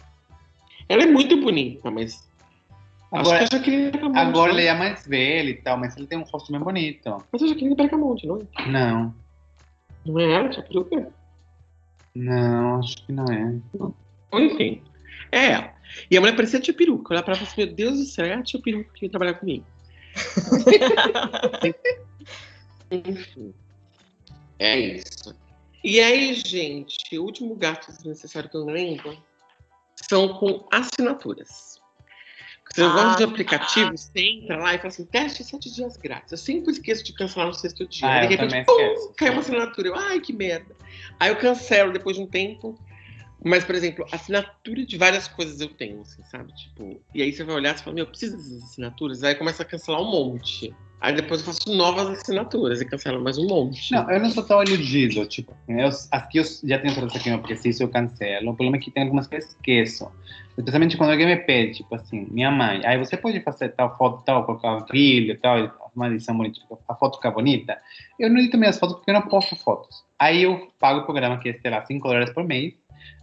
Ela 0.89 1.03
é 1.03 1.07
muito 1.07 1.41
bonita, 1.41 1.91
mas. 1.91 2.27
Agora, 3.13 3.39
acho 3.39 3.51
que 3.51 3.55
a 3.55 3.59
Jaqueline 3.59 3.91
agora 4.17 4.53
né? 4.53 4.61
ele 4.61 4.69
é 4.69 4.75
mais 4.75 5.07
velho 5.07 5.51
e 5.51 5.55
tal, 5.55 5.79
mas 5.79 5.97
ele 5.97 6.07
tem 6.07 6.19
um 6.19 6.23
rosto 6.23 6.53
bem 6.53 6.61
bonito. 6.61 7.25
Mas 7.33 7.43
a 7.43 7.47
Jaqueline 7.47 7.75
Bracamonte, 7.75 8.27
não 8.27 8.37
é? 8.37 8.69
Não, 8.69 9.15
Não 10.05 10.19
é 10.19 10.33
ela, 10.33 10.49
tinha 10.49 10.65
peruca? 10.65 11.09
não, 12.15 12.79
acho 12.79 12.97
que 13.05 13.13
não 13.13 13.25
é. 13.27 13.55
Enfim. 14.39 14.83
É 15.31 15.53
ela. 15.53 15.73
E 16.11 16.17
a 16.17 16.21
mulher 16.21 16.35
parecia 16.35 16.59
a 16.59 16.63
tia 16.63 16.75
peruca. 16.75 17.15
Olhar 17.15 17.23
pra 17.23 17.35
ela 17.35 17.43
e 17.43 17.47
falar 17.47 17.53
assim, 17.53 17.65
meu 17.65 17.75
Deus 17.75 17.99
do 17.99 18.05
céu, 18.05 18.25
é 18.25 18.35
a 18.35 18.43
tia 18.43 18.61
peruca 18.61 18.91
que 18.93 19.01
veio 19.01 19.11
trabalhar 19.11 19.35
comigo. 19.35 19.65
Enfim. 22.91 23.55
É 24.59 24.79
isso. 24.79 25.35
E 25.89 26.01
aí, 26.01 26.35
gente, 26.35 26.97
o 27.17 27.23
último 27.23 27.55
gasto 27.55 27.93
desnecessário 27.93 28.51
que 28.51 28.57
eu 28.57 28.65
lembro 28.65 29.17
são 29.95 30.37
com 30.37 30.67
assinaturas. 30.73 31.81
Você 32.69 32.83
Ah. 32.83 32.93
gosta 32.93 33.19
de 33.19 33.23
aplicativo, 33.23 33.97
você 33.97 34.21
entra 34.21 34.59
lá 34.59 34.75
e 34.75 34.79
fala 34.79 34.89
assim, 34.89 35.05
teste 35.07 35.45
sete 35.45 35.73
dias 35.73 35.97
grátis. 35.97 36.33
Eu 36.33 36.39
sempre 36.39 36.73
esqueço 36.73 37.05
de 37.05 37.13
cancelar 37.13 37.47
no 37.47 37.55
sexto 37.55 37.87
dia. 37.87 38.09
Ah, 38.09 38.25
eu 38.25 38.29
de 38.29 38.35
repente, 38.35 38.67
pum, 38.67 39.13
caiu 39.17 39.35
uma 39.35 39.43
assinatura. 39.43 39.89
Eu, 39.91 39.95
ai, 39.95 40.19
que 40.19 40.33
merda. 40.33 40.75
Aí 41.21 41.29
eu 41.31 41.37
cancelo 41.37 41.93
depois 41.93 42.17
de 42.17 42.23
um 42.25 42.27
tempo. 42.27 42.77
Mas, 43.45 43.63
por 43.63 43.77
exemplo, 43.77 44.05
assinatura 44.11 44.85
de 44.85 44.99
várias 44.99 45.29
coisas 45.29 45.61
eu 45.61 45.69
tenho, 45.69 46.01
assim, 46.01 46.21
sabe? 46.25 46.53
Tipo, 46.53 47.01
e 47.15 47.23
aí 47.23 47.33
você 47.33 47.45
vai 47.45 47.55
olhar 47.55 47.77
e 47.77 47.79
fala, 47.79 47.95
meu, 47.95 48.09
precisa 48.09 48.37
dessas 48.37 48.65
assinaturas? 48.65 49.23
Aí 49.23 49.37
começa 49.37 49.63
a 49.63 49.67
cancelar 49.67 50.03
um 50.03 50.11
monte. 50.11 50.75
Aí 51.01 51.15
depois 51.15 51.41
eu 51.41 51.47
faço 51.47 51.77
novas 51.77 52.09
assinaturas 52.09 52.81
e 52.81 52.85
cancelo 52.85 53.23
mais 53.23 53.37
um 53.39 53.47
monte. 53.47 53.93
Não, 53.93 54.11
eu 54.11 54.19
não 54.19 54.31
sou 54.31 54.43
tão 54.43 54.63
iludido, 54.63 55.27
tipo, 55.27 55.55
eu, 55.69 55.89
as 55.89 56.27
que 56.29 56.39
eu 56.39 56.45
já 56.65 56.79
tenho 56.79 56.95
todas 56.95 57.13
que 57.13 57.29
eu 57.29 57.39
preciso, 57.39 57.83
eu 57.83 57.89
cancelo. 57.89 58.51
O 58.51 58.55
problema 58.55 58.77
é 58.77 58.81
que 58.81 58.91
tem 58.91 59.03
algumas 59.03 59.27
que 59.27 59.35
eu 59.35 59.39
esqueço. 59.39 60.11
Especialmente 60.57 60.97
quando 60.97 61.11
alguém 61.11 61.27
me 61.27 61.37
pede, 61.37 61.75
tipo 61.75 61.95
assim, 61.95 62.27
minha 62.31 62.51
mãe, 62.51 62.81
aí 62.87 62.97
você 62.97 63.15
pode 63.17 63.41
fazer 63.41 63.69
tal 63.71 63.95
foto, 63.97 64.25
tal, 64.25 64.45
colocar 64.45 64.81
brilho, 64.87 65.39
tal, 65.39 65.71
uma 65.95 66.09
edição 66.09 66.35
bonita, 66.35 66.61
a 66.89 66.95
foto 66.95 67.17
ficar 67.17 67.31
bonita. 67.31 67.79
Eu 68.19 68.31
não 68.31 68.39
edito 68.39 68.57
minhas 68.57 68.79
fotos 68.79 68.97
porque 68.97 69.11
eu 69.11 69.15
não 69.15 69.23
posto 69.23 69.55
fotos. 69.55 70.03
Aí 70.19 70.45
eu 70.45 70.69
pago 70.81 71.01
o 71.01 71.05
programa 71.05 71.39
que 71.39 71.51
é, 71.51 71.59
sei 71.61 71.71
lá, 71.71 71.85
5 71.85 72.09
dólares 72.09 72.33
por 72.33 72.43
mês, 72.43 72.75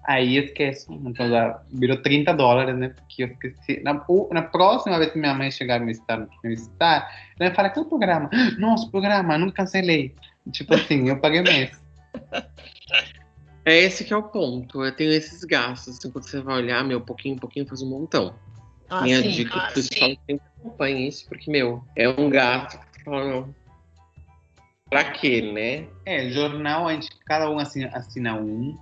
aí 0.05 0.37
eu 0.37 0.43
esqueço. 0.45 0.91
Então 1.05 1.29
já 1.29 1.61
virou 1.71 1.97
30 2.01 2.33
dólares, 2.33 2.75
né? 2.77 2.89
Porque 2.89 3.23
eu 3.23 3.27
esqueci. 3.27 3.81
Na, 3.83 4.03
o- 4.07 4.29
na 4.31 4.41
próxima 4.41 4.97
vez 4.97 5.11
que 5.11 5.19
minha 5.19 5.33
mãe 5.33 5.49
chegar 5.51 5.79
no 5.79 5.85
visitar, 5.85 6.17
me 6.17 6.27
visitar, 6.43 7.09
ela 7.39 7.49
vai 7.49 7.55
falar, 7.55 7.69
qual 7.71 7.85
programa? 7.85 8.29
Nossa, 8.57 8.89
programa, 8.89 9.37
nunca 9.37 9.57
cancelei. 9.63 10.15
Tipo 10.51 10.75
assim, 10.75 11.07
eu 11.09 11.19
paguei 11.19 11.41
o 11.41 11.43
mês. 11.43 11.81
É 13.65 13.77
esse 13.77 14.03
que 14.03 14.13
é 14.13 14.17
o 14.17 14.23
ponto. 14.23 14.83
Eu 14.83 14.93
tenho 14.93 15.11
esses 15.11 15.41
gastos. 15.45 15.97
Assim, 15.97 16.11
quando 16.11 16.25
você 16.27 16.41
vai 16.41 16.57
olhar, 16.57 16.83
meu, 16.83 16.99
pouquinho, 16.99 17.37
pouquinho 17.37 17.65
faz 17.65 17.81
um 17.81 17.89
montão. 17.89 18.35
Ah, 18.89 19.01
Minha 19.03 19.21
sim. 19.21 19.29
dica 19.29 19.57
Ah, 19.57 19.67
pessoal 19.73 20.09
sim. 20.09 20.17
sempre 20.27 20.43
acompanhe 20.59 21.07
isso, 21.07 21.25
porque, 21.29 21.49
meu, 21.49 21.81
é 21.95 22.09
um 22.09 22.29
gasto 22.29 22.77
que 22.77 22.97
você 22.97 23.03
fala, 23.05 23.25
não. 23.25 23.55
Pra 24.89 25.11
quê, 25.11 25.41
né? 25.41 25.87
É, 26.05 26.29
jornal, 26.29 26.87
a 26.87 26.93
gente, 26.93 27.09
cada 27.25 27.49
um 27.49 27.57
assina, 27.57 27.89
assina 27.93 28.35
um. 28.35 28.77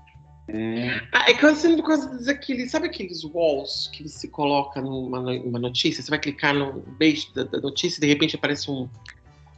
É, 0.53 1.01
Ah, 1.13 1.29
é 1.29 1.33
que 1.33 1.45
eu 1.45 1.49
assino 1.49 1.77
por 1.77 1.87
causa 1.87 2.25
daqueles, 2.25 2.71
sabe 2.71 2.87
aqueles 2.87 3.23
walls 3.23 3.89
que 3.93 4.03
você 4.03 4.27
coloca 4.27 4.81
numa, 4.81 5.21
numa 5.21 5.59
notícia? 5.59 6.03
Você 6.03 6.09
vai 6.09 6.19
clicar 6.19 6.53
no 6.53 6.81
beijo 6.97 7.33
da, 7.33 7.43
da 7.43 7.59
notícia 7.59 7.99
e 7.99 8.01
de 8.01 8.07
repente 8.07 8.35
aparece 8.35 8.69
um, 8.69 8.89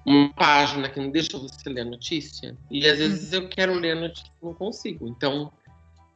uma 0.06 0.32
página 0.34 0.88
que 0.88 1.00
não 1.00 1.10
deixa 1.10 1.36
você 1.38 1.68
ler 1.68 1.82
a 1.82 1.86
notícia. 1.86 2.56
E 2.70 2.88
às 2.88 3.00
vezes 3.00 3.34
eu 3.34 3.50
quero 3.50 3.74
ler 3.74 3.98
a 3.98 4.02
notícia 4.02 4.32
e 4.42 4.46
não 4.46 4.54
consigo. 4.54 5.08
Então 5.08 5.52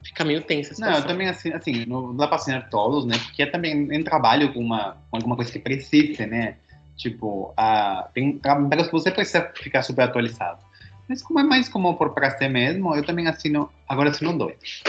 fica 0.03 0.23
meio 0.23 0.43
tensa 0.43 0.75
Não, 0.79 0.95
eu 0.95 1.07
também 1.07 1.27
assino, 1.27 1.55
assim, 1.55 1.85
não 1.87 2.15
dá 2.15 2.27
pra 2.27 2.35
assinar 2.35 2.69
todos, 2.69 3.05
né? 3.05 3.17
Porque 3.17 3.41
é 3.41 3.47
também 3.47 3.73
em 3.91 4.03
trabalho 4.03 4.53
com, 4.53 4.59
uma, 4.59 4.97
com 5.09 5.17
alguma 5.17 5.35
coisa 5.35 5.51
que 5.51 5.57
precise, 5.57 6.23
né? 6.27 6.57
Tipo, 6.95 7.51
a, 7.57 8.09
tem 8.13 8.37
trabalhos 8.37 8.87
que 8.87 8.93
você 8.93 9.09
precisa 9.09 9.51
ficar 9.55 9.81
super 9.81 10.03
atualizado. 10.03 10.66
Mas 11.07 11.21
como 11.21 11.39
é 11.39 11.43
mais 11.43 11.69
como 11.69 11.95
por 11.95 12.13
prazer 12.13 12.49
mesmo, 12.49 12.93
eu 12.95 13.05
também 13.05 13.27
assino, 13.27 13.69
agora 13.87 14.09
assino 14.09 14.37
dois. 14.37 14.83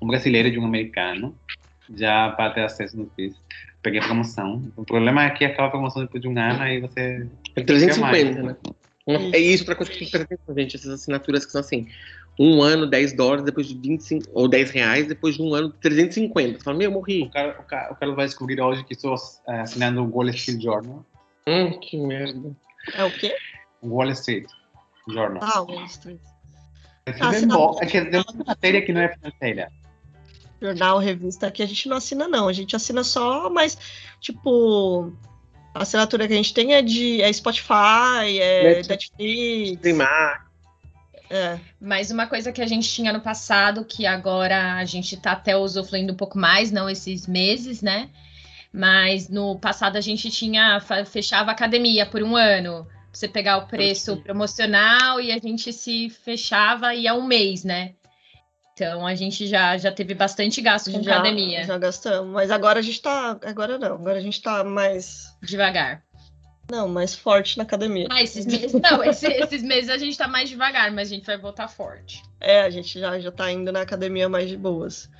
um 0.00 0.06
brasileiro 0.06 0.48
e 0.48 0.50
de 0.52 0.58
um 0.58 0.64
americano, 0.64 1.34
já 1.94 2.30
para 2.30 2.50
ter 2.50 2.62
acesso 2.62 2.96
no 2.96 3.06
quiz. 3.06 3.34
Peguei 3.82 4.00
a 4.00 4.04
promoção. 4.04 4.70
O 4.76 4.84
problema 4.84 5.24
é 5.24 5.30
que 5.30 5.44
acaba 5.44 5.68
a 5.68 5.70
promoção 5.70 6.02
depois 6.02 6.22
de 6.22 6.28
um 6.28 6.38
ano, 6.38 6.62
aí 6.62 6.80
você. 6.80 7.26
É 7.56 7.62
350, 7.62 8.42
né? 8.42 8.56
É 9.32 9.38
isso, 9.38 9.62
outra 9.62 9.74
coisa 9.74 9.90
que 9.90 9.98
tem 9.98 10.06
que 10.06 10.12
prestar 10.12 10.34
atenção, 10.34 10.54
gente. 10.54 10.76
Essas 10.76 10.92
assinaturas 10.92 11.44
que 11.44 11.50
são 11.50 11.60
assim: 11.60 11.88
um 12.38 12.62
ano, 12.62 12.86
10 12.86 13.14
dólares, 13.14 13.44
depois 13.44 13.66
de 13.66 13.74
25, 13.74 14.26
ou 14.32 14.46
10 14.46 14.70
reais, 14.70 15.06
depois 15.08 15.36
de 15.36 15.42
um 15.42 15.54
ano, 15.54 15.70
350. 15.70 16.58
Você 16.58 16.64
fala, 16.64 16.76
meu, 16.76 16.90
eu 16.90 16.92
morri. 16.92 17.22
O 17.22 17.30
cara, 17.30 17.58
o 17.58 17.64
cara, 17.64 17.92
o 17.92 17.96
cara 17.96 18.14
vai 18.14 18.26
descobrir 18.26 18.60
hoje 18.60 18.84
que 18.84 18.92
estou 18.92 19.16
é, 19.48 19.60
assinando 19.60 20.04
o 20.04 20.10
Wall 20.10 20.28
Street 20.28 20.62
Journal. 20.62 21.04
Hum, 21.48 21.70
que 21.80 21.96
merda. 21.96 22.54
É 22.94 23.04
o 23.04 23.10
quê? 23.10 23.34
Wall 23.82 24.10
Street 24.10 24.46
Journal. 25.08 25.40
Ah, 25.42 25.62
Wall 25.62 25.84
Street. 25.86 26.20
É 27.06 27.12
que 27.12 27.22
é 27.22 27.46
bom, 27.46 27.78
é 27.80 27.86
que 27.86 27.98
uma 27.98 28.44
matéria 28.46 28.82
que 28.82 28.92
não 28.92 29.00
é 29.00 29.08
financeira. 29.08 29.72
Jornal, 30.60 30.98
revista 30.98 31.46
aqui 31.46 31.62
a 31.62 31.66
gente 31.66 31.88
não 31.88 31.96
assina, 31.96 32.28
não. 32.28 32.46
A 32.46 32.52
gente 32.52 32.76
assina 32.76 33.02
só, 33.02 33.48
mas, 33.48 33.78
tipo, 34.20 35.12
a 35.74 35.82
assinatura 35.82 36.26
que 36.26 36.34
a 36.34 36.36
gente 36.36 36.52
tem 36.52 36.74
é 36.74 36.82
de 36.82 37.22
é 37.22 37.32
Spotify, 37.32 38.38
é 38.38 38.82
Netflix. 38.86 39.80
É. 41.30 41.60
Mas 41.80 42.10
uma 42.10 42.26
coisa 42.26 42.52
que 42.52 42.60
a 42.60 42.66
gente 42.66 42.88
tinha 42.88 43.12
no 43.12 43.20
passado, 43.20 43.84
que 43.84 44.04
agora 44.04 44.74
a 44.74 44.84
gente 44.84 45.16
tá 45.16 45.32
até 45.32 45.56
usufruindo 45.56 46.12
um 46.12 46.16
pouco 46.16 46.36
mais, 46.36 46.72
não 46.72 46.90
esses 46.90 47.26
meses, 47.26 47.80
né? 47.80 48.10
Mas 48.72 49.28
no 49.28 49.58
passado 49.58 49.96
a 49.96 50.00
gente 50.00 50.30
tinha, 50.30 50.80
fechava 51.06 51.50
a 51.50 51.54
academia 51.54 52.04
por 52.04 52.22
um 52.22 52.36
ano. 52.36 52.86
Você 53.12 53.26
pegar 53.28 53.58
o 53.58 53.66
preço 53.66 54.16
promocional 54.18 55.20
e 55.20 55.32
a 55.32 55.38
gente 55.38 55.72
se 55.72 56.08
fechava 56.10 56.94
e 56.94 57.06
é 57.06 57.12
um 57.12 57.26
mês, 57.26 57.64
né? 57.64 57.94
Então 58.72 59.06
a 59.06 59.14
gente 59.14 59.46
já, 59.46 59.76
já 59.76 59.92
teve 59.92 60.14
bastante 60.14 60.60
gasto 60.62 60.90
com 60.90 61.02
já, 61.02 61.14
academia. 61.14 61.64
já 61.64 61.76
gastamos. 61.76 62.32
Mas 62.32 62.50
agora 62.50 62.78
a 62.78 62.82
gente 62.82 63.02
tá. 63.02 63.38
Agora 63.44 63.78
não. 63.78 63.94
Agora 63.94 64.18
a 64.18 64.22
gente 64.22 64.40
tá 64.40 64.64
mais. 64.64 65.36
Devagar. 65.42 66.02
Não, 66.70 66.88
mais 66.88 67.14
forte 67.14 67.58
na 67.58 67.64
academia. 67.64 68.06
Ah, 68.10 68.22
esses 68.22 68.46
meses. 68.46 68.72
Não, 68.80 69.02
esse- 69.02 69.26
esses 69.26 69.62
meses 69.62 69.90
a 69.90 69.98
gente 69.98 70.16
tá 70.16 70.28
mais 70.28 70.48
devagar, 70.48 70.92
mas 70.92 71.10
a 71.10 71.14
gente 71.14 71.26
vai 71.26 71.36
voltar 71.36 71.66
forte. 71.68 72.22
É, 72.40 72.62
a 72.62 72.70
gente 72.70 72.98
já, 72.98 73.18
já 73.18 73.32
tá 73.32 73.50
indo 73.50 73.72
na 73.72 73.80
academia 73.82 74.28
mais 74.28 74.48
de 74.48 74.56
boas. 74.56 75.10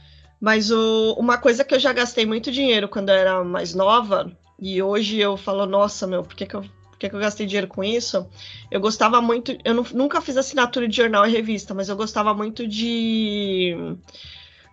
Mas 0.40 0.70
o, 0.70 1.14
uma 1.18 1.36
coisa 1.36 1.64
que 1.64 1.74
eu 1.74 1.80
já 1.80 1.92
gastei 1.92 2.24
muito 2.24 2.50
dinheiro 2.52 2.88
quando 2.88 3.10
eu 3.10 3.16
era 3.16 3.44
mais 3.44 3.74
nova, 3.74 4.30
e 4.58 4.80
hoje 4.80 5.18
eu 5.18 5.36
falo, 5.36 5.66
nossa, 5.66 6.06
meu, 6.06 6.22
por 6.22 6.34
que, 6.34 6.46
que, 6.46 6.54
eu, 6.54 6.64
que, 7.00 7.08
que 7.08 7.16
eu 7.16 7.20
gastei 7.20 7.46
dinheiro 7.46 7.66
com 7.66 7.82
isso? 7.82 8.28
Eu 8.70 8.80
gostava 8.80 9.20
muito, 9.20 9.56
eu 9.64 9.74
nu- 9.74 9.86
nunca 9.92 10.20
fiz 10.20 10.36
assinatura 10.36 10.86
de 10.86 10.96
jornal 10.96 11.26
e 11.26 11.30
revista, 11.32 11.74
mas 11.74 11.88
eu 11.88 11.96
gostava 11.96 12.32
muito 12.34 12.68
de, 12.68 13.74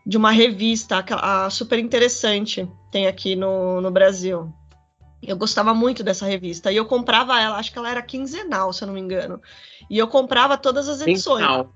de 0.06 0.18
uma 0.18 0.32
revista, 0.32 0.98
aquela- 0.98 1.46
a 1.46 1.50
super 1.50 1.80
interessante, 1.80 2.70
tem 2.92 3.08
aqui 3.08 3.36
no, 3.36 3.80
no 3.82 3.90
Brasil. 3.90 4.52
Eu 5.24 5.36
gostava 5.38 5.74
muito 5.74 6.04
dessa 6.04 6.26
revista. 6.26 6.72
E 6.72 6.76
eu 6.76 6.86
comprava 6.86 7.40
ela, 7.42 7.58
acho 7.58 7.72
que 7.72 7.78
ela 7.80 7.90
era 7.90 8.02
quinzenal, 8.02 8.72
se 8.72 8.84
eu 8.84 8.88
não 8.88 8.94
me 8.94 9.02
engano. 9.02 9.42
E 9.90 9.98
eu 9.98 10.08
comprava 10.08 10.58
todas 10.58 10.88
as 10.88 11.02
edições. 11.02 11.42
Mensal. 11.42 11.74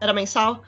Era 0.00 0.12
mensal? 0.12 0.62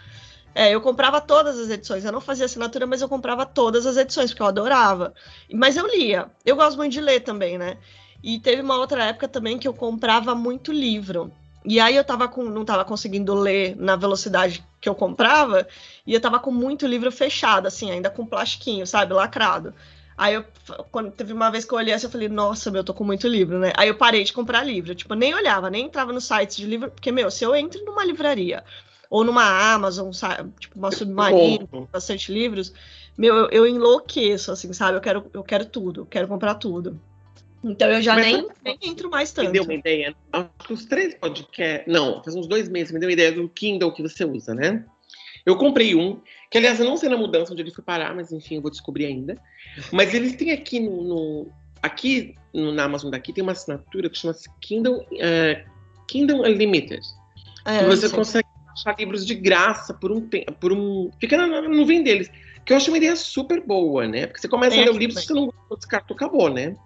É, 0.54 0.70
eu 0.72 0.80
comprava 0.80 1.20
todas 1.20 1.58
as 1.58 1.68
edições. 1.70 2.04
Eu 2.04 2.12
não 2.12 2.20
fazia 2.20 2.44
assinatura, 2.44 2.86
mas 2.86 3.00
eu 3.02 3.08
comprava 3.08 3.44
todas 3.44 3.86
as 3.86 3.96
edições, 3.96 4.30
porque 4.30 4.42
eu 4.42 4.46
adorava. 4.46 5.12
Mas 5.52 5.76
eu 5.76 5.86
lia. 5.88 6.30
Eu 6.44 6.54
gosto 6.54 6.76
muito 6.76 6.92
de 6.92 7.00
ler 7.00 7.20
também, 7.20 7.56
né? 7.58 7.78
E 8.22 8.38
teve 8.38 8.62
uma 8.62 8.76
outra 8.76 9.04
época 9.04 9.26
também 9.26 9.58
que 9.58 9.66
eu 9.66 9.74
comprava 9.74 10.34
muito 10.34 10.72
livro. 10.72 11.32
E 11.64 11.78
aí 11.78 11.96
eu 11.96 12.04
tava 12.04 12.28
com, 12.28 12.44
não 12.44 12.64
tava 12.64 12.84
conseguindo 12.84 13.34
ler 13.34 13.76
na 13.76 13.96
velocidade 13.96 14.64
que 14.80 14.88
eu 14.88 14.94
comprava, 14.94 15.66
e 16.04 16.12
eu 16.12 16.20
tava 16.20 16.40
com 16.40 16.50
muito 16.50 16.86
livro 16.86 17.10
fechado, 17.12 17.66
assim, 17.66 17.90
ainda 17.90 18.10
com 18.10 18.26
plastiquinho, 18.26 18.86
sabe, 18.86 19.14
lacrado. 19.14 19.72
Aí 20.16 20.34
eu, 20.34 20.44
quando 20.90 21.10
teve 21.10 21.32
uma 21.32 21.50
vez 21.50 21.64
que 21.64 21.72
eu 21.72 21.78
olhei 21.78 21.94
assim, 21.94 22.06
eu 22.06 22.10
falei, 22.10 22.28
nossa, 22.28 22.70
meu, 22.70 22.80
eu 22.80 22.84
tô 22.84 22.92
com 22.92 23.04
muito 23.04 23.26
livro, 23.26 23.58
né? 23.58 23.72
Aí 23.76 23.88
eu 23.88 23.96
parei 23.96 24.24
de 24.24 24.32
comprar 24.32 24.62
livro. 24.64 24.94
Tipo, 24.94 25.14
nem 25.14 25.34
olhava, 25.34 25.70
nem 25.70 25.86
entrava 25.86 26.12
nos 26.12 26.24
sites 26.24 26.56
de 26.56 26.66
livro, 26.66 26.90
porque, 26.90 27.10
meu, 27.10 27.30
se 27.30 27.44
eu 27.44 27.54
entro 27.54 27.84
numa 27.84 28.04
livraria 28.04 28.62
ou 29.08 29.24
numa 29.24 29.72
Amazon, 29.72 30.12
sabe, 30.12 30.52
tipo, 30.58 30.78
uma 30.78 30.90
submarina, 30.90 31.66
Compro. 31.66 31.88
bastante 31.92 32.32
livros, 32.32 32.72
meu, 33.16 33.34
eu, 33.36 33.48
eu 33.50 33.66
enlouqueço, 33.66 34.52
assim, 34.52 34.72
sabe? 34.72 34.96
Eu 34.96 35.00
quero, 35.00 35.30
eu 35.32 35.42
quero 35.42 35.64
tudo, 35.64 36.02
eu 36.02 36.06
quero 36.06 36.28
comprar 36.28 36.54
tudo. 36.54 37.00
Então 37.64 37.88
eu 37.90 38.02
já 38.02 38.16
nem, 38.16 38.46
nem 38.64 38.78
entro 38.82 39.08
mais 39.08 39.30
Me 39.30 39.36
tanto. 39.36 39.52
deu 39.52 39.62
uma 39.62 39.74
ideia. 39.74 40.14
Acho 40.32 40.48
que 40.66 40.72
os 40.72 40.84
três 40.86 41.14
podcasts. 41.14 41.86
Não, 41.86 42.22
faz 42.22 42.34
uns 42.34 42.46
dois 42.48 42.68
meses 42.68 42.92
me 42.92 42.98
deu 42.98 43.08
uma 43.08 43.12
ideia 43.12 43.30
do 43.32 43.48
Kindle 43.48 43.92
que 43.92 44.02
você 44.02 44.24
usa, 44.24 44.54
né? 44.54 44.84
Eu 45.46 45.56
comprei 45.56 45.94
um, 45.94 46.20
que 46.50 46.58
aliás 46.58 46.78
eu 46.78 46.86
não 46.86 46.96
sei 46.96 47.08
na 47.08 47.16
mudança 47.16 47.52
onde 47.52 47.62
ele 47.62 47.70
foi 47.72 47.84
parar, 47.84 48.14
mas 48.14 48.32
enfim, 48.32 48.56
eu 48.56 48.62
vou 48.62 48.70
descobrir 48.70 49.06
ainda. 49.06 49.36
Mas 49.92 50.12
eles 50.14 50.34
têm 50.36 50.52
aqui 50.52 50.80
no. 50.80 51.02
no- 51.02 51.46
aqui 51.82 52.34
no- 52.54 52.72
na 52.72 52.84
Amazon 52.84 53.10
daqui 53.10 53.32
tem 53.32 53.42
uma 53.42 53.52
assinatura 53.52 54.08
que 54.08 54.16
chama-se 54.18 54.48
Kindle, 54.60 55.04
é, 55.18 55.64
Kindle 56.08 56.42
Unlimited. 56.42 57.00
É, 57.64 57.78
que 57.78 57.84
você 57.84 58.08
consegue 58.08 58.48
achar 58.72 58.94
livros 58.98 59.24
de 59.26 59.34
graça 59.34 59.92
por 59.94 60.10
um 60.12 60.20
tempo. 60.20 60.52
Por 60.52 60.72
um, 60.72 61.10
fica 61.20 61.36
na, 61.36 61.46
na 61.46 61.68
nuvem 61.68 62.02
deles. 62.02 62.30
Que 62.64 62.72
eu 62.72 62.76
acho 62.76 62.90
uma 62.90 62.96
ideia 62.98 63.16
super 63.16 63.60
boa, 63.66 64.06
né? 64.06 64.26
Porque 64.26 64.40
você 64.40 64.48
começa 64.48 64.76
Tem 64.76 64.82
a 64.82 64.86
ler 64.86 64.94
o 64.94 64.98
livro, 64.98 65.18
se 65.18 65.26
você 65.26 65.34
não 65.34 65.46
gostou, 65.46 65.76
descartou, 65.76 66.14
acabou, 66.14 66.48
né? 66.48 66.76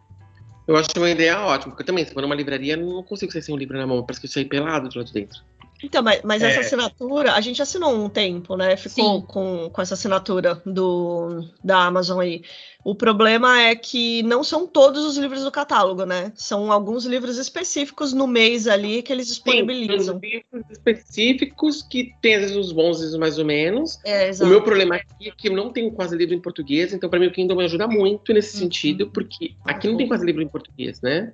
Eu 0.66 0.76
acho 0.76 0.88
uma 0.96 1.10
ideia 1.10 1.40
ótima, 1.40 1.70
porque 1.70 1.82
eu 1.82 1.86
também, 1.86 2.04
se 2.04 2.12
for 2.12 2.22
numa 2.22 2.34
livraria, 2.34 2.76
não 2.76 3.02
consigo 3.02 3.32
sair 3.32 3.42
sem 3.42 3.54
um 3.54 3.58
livro 3.58 3.78
na 3.78 3.86
mão, 3.86 4.04
parece 4.04 4.20
que 4.20 4.26
eu 4.26 4.30
saí 4.30 4.44
pelado 4.44 4.88
de 4.88 4.98
lá 4.98 5.04
de 5.04 5.12
dentro. 5.12 5.40
Então, 5.82 6.02
mas, 6.02 6.22
mas 6.22 6.42
essa 6.42 6.58
É. 6.58 6.60
assinatura, 6.60 7.34
a 7.34 7.40
gente 7.40 7.60
assinou 7.60 7.92
um 7.92 8.08
tempo, 8.08 8.56
né? 8.56 8.76
Ficou 8.76 9.20
Sim. 9.20 9.26
com, 9.26 9.70
com 9.70 9.82
essa 9.82 9.94
assinatura 9.94 10.60
do, 10.64 11.44
da 11.62 11.84
Amazon 11.84 12.20
aí. 12.20 12.42
O 12.82 12.94
problema 12.94 13.60
é 13.60 13.74
que 13.74 14.22
não 14.22 14.44
são 14.44 14.66
todos 14.66 15.04
os 15.04 15.18
livros 15.18 15.42
do 15.42 15.50
catálogo, 15.50 16.04
né? 16.06 16.32
São 16.36 16.70
alguns 16.70 17.04
livros 17.04 17.36
específicos 17.36 18.12
no 18.12 18.26
mês 18.26 18.66
ali 18.66 19.02
que 19.02 19.12
eles 19.12 19.26
disponibilizam. 19.26 20.16
uns 20.16 20.22
livros 20.22 20.64
específicos 20.70 21.82
que 21.82 22.14
tem 22.22 22.36
às 22.36 22.42
vezes 22.42 22.56
uns 22.56 22.72
bons 22.72 23.02
e 23.02 23.18
mais 23.18 23.38
ou 23.38 23.44
menos. 23.44 23.98
É, 24.04 24.30
O 24.40 24.46
meu 24.46 24.62
problema 24.62 24.96
aqui 24.96 25.28
é 25.28 25.32
que 25.36 25.48
eu 25.48 25.52
não 25.52 25.72
tenho 25.72 25.90
quase 25.90 26.16
livro 26.16 26.34
em 26.34 26.40
português, 26.40 26.92
então 26.92 27.10
para 27.10 27.18
mim 27.18 27.26
o 27.26 27.32
Kindle 27.32 27.56
me 27.56 27.64
ajuda 27.64 27.88
muito 27.88 28.32
nesse 28.32 28.54
Uhum. 28.56 28.62
sentido, 28.62 29.10
porque 29.10 29.54
aqui 29.64 29.88
não 29.88 29.96
tem 29.96 30.06
quase 30.06 30.24
livro 30.24 30.42
em 30.42 30.48
português, 30.48 31.00
né? 31.00 31.32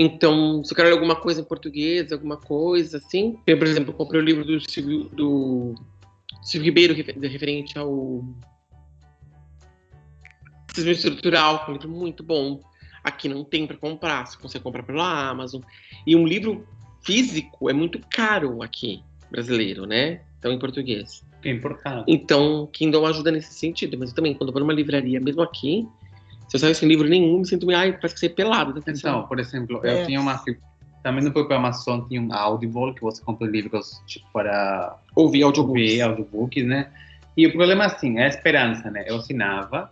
Então, 0.00 0.62
se 0.62 0.72
eu 0.72 0.76
quero 0.76 0.88
ler 0.90 0.94
alguma 0.94 1.16
coisa 1.16 1.40
em 1.40 1.44
português, 1.44 2.12
alguma 2.12 2.36
coisa 2.36 2.98
assim. 2.98 3.36
Eu, 3.44 3.58
por 3.58 3.66
exemplo, 3.66 3.92
comprei 3.92 4.20
o 4.20 4.24
livro 4.24 4.44
do 4.44 4.60
Silvio, 4.70 5.08
do 5.08 5.74
Silvio 6.40 6.66
Ribeiro, 6.66 6.94
refer- 6.94 7.18
referente 7.18 7.76
ao 7.76 8.24
racismo 10.68 10.92
estrutural, 10.92 11.64
que 11.64 11.70
é 11.70 11.74
um 11.74 11.76
livro 11.76 11.90
muito 11.90 12.22
bom. 12.22 12.60
Aqui 13.02 13.28
não 13.28 13.42
tem 13.42 13.66
para 13.66 13.76
comprar, 13.76 14.24
se 14.26 14.40
você 14.40 14.60
compra 14.60 14.84
pela 14.84 15.30
Amazon. 15.30 15.62
E 16.06 16.14
um 16.14 16.24
livro 16.24 16.64
físico 17.02 17.68
é 17.68 17.72
muito 17.72 18.00
caro 18.08 18.62
aqui, 18.62 19.02
brasileiro, 19.28 19.84
né? 19.84 20.20
Então, 20.38 20.52
em 20.52 20.60
português. 20.60 21.24
É 21.44 21.50
importante. 21.50 22.04
Então, 22.06 22.68
Kindle 22.72 23.04
ajuda 23.04 23.32
nesse 23.32 23.52
sentido. 23.54 23.98
Mas 23.98 24.10
eu 24.10 24.14
também, 24.14 24.32
quando 24.32 24.50
eu 24.50 24.52
vou 24.52 24.60
numa 24.60 24.72
livraria, 24.72 25.20
mesmo 25.20 25.42
aqui, 25.42 25.88
se 26.48 26.56
eu 26.56 26.60
saio 26.60 26.74
sem 26.74 26.88
livro 26.88 27.06
nenhum, 27.08 27.38
me 27.38 27.46
sinto 27.46 27.66
meio, 27.66 27.78
ai, 27.78 27.92
parece 27.92 28.14
que 28.14 28.20
saí 28.20 28.28
pelado. 28.28 28.72
da 28.72 28.80
atenção. 28.80 29.18
Então, 29.18 29.28
por 29.28 29.38
exemplo, 29.38 29.80
É. 29.84 30.02
eu 30.02 30.06
tinha 30.06 30.20
uma. 30.20 30.42
Também 31.02 31.22
no 31.24 31.30
próprio 31.30 31.56
Amazon 31.56 32.00
tinha 32.08 32.20
um 32.20 32.32
Audible, 32.32 32.92
que 32.94 33.02
você 33.02 33.22
compra 33.22 33.46
livros 33.46 34.02
tipo, 34.06 34.26
para 34.32 34.96
Ouvir 35.14 35.42
audiobooks. 35.44 35.80
ouvir 35.82 36.02
audiobooks, 36.02 36.64
né? 36.66 36.88
E 37.36 37.46
o 37.46 37.52
problema, 37.52 37.84
assim, 37.86 38.18
é 38.18 38.24
a 38.24 38.28
esperança, 38.28 38.90
né? 38.90 39.04
Eu 39.06 39.16
assinava, 39.16 39.90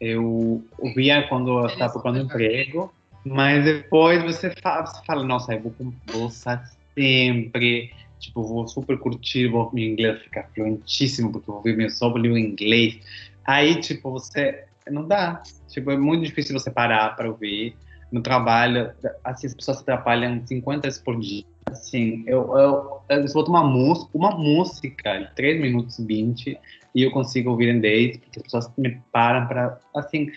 eu 0.00 0.64
ouvia 0.78 1.22
quando 1.28 1.60
eu 1.60 1.66
estava 1.66 1.92
procurando 1.92 2.24
emprego, 2.24 2.92
mas 3.24 3.64
depois 3.64 4.22
você 4.24 4.52
fala, 4.60 4.84
você 4.86 5.04
fala 5.04 5.22
nossa, 5.24 5.54
eu 5.54 5.72
vou, 6.08 6.26
usar 6.26 6.68
sempre, 6.96 7.92
tipo, 8.18 8.42
vou 8.42 8.66
super 8.66 8.98
curtir, 8.98 9.46
vou, 9.46 9.70
meu 9.72 9.84
inglês 9.84 10.20
ficar 10.22 10.48
fluentíssimo, 10.54 11.30
porque 11.30 11.48
eu 11.48 11.54
vou 11.54 11.62
ver 11.62 11.76
meu 11.76 11.88
sobre 11.88 12.22
livro 12.22 12.36
em 12.36 12.46
inglês. 12.46 12.98
Aí, 13.44 13.76
tipo, 13.76 14.10
você, 14.10 14.64
não 14.90 15.06
dá. 15.06 15.40
Tipo, 15.68 15.90
é 15.90 15.96
muito 15.96 16.24
difícil 16.24 16.58
você 16.58 16.70
parar 16.70 17.14
para 17.16 17.28
ouvir. 17.28 17.76
No 18.10 18.22
trabalho, 18.22 18.90
assim, 19.22 19.46
as 19.46 19.54
pessoas 19.54 19.78
se 19.78 19.82
atrapalham 19.82 20.44
50 20.46 20.88
vezes 20.88 21.00
por 21.00 21.20
dia. 21.20 21.44
Assim, 21.66 22.24
eu, 22.26 22.56
eu, 22.56 23.02
eu 23.10 23.32
boto 23.34 23.50
uma 23.50 23.62
música, 23.62 24.10
uma 24.14 24.30
música 24.30 25.18
de 25.18 25.34
3 25.34 25.60
minutos 25.60 25.98
e 25.98 26.06
20 26.06 26.58
e 26.94 27.02
eu 27.02 27.10
consigo 27.10 27.50
ouvir 27.50 27.68
em 27.68 27.80
10, 27.80 28.16
porque 28.16 28.38
as 28.38 28.42
pessoas 28.44 28.72
me 28.78 29.00
param 29.12 29.46
para, 29.46 29.78
assim, 29.94 30.30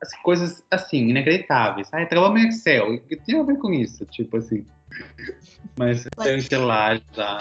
as 0.00 0.14
coisas, 0.22 0.62
assim, 0.70 1.08
inacreditáveis. 1.08 1.88
Ai, 1.92 2.06
trabalho 2.06 2.34
no 2.34 2.38
Excel, 2.40 2.94
o 2.94 3.00
que 3.00 3.16
tem 3.16 3.40
a 3.40 3.42
ver 3.42 3.58
com 3.58 3.72
isso? 3.72 4.04
Tipo 4.06 4.36
assim. 4.36 4.64
Mas 5.76 6.06
eu 6.06 6.22
sei 6.22 6.40
já. 7.12 7.38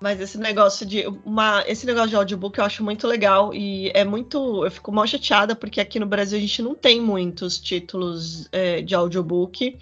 Mas 0.00 0.18
esse 0.18 0.38
negócio 0.38 0.86
de 0.86 1.06
uma, 1.26 1.62
esse 1.66 1.84
negócio 1.84 2.08
de 2.08 2.16
audiobook 2.16 2.58
eu 2.58 2.64
acho 2.64 2.82
muito 2.82 3.06
legal 3.06 3.52
e 3.52 3.90
é 3.90 4.02
muito, 4.02 4.64
eu 4.64 4.70
fico 4.70 4.90
mal 4.90 5.06
chateada 5.06 5.54
porque 5.54 5.78
aqui 5.78 6.00
no 6.00 6.06
Brasil 6.06 6.38
a 6.38 6.40
gente 6.40 6.62
não 6.62 6.74
tem 6.74 6.98
muitos 6.98 7.58
títulos 7.60 8.48
é, 8.50 8.80
de 8.80 8.94
audiobook 8.94 9.78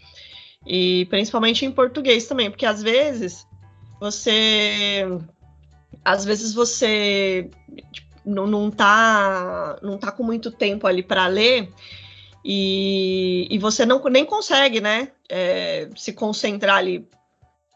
e 0.67 1.07
principalmente 1.09 1.65
em 1.65 1.71
português 1.71 2.27
também, 2.27 2.51
porque 2.51 2.67
às 2.67 2.83
vezes 2.83 3.47
você, 4.01 5.07
às 6.05 6.25
vezes 6.25 6.53
você 6.53 7.49
tipo, 7.93 8.09
não, 8.27 8.47
não, 8.47 8.73
tá, 8.73 9.79
não 9.83 9.97
tá 9.97 10.11
com 10.11 10.25
muito 10.25 10.51
tempo 10.51 10.89
ali 10.89 11.03
para 11.03 11.29
ler 11.29 11.73
e, 12.45 13.47
e 13.49 13.59
você 13.59 13.87
não 13.87 14.03
nem 14.05 14.25
consegue, 14.25 14.81
né, 14.81 15.13
é, 15.29 15.89
se 15.97 16.13
concentrar 16.13 16.79
ali, 16.79 17.07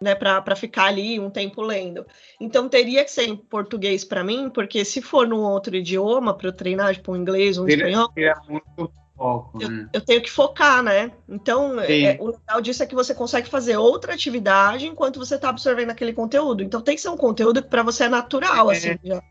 né, 0.02 0.14
para 0.14 0.56
ficar 0.56 0.84
ali 0.86 1.18
um 1.20 1.30
tempo 1.30 1.62
lendo. 1.62 2.04
Então 2.40 2.68
teria 2.68 3.04
que 3.04 3.10
ser 3.10 3.24
em 3.28 3.36
português 3.36 4.04
para 4.04 4.24
mim, 4.24 4.50
porque 4.50 4.84
se 4.84 5.00
for 5.00 5.26
num 5.26 5.40
outro 5.42 5.76
idioma 5.76 6.34
para 6.34 6.48
eu 6.48 6.52
treinar, 6.52 6.94
tipo 6.94 7.12
um 7.12 7.16
inglês, 7.16 7.56
um 7.56 7.64
Seria- 7.66 7.86
espanhol, 7.86 8.10
muito 8.48 8.92
foco, 9.16 9.62
eu, 9.62 9.68
né? 9.70 9.88
eu 9.92 10.00
tenho 10.00 10.20
que 10.20 10.30
focar, 10.30 10.82
né? 10.82 11.12
Então, 11.28 11.78
Sim. 11.86 12.04
é, 12.06 12.16
o 12.20 12.26
legal 12.26 12.60
disso 12.60 12.82
é 12.82 12.86
que 12.86 12.94
você 12.94 13.14
consegue 13.14 13.48
fazer 13.48 13.76
outra 13.76 14.14
atividade 14.14 14.86
enquanto 14.86 15.18
você 15.18 15.36
está 15.36 15.48
absorvendo 15.50 15.90
aquele 15.90 16.12
conteúdo. 16.12 16.62
Então, 16.62 16.80
tem 16.80 16.96
que 16.96 17.00
ser 17.00 17.10
um 17.10 17.16
conteúdo 17.16 17.62
que 17.62 17.68
para 17.68 17.82
você 17.84 18.04
é 18.04 18.08
natural, 18.08 18.72
É. 18.72 18.76
assim. 18.76 18.98
já. 19.04 19.22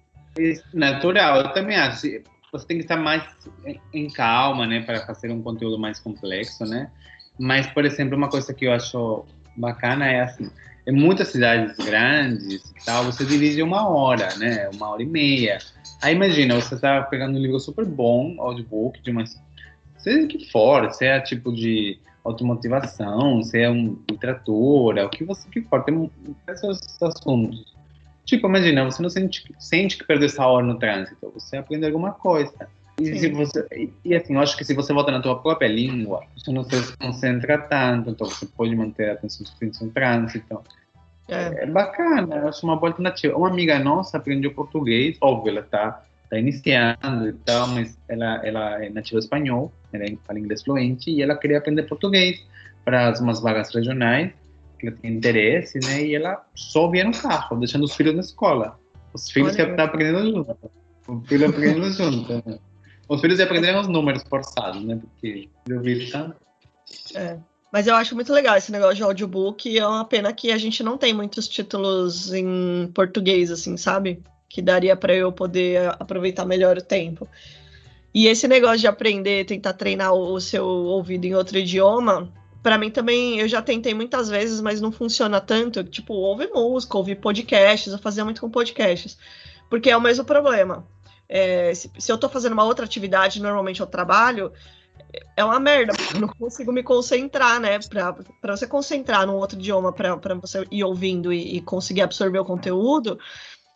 Natural, 0.74 1.42
eu 1.42 1.54
também 1.54 1.76
acho. 1.76 2.08
Você 2.54 2.66
tem 2.68 2.78
que 2.78 2.84
estar 2.84 2.98
mais 2.98 3.24
em- 3.66 3.82
em 3.94 4.08
calma, 4.10 4.66
né, 4.68 4.82
para 4.82 5.06
fazer 5.06 5.30
um 5.32 5.42
conteúdo 5.42 5.78
mais 5.80 6.00
complexo, 6.00 6.64
né? 6.66 6.90
Mas, 7.40 7.68
por 7.68 7.86
exemplo, 7.86 8.16
uma 8.16 8.30
coisa 8.30 8.54
que 8.54 8.66
eu 8.66 8.72
acho 8.74 9.26
bacana 9.56 10.06
é 10.08 10.22
assim, 10.22 10.50
em 10.88 10.92
muitas 10.92 11.30
cidades 11.30 11.76
grandes, 11.78 12.72
e 12.72 12.86
tal, 12.86 13.04
você 13.04 13.26
dirige 13.26 13.62
uma 13.62 13.88
hora, 13.88 14.36
né, 14.38 14.70
uma 14.74 14.90
hora 14.90 15.04
e 15.04 15.06
meia. 15.06 15.60
Aí 16.02 16.16
imagina, 16.16 16.56
você 16.56 16.76
está 16.76 17.02
pegando 17.04 17.38
um 17.38 17.42
livro 17.42 17.60
super 17.60 17.86
bom, 17.86 18.36
audiobook, 18.40 19.02
de 19.02 19.12
uma, 19.12 19.24
seja 19.98 20.28
que 20.28 20.50
for, 20.52 20.92
se 20.92 21.06
é 21.06 21.20
tipo 21.20 21.54
de 21.54 22.00
automotivação, 22.24 23.44
se 23.44 23.60
é 23.60 23.70
um 23.70 23.98
literatura, 24.10 25.06
o 25.06 25.10
que 25.10 25.24
você 25.24 25.48
que 25.50 25.62
for, 25.62 25.84
tem 25.84 26.10
esses 26.48 27.02
assuntos. 27.02 27.74
Tipo, 28.26 28.48
imagina, 28.48 28.86
você 28.86 29.02
não 29.02 29.10
sente, 29.10 29.44
sente 29.60 29.98
que 29.98 30.06
perdeu 30.06 30.28
essa 30.28 30.46
hora 30.46 30.66
no 30.66 30.78
trânsito, 30.78 31.32
você 31.34 31.58
aprende 31.58 31.86
alguma 31.86 32.12
coisa. 32.12 32.68
E, 33.02 33.20
se 33.20 33.30
você, 33.30 33.92
e, 34.06 34.16
assim, 34.16 34.36
eu 34.36 34.42
acho 34.42 34.58
que 34.58 34.64
se 34.64 34.74
você 34.74 34.94
volta 34.94 35.12
na 35.12 35.22
tua 35.22 35.42
própria 35.42 35.68
língua, 35.68 36.24
você 36.38 36.52
não 36.52 36.64
se 36.64 36.98
concentra 36.98 37.58
tanto, 37.58 38.10
então 38.12 38.28
você 38.28 38.46
pode 38.46 38.76
manter 38.76 39.10
a 39.10 39.14
atenção 39.14 39.46
suficiente 39.46 39.84
no 39.84 39.92
trânsito. 39.92 40.62
É. 41.28 41.64
É 41.64 41.66
bacana, 41.66 42.36
eu 42.36 42.50
acho 42.50 42.66
uma 42.66 42.76
boa 42.76 42.90
alternativa. 42.90 43.38
Uma 43.38 43.50
amiga 43.50 43.80
nossa 43.80 44.18
aprendeu 44.18 44.54
português, 44.54 45.18
óbvio, 45.22 45.52
ela 45.52 45.64
tá, 45.64 46.04
tá 46.30 46.38
iniciando 46.38 47.30
e 47.30 47.34
tal, 47.46 47.68
mas 47.68 47.98
ela, 48.08 48.46
ela 48.46 48.84
é 48.84 48.90
nativa 48.90 49.20
espanhol, 49.20 49.72
ela 49.94 50.06
fala 50.26 50.40
inglês 50.40 50.64
fluente, 50.64 51.10
e 51.10 51.22
ela 51.22 51.36
queria 51.36 51.58
aprender 51.58 51.84
português 51.84 52.46
para 52.84 53.14
umas 53.20 53.42
vagas 53.42 53.74
regionais, 53.74 54.32
que 54.80 54.88
ela 54.88 54.98
tem 54.98 55.14
interesse, 55.14 55.80
né? 55.80 56.04
E 56.04 56.16
ela 56.16 56.44
só 56.56 56.90
via 56.90 57.04
no 57.04 57.12
carro, 57.12 57.58
deixando 57.58 57.84
os 57.84 57.96
filhos 57.96 58.16
na 58.16 58.22
escola. 58.22 58.80
Os 59.14 59.30
filhos 59.30 59.54
Olha. 59.54 59.66
que 59.66 59.72
estão 59.72 59.86
aprendendo 59.86 60.32
junto. 60.32 60.72
O 61.08 61.22
filho 61.22 61.50
aprendendo 61.50 61.92
junto. 61.92 62.34
né? 62.34 62.60
Os 63.12 63.20
filhos 63.20 63.42
aprenderam 63.42 63.82
os 63.82 63.90
números 63.90 64.24
forçados, 64.24 64.82
né? 64.86 64.98
Porque 64.98 65.50
eu 65.68 65.82
vi 65.82 66.10
tanto. 66.10 66.34
Mas 67.70 67.86
eu 67.86 67.94
acho 67.94 68.16
muito 68.16 68.32
legal 68.32 68.56
esse 68.56 68.72
negócio 68.72 68.96
de 68.96 69.04
audiobook. 69.04 69.78
É 69.78 69.86
uma 69.86 70.06
pena 70.06 70.32
que 70.32 70.50
a 70.50 70.58
gente 70.58 70.82
não 70.82 70.98
tem 70.98 71.14
muitos 71.14 71.46
títulos 71.46 72.32
em 72.32 72.90
português, 72.96 73.52
assim, 73.52 73.76
sabe? 73.76 74.24
Que 74.48 74.62
daria 74.62 74.96
para 74.96 75.14
eu 75.14 75.30
poder 75.30 75.90
aproveitar 76.00 76.46
melhor 76.46 76.78
o 76.78 76.82
tempo. 76.82 77.28
E 78.14 78.28
esse 78.28 78.48
negócio 78.48 78.80
de 78.80 78.88
aprender, 78.88 79.44
tentar 79.44 79.74
treinar 79.74 80.14
o 80.14 80.40
seu 80.40 80.66
ouvido 80.66 81.26
em 81.26 81.36
outro 81.36 81.58
idioma, 81.58 82.32
para 82.64 82.78
mim 82.78 82.90
também 82.90 83.40
eu 83.42 83.48
já 83.50 83.62
tentei 83.62 83.94
muitas 83.94 84.30
vezes, 84.30 84.62
mas 84.62 84.80
não 84.80 84.90
funciona 84.90 85.42
tanto. 85.42 85.84
Tipo, 85.84 86.14
ouvir 86.14 86.50
música, 86.54 86.98
ouvir 86.98 87.16
podcasts, 87.16 87.92
eu 87.92 88.00
fazia 88.00 88.24
muito 88.24 88.40
com 88.40 88.50
podcasts, 88.50 89.18
porque 89.70 89.90
é 89.90 89.98
o 89.98 90.02
mesmo 90.02 90.24
problema. 90.24 90.88
É, 91.34 91.74
se, 91.74 91.90
se 91.98 92.12
eu 92.12 92.18
tô 92.18 92.28
fazendo 92.28 92.52
uma 92.52 92.66
outra 92.66 92.84
atividade, 92.84 93.42
normalmente 93.42 93.80
eu 93.80 93.88
trabalho, 93.88 94.52
é 95.38 95.46
uma 95.46 95.62
merda, 95.62 95.94
eu 96.14 96.20
não 96.20 96.28
consigo 96.28 96.74
me 96.74 96.84
concentrar, 96.84 97.58
né? 97.58 97.80
Pra 98.42 98.56
você 98.58 98.68
concentrar 98.68 99.26
num 99.26 99.36
outro 99.36 99.58
idioma, 99.58 99.94
pra 99.94 100.16
você 100.36 100.68
ir 100.70 100.84
ouvindo 100.84 101.32
e, 101.32 101.56
e 101.56 101.62
conseguir 101.62 102.02
absorver 102.02 102.40
o 102.40 102.46
conteúdo, 102.46 103.18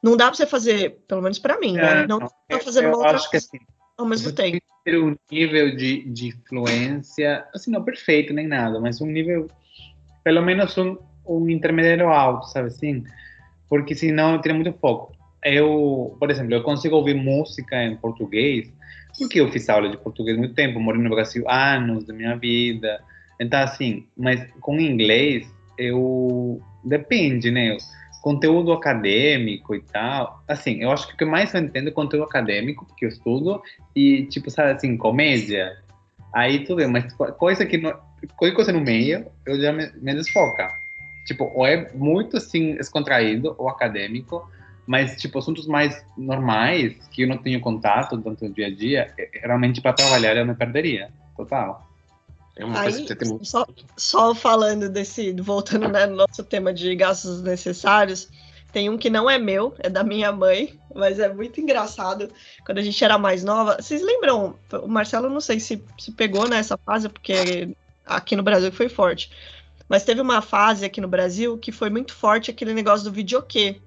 não 0.03 0.17
dá 0.17 0.25
pra 0.25 0.35
você 0.35 0.45
fazer, 0.45 0.97
pelo 1.07 1.21
menos 1.21 1.39
pra 1.39 1.57
mim, 1.57 1.73
né? 1.73 2.05
Não 2.05 2.19
dá 2.19 2.29
pra 2.49 2.59
fazer 2.59 2.83
eu 2.83 2.89
uma 2.89 2.97
outra 2.97 3.19
coisa 3.19 3.37
assim, 3.37 3.59
ao 3.97 4.05
mesmo 4.05 4.33
tempo. 4.33 4.57
ter 4.83 5.01
um 5.01 5.15
nível 5.31 5.75
de, 5.77 6.03
de 6.09 6.31
fluência, 6.49 7.47
assim, 7.53 7.71
não 7.71 7.83
perfeito 7.83 8.33
nem 8.33 8.47
nada, 8.47 8.81
mas 8.81 8.99
um 8.99 9.07
nível, 9.07 9.47
pelo 10.25 10.41
menos 10.41 10.77
um, 10.77 10.97
um 11.25 11.49
intermediário 11.49 12.09
alto, 12.09 12.47
sabe 12.47 12.67
assim? 12.67 13.03
Porque 13.69 13.95
senão 13.95 14.33
eu 14.33 14.41
teria 14.41 14.55
muito 14.55 14.77
foco. 14.77 15.14
Eu, 15.43 16.15
por 16.19 16.31
exemplo, 16.31 16.53
eu 16.53 16.63
consigo 16.63 16.95
ouvir 16.95 17.13
música 17.13 17.83
em 17.83 17.95
português, 17.95 18.71
porque 19.17 19.39
eu 19.39 19.51
fiz 19.51 19.69
aula 19.69 19.89
de 19.89 19.97
português 19.97 20.37
muito 20.37 20.53
tempo, 20.53 20.79
morei 20.79 21.01
no 21.01 21.09
Brasil 21.09 21.49
anos 21.49 22.05
da 22.05 22.13
minha 22.13 22.35
vida, 22.35 23.01
então 23.39 23.61
assim, 23.61 24.05
mas 24.17 24.45
com 24.59 24.79
inglês, 24.79 25.53
eu, 25.77 26.61
depende, 26.83 27.51
né? 27.51 27.77
Conteúdo 28.21 28.71
acadêmico 28.73 29.75
e 29.75 29.81
tal, 29.81 30.43
assim, 30.47 30.81
eu 30.81 30.91
acho 30.91 31.07
que 31.07 31.13
o 31.13 31.17
que 31.17 31.25
mais 31.25 31.53
eu 31.53 31.61
entendo 31.61 31.89
é 31.89 31.91
conteúdo 31.91 32.23
acadêmico, 32.23 32.85
porque 32.85 33.05
eu 33.05 33.09
estudo, 33.09 33.61
e 33.95 34.25
tipo, 34.25 34.49
sabe 34.49 34.71
assim, 34.71 34.97
comédia, 34.97 35.77
aí 36.33 36.63
tudo 36.63 36.77
bem, 36.77 36.87
mas 36.87 37.13
co- 37.13 37.31
coisa 37.33 37.65
que 37.65 37.77
não, 37.77 37.93
coisa 38.37 38.71
no 38.71 38.81
meio, 38.81 39.27
eu 39.45 39.61
já 39.61 39.71
me, 39.71 39.91
me 40.01 40.15
desfoca. 40.15 40.67
Tipo, 41.27 41.51
ou 41.53 41.65
é 41.65 41.91
muito 41.93 42.37
assim, 42.37 42.75
descontraído 42.75 43.53
ou 43.57 43.69
acadêmico, 43.69 44.49
mas 44.85 45.19
tipo, 45.19 45.37
assuntos 45.39 45.67
mais 45.67 46.05
normais, 46.17 46.95
que 47.11 47.23
eu 47.23 47.27
não 47.27 47.37
tenho 47.37 47.59
contato 47.59 48.21
tanto 48.21 48.45
no 48.45 48.53
dia 48.53 48.67
a 48.67 48.73
dia, 48.73 49.13
é- 49.17 49.29
é 49.37 49.47
realmente 49.47 49.81
para 49.81 49.93
trabalhar 49.93 50.37
eu 50.37 50.45
me 50.45 50.55
perderia, 50.55 51.09
total. 51.35 51.85
É 52.57 52.63
uma 52.63 52.81
coisa 52.81 52.97
Aí, 52.97 53.03
que 53.03 53.07
você 53.09 53.15
tem 53.15 53.27
muito. 53.29 53.45
só, 53.45 53.65
só 53.97 54.33
falando 54.33 54.87
desse, 54.87 55.33
voltando 55.41 55.89
né, 55.89 56.05
no 56.05 56.15
nosso 56.15 56.43
tema 56.43 56.73
de 56.73 56.95
gastos 56.95 57.41
necessários, 57.41 58.29
tem 58.71 58.89
um 58.89 58.97
que 58.97 59.09
não 59.09 59.29
é 59.29 59.37
meu, 59.37 59.73
é 59.79 59.89
da 59.89 60.03
minha 60.03 60.31
mãe, 60.31 60.77
mas 60.93 61.19
é 61.19 61.33
muito 61.33 61.59
engraçado. 61.59 62.29
Quando 62.65 62.77
a 62.77 62.81
gente 62.81 63.01
era 63.03 63.17
mais 63.17 63.43
nova, 63.43 63.77
vocês 63.79 64.01
lembram? 64.01 64.55
O 64.83 64.87
Marcelo, 64.87 65.29
não 65.29 65.41
sei 65.41 65.59
se, 65.59 65.81
se 65.97 66.11
pegou 66.11 66.47
nessa 66.47 66.77
fase, 66.77 67.09
porque 67.09 67.69
aqui 68.05 68.35
no 68.35 68.43
Brasil 68.43 68.71
foi 68.71 68.89
forte. 68.89 69.31
Mas 69.87 70.03
teve 70.03 70.19
uma 70.19 70.41
fase 70.41 70.83
aqui 70.85 70.99
no 70.99 71.07
Brasil 71.07 71.57
que 71.57 71.71
foi 71.71 71.89
muito 71.89 72.13
forte 72.13 72.51
aquele 72.51 72.73
negócio 72.73 73.05
do 73.05 73.13
videokê. 73.13 73.81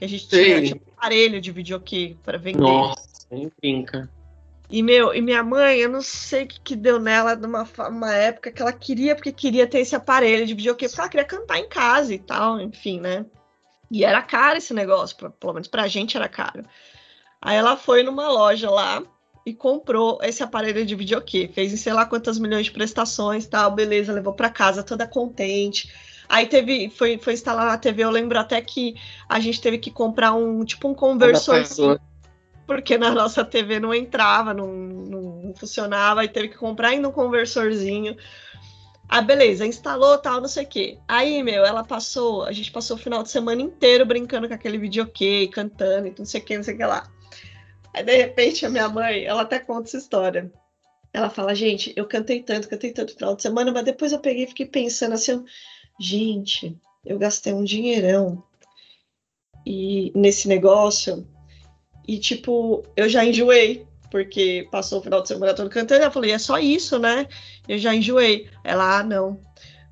Que 0.00 0.06
a 0.06 0.08
gente 0.08 0.28
tinha, 0.28 0.74
um 0.76 0.92
aparelho 0.96 1.42
de 1.42 1.52
videokê 1.52 2.16
para 2.24 2.38
vender. 2.38 2.58
Nossa, 2.58 3.02
nem 3.30 3.52
brinca. 3.60 4.08
E, 4.70 4.82
meu, 4.82 5.12
e 5.14 5.20
minha 5.20 5.42
mãe, 5.42 5.78
eu 5.78 5.90
não 5.90 6.00
sei 6.00 6.44
o 6.44 6.46
que, 6.46 6.58
que 6.60 6.74
deu 6.74 6.98
nela 6.98 7.36
numa 7.36 7.68
uma 7.86 8.14
época 8.14 8.50
que 8.50 8.62
ela 8.62 8.72
queria, 8.72 9.14
porque 9.14 9.30
queria 9.30 9.66
ter 9.66 9.80
esse 9.80 9.94
aparelho 9.94 10.46
de 10.46 10.54
videokê, 10.54 10.88
porque 10.88 11.00
ela 11.02 11.08
queria 11.10 11.26
cantar 11.26 11.58
em 11.58 11.68
casa 11.68 12.14
e 12.14 12.18
tal, 12.18 12.58
enfim, 12.58 12.98
né? 12.98 13.26
E 13.90 14.02
era 14.02 14.22
caro 14.22 14.56
esse 14.56 14.72
negócio, 14.72 15.14
pra- 15.18 15.28
pelo 15.28 15.52
menos 15.52 15.68
pra 15.68 15.86
gente 15.86 16.16
era 16.16 16.30
caro. 16.30 16.64
Aí 17.42 17.56
ela 17.56 17.76
foi 17.76 18.02
numa 18.02 18.30
loja 18.30 18.70
lá 18.70 19.02
e 19.44 19.52
comprou 19.52 20.18
esse 20.22 20.42
aparelho 20.42 20.86
de 20.86 20.94
videokê, 20.94 21.50
fez 21.52 21.74
em 21.74 21.76
sei 21.76 21.92
lá 21.92 22.06
quantas 22.06 22.38
milhões 22.38 22.64
de 22.64 22.72
prestações 22.72 23.46
tal, 23.46 23.70
beleza, 23.72 24.14
levou 24.14 24.32
pra 24.32 24.48
casa 24.48 24.82
toda 24.82 25.06
contente. 25.06 25.92
Aí 26.30 26.46
teve, 26.46 26.88
foi, 26.88 27.18
foi 27.18 27.32
instalar 27.32 27.66
na 27.66 27.76
TV, 27.76 28.04
eu 28.04 28.10
lembro 28.10 28.38
até 28.38 28.60
que 28.60 28.94
a 29.28 29.40
gente 29.40 29.60
teve 29.60 29.78
que 29.78 29.90
comprar 29.90 30.32
um, 30.32 30.64
tipo 30.64 30.86
um 30.86 30.94
conversorzinho 30.94 31.90
Adaptador. 31.90 32.00
porque 32.68 32.96
na 32.96 33.10
nossa 33.10 33.44
TV 33.44 33.80
não 33.80 33.92
entrava, 33.92 34.54
não, 34.54 34.68
não, 34.68 35.22
não 35.42 35.54
funcionava, 35.56 36.20
aí 36.20 36.28
teve 36.28 36.50
que 36.50 36.56
comprar 36.56 36.90
ainda 36.90 37.08
um 37.08 37.12
conversorzinho. 37.12 38.16
Ah, 39.08 39.20
beleza, 39.20 39.66
instalou 39.66 40.18
tal, 40.18 40.40
não 40.40 40.46
sei 40.46 40.62
o 40.62 40.68
quê. 40.68 40.98
Aí, 41.08 41.42
meu, 41.42 41.64
ela 41.64 41.82
passou, 41.82 42.44
a 42.44 42.52
gente 42.52 42.70
passou 42.70 42.96
o 42.96 43.00
final 43.00 43.24
de 43.24 43.30
semana 43.30 43.60
inteiro 43.60 44.06
brincando 44.06 44.46
com 44.46 44.54
aquele 44.54 44.78
videokê, 44.78 45.50
cantando 45.52 46.06
e 46.06 46.14
não 46.16 46.24
sei 46.24 46.40
o 46.40 46.44
que, 46.44 46.56
não 46.56 46.62
sei 46.62 46.74
o 46.74 46.76
que 46.76 46.84
lá. 46.84 47.10
Aí, 47.92 48.04
de 48.04 48.16
repente, 48.16 48.64
a 48.64 48.70
minha 48.70 48.88
mãe, 48.88 49.24
ela 49.24 49.42
até 49.42 49.58
conta 49.58 49.88
essa 49.88 49.96
história. 49.96 50.48
Ela 51.12 51.28
fala, 51.28 51.56
gente, 51.56 51.92
eu 51.96 52.06
cantei 52.06 52.40
tanto, 52.40 52.68
cantei 52.68 52.92
tanto 52.92 53.14
no 53.14 53.18
final 53.18 53.34
de 53.34 53.42
semana, 53.42 53.72
mas 53.72 53.84
depois 53.84 54.12
eu 54.12 54.20
peguei 54.20 54.44
e 54.44 54.46
fiquei 54.46 54.66
pensando 54.66 55.14
assim, 55.14 55.32
eu, 55.32 55.44
gente, 56.00 56.76
eu 57.04 57.18
gastei 57.18 57.52
um 57.52 57.62
dinheirão 57.62 58.42
e 59.66 60.10
nesse 60.14 60.48
negócio 60.48 61.26
e, 62.08 62.18
tipo, 62.18 62.84
eu 62.96 63.08
já 63.08 63.24
enjoei, 63.24 63.86
porque 64.10 64.66
passou 64.72 64.98
o 64.98 65.02
final 65.02 65.22
de 65.22 65.28
semana 65.28 65.54
todo 65.54 65.70
cantando. 65.70 66.02
Eu 66.02 66.10
falei, 66.10 66.32
é 66.32 66.38
só 66.38 66.58
isso, 66.58 66.98
né? 66.98 67.28
Eu 67.68 67.78
já 67.78 67.94
enjoei. 67.94 68.50
Ela, 68.64 68.98
ah, 68.98 69.02
não, 69.04 69.38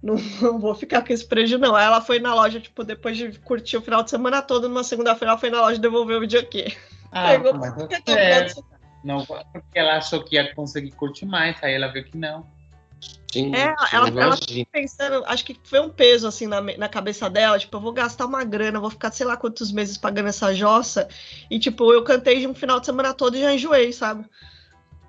não, 0.02 0.16
não 0.42 0.58
vou 0.58 0.74
ficar 0.74 1.06
com 1.06 1.12
esse 1.12 1.24
prejuízo, 1.24 1.58
não. 1.58 1.76
Aí 1.76 1.84
ela 1.84 2.00
foi 2.00 2.18
na 2.18 2.34
loja, 2.34 2.58
tipo, 2.58 2.82
depois 2.82 3.16
de 3.16 3.38
curtir 3.40 3.76
o 3.76 3.82
final 3.82 4.02
de 4.02 4.10
semana 4.10 4.42
todo, 4.42 4.68
numa 4.68 4.82
segunda-feira, 4.82 5.32
ela 5.32 5.40
foi 5.40 5.50
na 5.50 5.60
loja 5.60 5.78
devolver 5.78 6.16
o 6.16 6.20
videokê. 6.20 6.76
Ah, 7.12 7.28
Pegou 7.28 7.54
mas 7.54 7.74
é 7.76 8.00
final 8.00 8.42
de 8.44 8.54
semana. 8.54 8.78
Não, 9.04 9.24
porque 9.24 9.78
ela 9.78 9.96
achou 9.96 10.24
que 10.24 10.34
ia 10.34 10.52
conseguir 10.54 10.90
curtir 10.90 11.24
mais, 11.24 11.56
aí 11.62 11.72
ela 11.72 11.88
viu 11.88 12.04
que 12.04 12.18
não. 12.18 12.44
Gente, 13.32 13.54
É, 13.56 13.74
ela- 13.92 14.08
eu 14.08 14.20
ela-. 14.20 14.36
Pensando, 14.72 15.22
acho 15.26 15.44
que 15.44 15.58
foi 15.64 15.80
um 15.80 15.90
peso 15.90 16.26
assim 16.26 16.46
na, 16.46 16.60
na 16.62 16.88
cabeça 16.88 17.28
dela, 17.28 17.58
tipo, 17.58 17.76
eu 17.76 17.80
vou 17.80 17.92
gastar 17.92 18.24
uma 18.24 18.42
grana, 18.42 18.80
vou 18.80 18.88
ficar 18.90 19.12
sei 19.12 19.26
lá 19.26 19.36
quantos 19.36 19.70
meses 19.70 19.98
pagando 19.98 20.28
essa 20.28 20.54
jossa. 20.54 21.06
E 21.50 21.58
tipo, 21.58 21.92
eu 21.92 22.02
cantei 22.02 22.40
de 22.40 22.46
um 22.46 22.54
final 22.54 22.80
de 22.80 22.86
semana 22.86 23.12
todo 23.12 23.36
e 23.36 23.40
já 23.40 23.52
enjoei, 23.52 23.92
sabe? 23.92 24.24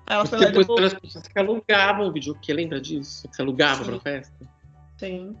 Aí 0.06 0.16
ela 0.16 0.26
foi 0.26 0.38
lá 0.38 0.50
Depois 0.50 0.92
as 0.92 1.00
pessoas 1.00 1.26
que 1.26 1.38
alugavam 1.38 2.08
o 2.08 2.12
videokê, 2.12 2.52
lembra 2.52 2.80
disso? 2.80 3.26
Que 3.28 3.36
você 3.36 3.42
alugava 3.42 3.84
Sim. 3.84 3.90
pra 3.90 4.00
festa? 4.00 4.34
Sim. 4.98 5.36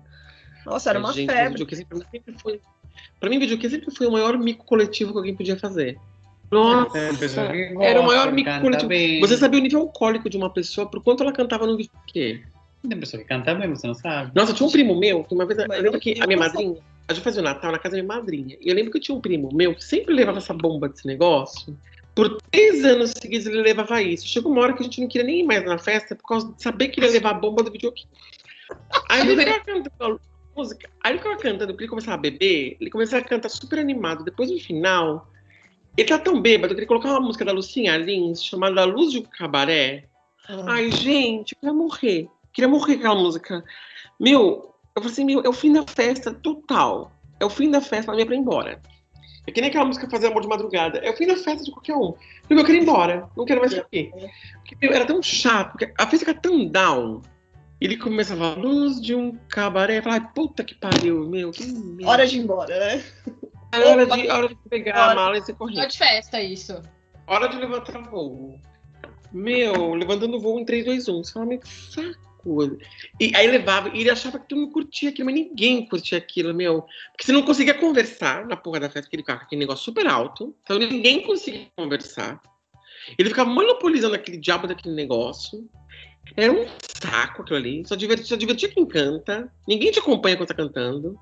Nossa, 0.64 0.90
era 0.90 0.98
uma 0.98 1.12
Gente, 1.12 1.30
febre. 1.30 1.48
videokê 1.50 1.76
sempre, 1.76 1.98
sempre 2.10 2.38
foi. 2.38 2.60
Pra 3.18 3.28
mim, 3.28 3.38
videokê 3.38 3.68
sempre 3.68 3.94
foi 3.94 4.06
o 4.06 4.12
maior 4.12 4.38
mico 4.38 4.64
coletivo 4.64 5.12
que 5.12 5.18
alguém 5.18 5.36
podia 5.36 5.58
fazer. 5.58 5.98
Nossa! 6.50 7.16
Pessoa 7.18 7.48
que 7.48 7.74
Era 7.80 8.00
o 8.00 8.06
maior 8.06 8.32
coletivo. 8.60 8.88
bem. 8.88 9.20
Você 9.20 9.36
sabia 9.36 9.60
o 9.60 9.62
nível 9.62 9.80
alcoólico 9.80 10.28
de 10.28 10.36
uma 10.36 10.50
pessoa 10.50 10.86
por 10.88 11.02
quanto 11.02 11.22
ela 11.22 11.32
cantava 11.32 11.66
no 11.66 11.76
videokê? 11.76 12.42
Tem 12.88 12.98
pessoa 12.98 13.22
que 13.22 13.28
canta 13.28 13.54
bem, 13.54 13.68
você 13.68 13.86
não 13.86 13.94
sabe. 13.94 14.32
Nossa, 14.34 14.52
tinha 14.54 14.66
um 14.66 14.70
primo 14.72 14.98
meu, 14.98 15.22
que 15.22 15.34
uma 15.34 15.46
vez. 15.46 15.58
Mas 15.68 15.78
eu 15.78 15.82
lembro 15.84 15.96
eu- 15.98 16.00
que 16.00 16.20
a 16.20 16.26
minha 16.26 16.38
madrinha. 16.38 16.76
A 17.08 17.12
gente 17.12 17.24
fazia 17.24 17.40
o 17.40 17.44
Natal 17.44 17.72
na 17.72 17.78
casa 17.78 17.96
da 17.96 18.02
minha 18.02 18.16
madrinha. 18.16 18.56
E 18.60 18.68
eu 18.68 18.74
lembro 18.74 18.90
que 18.90 18.98
eu 18.98 19.02
tinha 19.02 19.16
um 19.16 19.20
primo 19.20 19.48
meu 19.52 19.74
que 19.74 19.84
sempre 19.84 20.14
levava 20.14 20.38
essa 20.38 20.54
bomba 20.54 20.88
desse 20.88 21.06
negócio. 21.06 21.76
Por 22.14 22.38
três 22.50 22.84
anos 22.84 23.12
seguidos 23.12 23.46
ele 23.46 23.62
levava 23.62 24.00
isso. 24.02 24.26
Chegou 24.26 24.50
uma 24.52 24.62
hora 24.62 24.72
que 24.72 24.80
a 24.80 24.84
gente 24.84 25.00
não 25.00 25.08
queria 25.08 25.26
nem 25.26 25.40
ir 25.40 25.42
mais 25.44 25.64
na 25.64 25.76
festa 25.78 26.14
por 26.16 26.26
causa 26.26 26.52
de 26.52 26.62
saber 26.62 26.88
que 26.88 27.00
ele 27.00 27.06
ia 27.06 27.12
levar 27.12 27.30
a 27.30 27.34
bomba 27.34 27.62
do 27.62 27.70
videokê. 27.70 28.04
Aí 29.08 29.20
ele 29.22 29.36
ficava 29.36 29.60
cantando 29.64 29.90
a 30.00 30.58
música. 30.58 30.88
Aí 31.02 31.12
ele 31.12 31.18
ficava 31.18 31.36
cantando, 31.36 31.72
porque 31.72 31.84
ele 31.84 31.90
começava 31.90 32.14
a 32.16 32.20
beber, 32.20 32.76
ele 32.80 32.90
começava 32.90 33.24
a 33.24 33.28
cantar 33.28 33.48
super 33.48 33.78
animado. 33.78 34.24
Depois 34.24 34.50
no 34.50 34.58
final, 34.58 35.28
ele 35.96 36.08
tá 36.08 36.18
tão 36.18 36.40
bêbado 36.40 36.74
que 36.74 36.80
ele 36.80 36.86
colocava 36.86 37.14
uma 37.14 37.26
música 37.26 37.44
da 37.44 37.52
Lucinha 37.52 37.96
Lins 37.96 38.42
chamada 38.42 38.84
Luz 38.84 39.12
de 39.12 39.18
um 39.18 39.22
Cabaré. 39.22 40.04
Ai, 40.66 40.90
gente, 40.90 41.52
eu 41.52 41.60
queria 41.60 41.74
morrer. 41.74 42.28
Queria 42.52 42.68
morrer 42.68 42.94
com 42.94 43.00
aquela 43.00 43.14
música. 43.14 43.64
Meu, 44.18 44.74
eu 44.96 45.02
falei 45.02 45.12
assim, 45.12 45.24
meu, 45.24 45.42
é 45.42 45.48
o 45.48 45.52
fim 45.52 45.72
da 45.72 45.86
festa 45.86 46.32
total. 46.32 47.12
É 47.38 47.44
o 47.44 47.50
fim 47.50 47.70
da 47.70 47.80
festa, 47.80 48.10
ela 48.10 48.16
me 48.16 48.24
pra 48.24 48.34
ir 48.34 48.38
embora. 48.38 48.80
É 49.46 49.52
que 49.52 49.60
nem 49.60 49.70
aquela 49.70 49.84
música 49.84 50.08
Fazer 50.10 50.26
Amor 50.26 50.42
de 50.42 50.48
Madrugada. 50.48 50.98
É 50.98 51.10
o 51.10 51.16
fim 51.16 51.26
da 51.26 51.36
festa 51.36 51.64
de 51.64 51.70
qualquer 51.70 51.96
um. 51.96 52.14
Meu, 52.48 52.58
eu 52.58 52.64
quero 52.64 52.78
ir 52.78 52.82
embora. 52.82 53.28
Não 53.36 53.44
quero 53.44 53.60
mais 53.60 53.72
ficar 53.72 53.86
aqui. 53.86 54.10
Porque, 54.54 54.76
meu, 54.80 54.92
era 54.92 55.06
tão 55.06 55.22
chato. 55.22 55.72
Porque 55.72 55.92
a 55.98 56.06
festa 56.06 56.26
fica 56.26 56.34
tão 56.34 56.66
down. 56.66 57.22
Ele 57.80 57.96
começava 57.96 58.52
a 58.52 58.54
luz 58.54 59.00
de 59.00 59.14
um 59.14 59.36
cabaré. 59.48 59.98
Eu 59.98 60.02
ai, 60.06 60.20
puta 60.34 60.62
que 60.62 60.74
pariu, 60.74 61.26
meu. 61.28 61.50
Que. 61.50 61.64
Hora 62.04 62.26
de 62.26 62.36
ir 62.36 62.40
embora, 62.40 62.78
né? 62.78 63.02
É 63.72 63.78
hora 63.80 64.06
de, 64.06 64.28
hora 64.28 64.48
de 64.48 64.56
pegar 64.68 65.00
Hora. 65.00 65.12
a 65.12 65.14
mala 65.14 65.38
e 65.38 65.42
ser 65.42 65.52
Só 65.52 65.58
correndo. 65.58 65.86
de 65.88 65.98
festa, 65.98 66.40
isso. 66.42 66.82
Hora 67.26 67.48
de 67.48 67.56
levantar 67.56 68.00
voo. 68.10 68.58
Meu, 69.32 69.94
levantando 69.94 70.36
o 70.36 70.40
voo 70.40 70.58
em 70.58 70.64
3, 70.64 70.84
2, 70.84 71.08
1. 71.08 71.24
Você 71.24 71.32
fala, 71.32 71.46
meu, 71.46 71.58
que 71.60 71.68
saco. 71.68 72.30
E 73.20 73.32
aí 73.36 73.46
levava, 73.46 73.90
e 73.90 74.00
ele 74.00 74.10
achava 74.10 74.38
que 74.38 74.48
todo 74.48 74.60
mundo 74.60 74.72
curtia 74.72 75.10
aquilo, 75.10 75.26
mas 75.26 75.34
ninguém 75.34 75.86
curtia 75.86 76.16
aquilo, 76.16 76.54
meu. 76.54 76.82
Porque 77.12 77.24
você 77.24 77.32
não 77.32 77.42
conseguia 77.42 77.74
conversar 77.74 78.46
na 78.46 78.56
porra 78.56 78.80
da 78.80 78.88
festa, 78.88 79.06
aquele 79.08 79.22
carro, 79.22 79.42
aquele 79.42 79.60
negócio 79.60 79.84
super 79.84 80.06
alto. 80.06 80.54
Então 80.64 80.78
ninguém 80.78 81.22
conseguia 81.22 81.66
conversar. 81.76 82.40
Ele 83.18 83.28
ficava 83.28 83.48
monopolizando 83.50 84.14
aquele 84.14 84.38
diabo 84.38 84.66
daquele 84.66 84.94
negócio. 84.94 85.68
Era 86.36 86.52
um 86.52 86.66
saco 86.78 87.42
aquilo 87.42 87.58
ali. 87.58 87.86
Só 87.86 87.94
divertia, 87.94 88.26
só 88.26 88.36
divertia 88.36 88.68
quem 88.68 88.86
canta. 88.86 89.52
Ninguém 89.68 89.90
te 89.90 89.98
acompanha 89.98 90.36
quando 90.36 90.48
tá 90.48 90.54
cantando. 90.54 91.18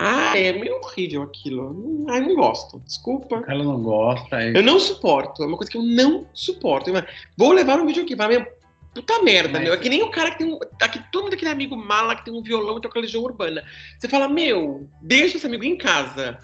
Ah, 0.00 0.38
é 0.38 0.52
meio 0.52 0.76
horrível 0.76 1.22
aquilo. 1.22 2.04
Ai, 2.08 2.20
não 2.20 2.34
gosto. 2.36 2.78
Desculpa. 2.80 3.42
Ela 3.48 3.64
não 3.64 3.82
gosta. 3.82 4.40
é- 4.40 4.56
Eu 4.56 4.62
não 4.62 4.78
suporto. 4.78 5.42
É 5.42 5.46
uma 5.46 5.56
coisa 5.56 5.70
que 5.70 5.76
eu 5.78 5.82
não 5.82 6.26
suporto. 6.32 6.88
Eu- 6.90 7.04
Vou 7.36 7.52
levar 7.52 7.80
um 7.80 7.86
vídeo 7.86 8.04
aqui, 8.04 8.14
vai, 8.14 8.28
meu. 8.28 8.46
Puta 8.94 9.22
merda, 9.22 9.54
Mas- 9.54 9.62
meu. 9.62 9.74
É 9.74 9.76
que 9.76 9.88
nem 9.88 10.02
o 10.02 10.10
cara 10.10 10.30
que 10.30 10.38
tem 10.38 10.52
um. 10.52 10.58
Aqui, 10.80 11.02
todo 11.12 11.24
mundo 11.24 11.34
aquele 11.34 11.50
amigo 11.50 11.76
mala 11.76 12.16
que 12.16 12.24
tem 12.24 12.32
um 12.34 12.42
violão 12.42 12.78
e 12.78 12.80
toca 12.80 12.98
legião 13.00 13.22
urbana. 13.22 13.62
Você 13.98 14.08
fala, 14.08 14.28
meu, 14.28 14.88
deixa 15.02 15.36
esse 15.36 15.46
amigo 15.46 15.64
em 15.64 15.76
casa. 15.76 16.38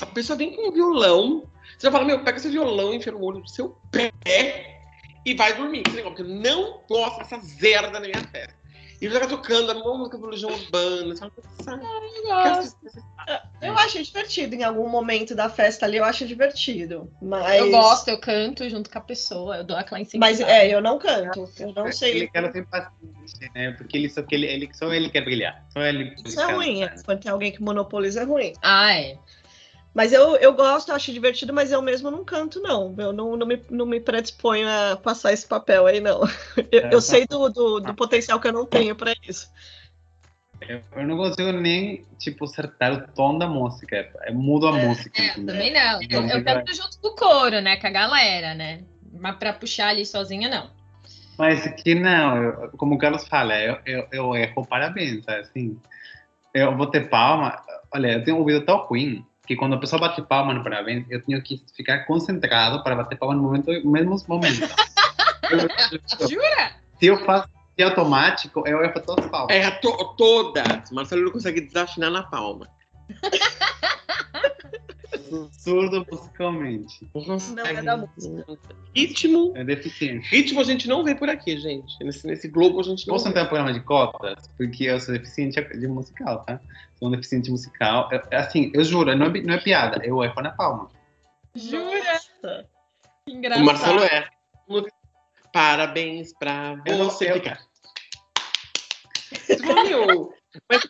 A 0.00 0.06
pessoa 0.06 0.36
vem 0.36 0.54
com 0.54 0.68
um 0.68 0.72
violão. 0.72 1.44
Você 1.76 1.86
já 1.86 1.90
fala, 1.90 2.04
meu, 2.04 2.22
pega 2.22 2.36
esse 2.38 2.48
violão, 2.48 2.92
enfia 2.94 3.12
no 3.12 3.22
olho 3.24 3.40
do 3.40 3.48
seu 3.50 3.76
pé 3.90 4.12
e 5.24 5.34
vai 5.34 5.54
dormir. 5.54 5.82
Porque 5.82 6.22
eu 6.22 6.28
não 6.28 6.80
gosto 6.88 7.18
dessa 7.18 7.38
zerda 7.40 7.98
na 7.98 8.00
minha 8.00 8.22
festa. 8.30 8.59
E 9.00 9.08
fica 9.08 9.26
tocando 9.26 9.70
a 9.70 9.74
música 9.74 10.18
do 10.18 10.26
legião 10.26 10.50
urbana. 10.52 11.14
Você 11.16 11.20
fala, 11.20 11.32
"Sabe, 11.62 11.84
Eu 13.62 13.74
acho 13.78 14.02
divertido 14.02 14.54
em 14.54 14.62
algum 14.62 14.88
momento 14.88 15.34
da 15.34 15.48
festa 15.48 15.86
ali, 15.86 15.96
eu 15.96 16.04
acho 16.04 16.26
divertido. 16.26 17.10
Mas. 17.20 17.58
Eu 17.58 17.70
gosto, 17.70 18.08
eu 18.08 18.18
canto 18.18 18.68
junto 18.68 18.90
com 18.90 18.98
a 18.98 19.00
pessoa, 19.00 19.56
eu 19.58 19.64
dou 19.64 19.76
aquela 19.76 19.98
Mas 19.98 20.08
incentivada. 20.08 20.52
é, 20.52 20.74
eu 20.74 20.82
não 20.82 20.98
canto. 20.98 21.48
Eu 21.58 21.72
não 21.72 21.84
Ele 21.84 21.92
sei. 21.92 22.28
quer 22.28 22.52
ser 22.52 22.66
paciente, 22.66 23.50
né? 23.54 23.72
Porque 23.72 23.96
ele 23.96 24.08
só, 24.10 24.22
que 24.22 24.34
ele, 24.34 24.46
ele, 24.46 24.70
só 24.72 24.92
ele 24.92 25.08
quer 25.08 25.24
brilhar. 25.24 25.64
Só 25.72 25.80
ele. 25.82 26.14
Isso 26.24 26.40
é 26.40 26.52
ruim, 26.52 26.82
é. 26.82 26.94
quando 27.04 27.20
tem 27.20 27.32
alguém 27.32 27.52
que 27.52 27.62
monopoliza 27.62 28.20
é 28.20 28.24
ruim. 28.24 28.52
Ah, 28.62 28.94
é. 28.94 29.16
Mas 29.92 30.12
eu, 30.12 30.36
eu 30.36 30.52
gosto, 30.52 30.92
acho 30.92 31.12
divertido, 31.12 31.52
mas 31.52 31.72
eu 31.72 31.82
mesmo 31.82 32.10
não 32.10 32.24
canto, 32.24 32.60
não. 32.60 32.94
Eu 32.96 33.12
não, 33.12 33.36
não, 33.36 33.46
me, 33.46 33.60
não 33.68 33.86
me 33.86 34.00
predisponho 34.00 34.68
a 34.68 34.96
passar 34.96 35.32
esse 35.32 35.46
papel 35.46 35.86
aí, 35.86 36.00
não. 36.00 36.20
Eu, 36.70 36.80
É, 36.80 36.94
eu 36.94 37.00
sei 37.00 37.26
do, 37.26 37.48
do, 37.48 37.80
do 37.80 37.94
potencial 37.94 38.38
que 38.38 38.46
eu 38.46 38.52
não 38.52 38.64
tenho 38.64 38.94
pra 38.94 39.12
isso. 39.26 39.50
Eu, 40.60 41.06
não 41.06 41.16
consigo 41.16 41.52
nem, 41.52 42.04
tipo, 42.18 42.44
acertar 42.44 42.92
o 42.92 43.12
tom 43.14 43.38
da 43.38 43.48
música. 43.48 44.08
Eu 44.26 44.34
mudo 44.34 44.68
a 44.68 44.72
música. 44.72 45.20
É, 45.20 45.24
eu 45.24 45.30
entendeu? 45.30 45.54
também 45.54 45.72
não. 45.72 46.00
Eu, 46.02 46.38
eu 46.38 46.44
canto 46.44 46.74
junto 46.74 47.00
com 47.00 47.08
o 47.08 47.14
coro, 47.16 47.60
né? 47.60 47.76
Com 47.76 47.86
a 47.86 47.90
galera, 47.90 48.54
né? 48.54 48.84
Mas 49.12 49.36
pra 49.36 49.52
puxar 49.52 49.88
ali 49.88 50.06
sozinha, 50.06 50.48
não. 50.48 50.70
Mas 51.36 51.66
que 51.82 51.94
não, 51.94 52.36
eu- 52.42 52.70
como 52.76 52.94
o 52.94 52.98
Carlos 52.98 53.26
fala, 53.26 53.58
eu, 53.58 53.78
eu, 53.86 54.08
eu 54.12 54.36
erro 54.36 54.66
parabéns, 54.66 55.24
sabe? 55.24 55.40
assim. 55.40 55.80
Eu 56.52 56.76
vou 56.76 56.86
ter 56.86 57.08
palma. 57.08 57.60
Olha, 57.92 58.12
eu 58.12 58.24
tenho 58.24 58.36
um 58.36 58.40
ouvido 58.40 58.64
tão 58.64 58.76
ruim 58.84 59.24
que 59.50 59.56
quando 59.56 59.74
a 59.74 59.78
pessoa 59.78 59.98
bate 59.98 60.22
palma 60.22 60.54
no 60.54 60.62
parabéns, 60.62 61.04
eu 61.10 61.20
tenho 61.24 61.42
que 61.42 61.60
ficar 61.74 62.06
concentrado 62.06 62.84
para 62.84 62.94
bater 62.94 63.18
palma 63.18 63.34
no 63.34 63.42
momento, 63.42 63.72
no 63.82 63.90
mesmo 63.90 64.16
momento. 64.28 64.62
Eu- 65.50 65.58
Jura? 66.30 66.70
se 67.00 67.06
eu 67.06 67.18
faço 67.24 67.48
de 67.76 67.82
automático, 67.82 68.62
eu 68.64 68.80
erro 68.80 69.02
todas 69.04 69.24
as 69.24 69.30
palmas. 69.32 69.56
É, 69.56 69.68
to 69.72 70.14
todas. 70.16 70.92
Marcelo 70.92 71.22
não 71.24 71.32
consegue 71.32 71.62
desafinar 71.62 72.12
na 72.12 72.22
palma. 72.22 72.68
Surdo 75.52 76.06
musicalmente. 76.10 77.08
Não 77.14 77.64
é 77.66 77.82
da 77.82 77.96
música. 77.96 78.58
Ritmo. 78.94 79.52
É 79.56 79.64
deficiente. 79.64 80.28
Ritmo 80.28 80.60
a 80.60 80.64
gente 80.64 80.88
não 80.88 81.04
vê 81.04 81.14
por 81.14 81.28
aqui, 81.28 81.56
gente. 81.58 81.92
Nesse, 82.02 82.26
nesse 82.26 82.48
globo 82.48 82.80
a 82.80 82.82
gente 82.82 83.06
não 83.06 83.14
Posso 83.14 83.28
entrar 83.28 83.42
no 83.44 83.48
programa 83.48 83.72
de 83.72 83.80
cotas? 83.80 84.48
Porque 84.56 84.84
eu 84.84 84.98
sou 85.00 85.14
deficiente 85.14 85.60
de 85.60 85.86
musical, 85.86 86.44
tá? 86.44 86.60
Sou 86.98 87.08
um 87.08 87.10
deficiente 87.12 87.50
musical. 87.50 88.08
Eu- 88.12 88.22
assim, 88.38 88.70
eu 88.74 88.82
juro, 88.84 89.14
não 89.16 89.26
é, 89.26 89.40
não 89.42 89.54
é 89.54 89.58
piada. 89.58 90.04
Eu 90.04 90.22
erro 90.24 90.42
na 90.42 90.50
palma. 90.50 90.90
Jura? 91.54 92.20
Que 93.26 93.32
O 93.32 93.36
engraçado. 93.36 93.64
Marcelo 93.64 94.02
é. 94.04 94.28
Parabéns 95.52 96.32
pra 96.38 96.80
Eu 96.86 96.98
não- 96.98 97.04
você, 97.06 97.30
eu-. 97.32 97.40
Você 99.32 99.58
fala, 99.58 99.84
meu, 99.84 100.32
mas 100.68 100.82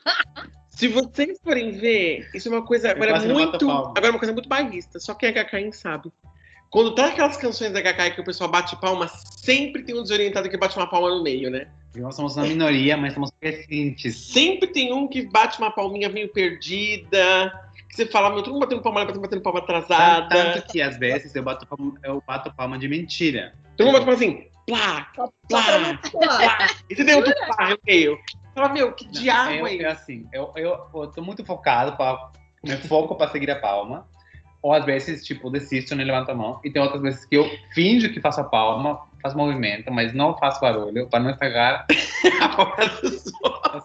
se 0.81 0.89
vocês 0.89 1.39
forem 1.45 1.73
ver, 1.73 2.31
isso 2.33 2.49
é 2.49 2.53
uma 2.53 2.65
coisa 2.65 2.91
agora 2.91 3.13
bato 3.13 3.29
muito, 3.29 3.71
agora 3.71 4.07
é 4.07 4.11
uma 4.11 4.19
coisa 4.19 4.33
muito 4.33 4.49
bairrista. 4.49 4.99
Só 4.99 5.13
quem 5.13 5.29
é 5.29 5.33
HKN 5.33 5.71
sabe. 5.73 6.11
Quando 6.71 6.95
tá 6.95 7.09
aquelas 7.09 7.37
canções 7.37 7.71
da 7.71 7.81
HKN 7.83 8.13
que 8.15 8.21
o 8.23 8.25
pessoal 8.25 8.49
bate 8.51 8.75
palma, 8.81 9.07
sempre 9.09 9.83
tem 9.83 9.95
um 9.95 10.03
desorientado 10.03 10.49
que 10.49 10.57
bate 10.57 10.79
uma 10.79 10.89
palma 10.89 11.11
no 11.11 11.23
meio, 11.23 11.51
né? 11.51 11.67
Nós 11.95 12.15
somos 12.15 12.35
uma 12.35 12.47
minoria, 12.47 12.97
mas 12.97 13.13
somos 13.13 13.31
presentes. 13.33 14.17
Sempre 14.17 14.69
tem 14.69 14.91
um 14.91 15.07
que 15.07 15.21
bate 15.21 15.59
uma 15.59 15.71
palminha 15.71 16.09
meio 16.09 16.33
perdida. 16.33 17.53
Que 17.91 17.97
você 17.97 18.07
fala, 18.07 18.31
meu, 18.31 18.43
todo 18.43 18.55
mundo 18.55 18.63
batendo 18.63 18.81
palma, 18.83 19.01
todo 19.05 19.17
mundo 19.17 19.25
batendo 19.25 19.43
palma 19.43 19.59
atrasada. 19.59 20.29
Tanto 20.55 20.67
que 20.73 20.81
às 20.81 20.97
vezes 20.97 21.35
eu 21.35 21.43
bato, 21.43 21.67
palma- 21.67 21.99
eu 22.03 22.23
bato 22.27 22.55
palma 22.55 22.79
de 22.79 22.89
mentira. 22.89 23.53
Todo 23.77 23.87
mundo 23.87 24.05
bate 24.05 24.07
palma 24.07 24.17
assim, 24.17 24.49
plá, 24.67 25.09
plá, 25.15 25.29
pular. 25.49 26.01
plá. 26.11 26.69
E 26.89 26.95
você 26.97 27.05
deu 27.05 27.19
outro 27.19 27.35
plá, 27.35 27.71
eu 27.71 27.79
meio. 27.87 28.19
Fala, 28.55 28.69
meu, 28.71 28.93
que 28.93 29.05
Não, 29.05 29.13
diabo 29.13 29.51
eu, 29.53 29.67
é 29.67 29.75
isso? 29.75 29.87
assim, 29.87 30.29
eu, 30.33 30.53
eu, 30.57 30.87
eu 30.95 31.07
tô 31.09 31.23
muito 31.23 31.45
focado, 31.45 31.97
pra, 31.97 32.31
me 32.65 32.77
foco 32.77 33.15
para 33.15 33.31
seguir 33.31 33.51
a 33.51 33.57
palma. 33.57 34.07
Ou 34.63 34.75
às 34.75 34.85
vezes, 34.85 35.25
tipo, 35.25 35.49
desisto, 35.49 35.97
não 35.97 36.05
levanto 36.05 36.31
a 36.31 36.35
mão. 36.35 36.61
E 36.63 36.71
tem 36.71 36.83
outras 36.83 37.01
vezes 37.01 37.25
que 37.25 37.35
eu 37.35 37.49
finjo 37.73 38.13
que 38.13 38.21
faço 38.21 38.41
a 38.41 38.45
palma, 38.45 39.01
faço 39.23 39.37
movimento, 39.37 39.91
mas 39.91 40.13
não 40.13 40.37
faço 40.37 40.61
barulho, 40.61 41.09
para 41.09 41.21
não 41.21 41.31
estragar 41.31 41.87
A 42.41 42.49
palma 42.49 42.77
dos 43.01 43.25
outros. 43.43 43.85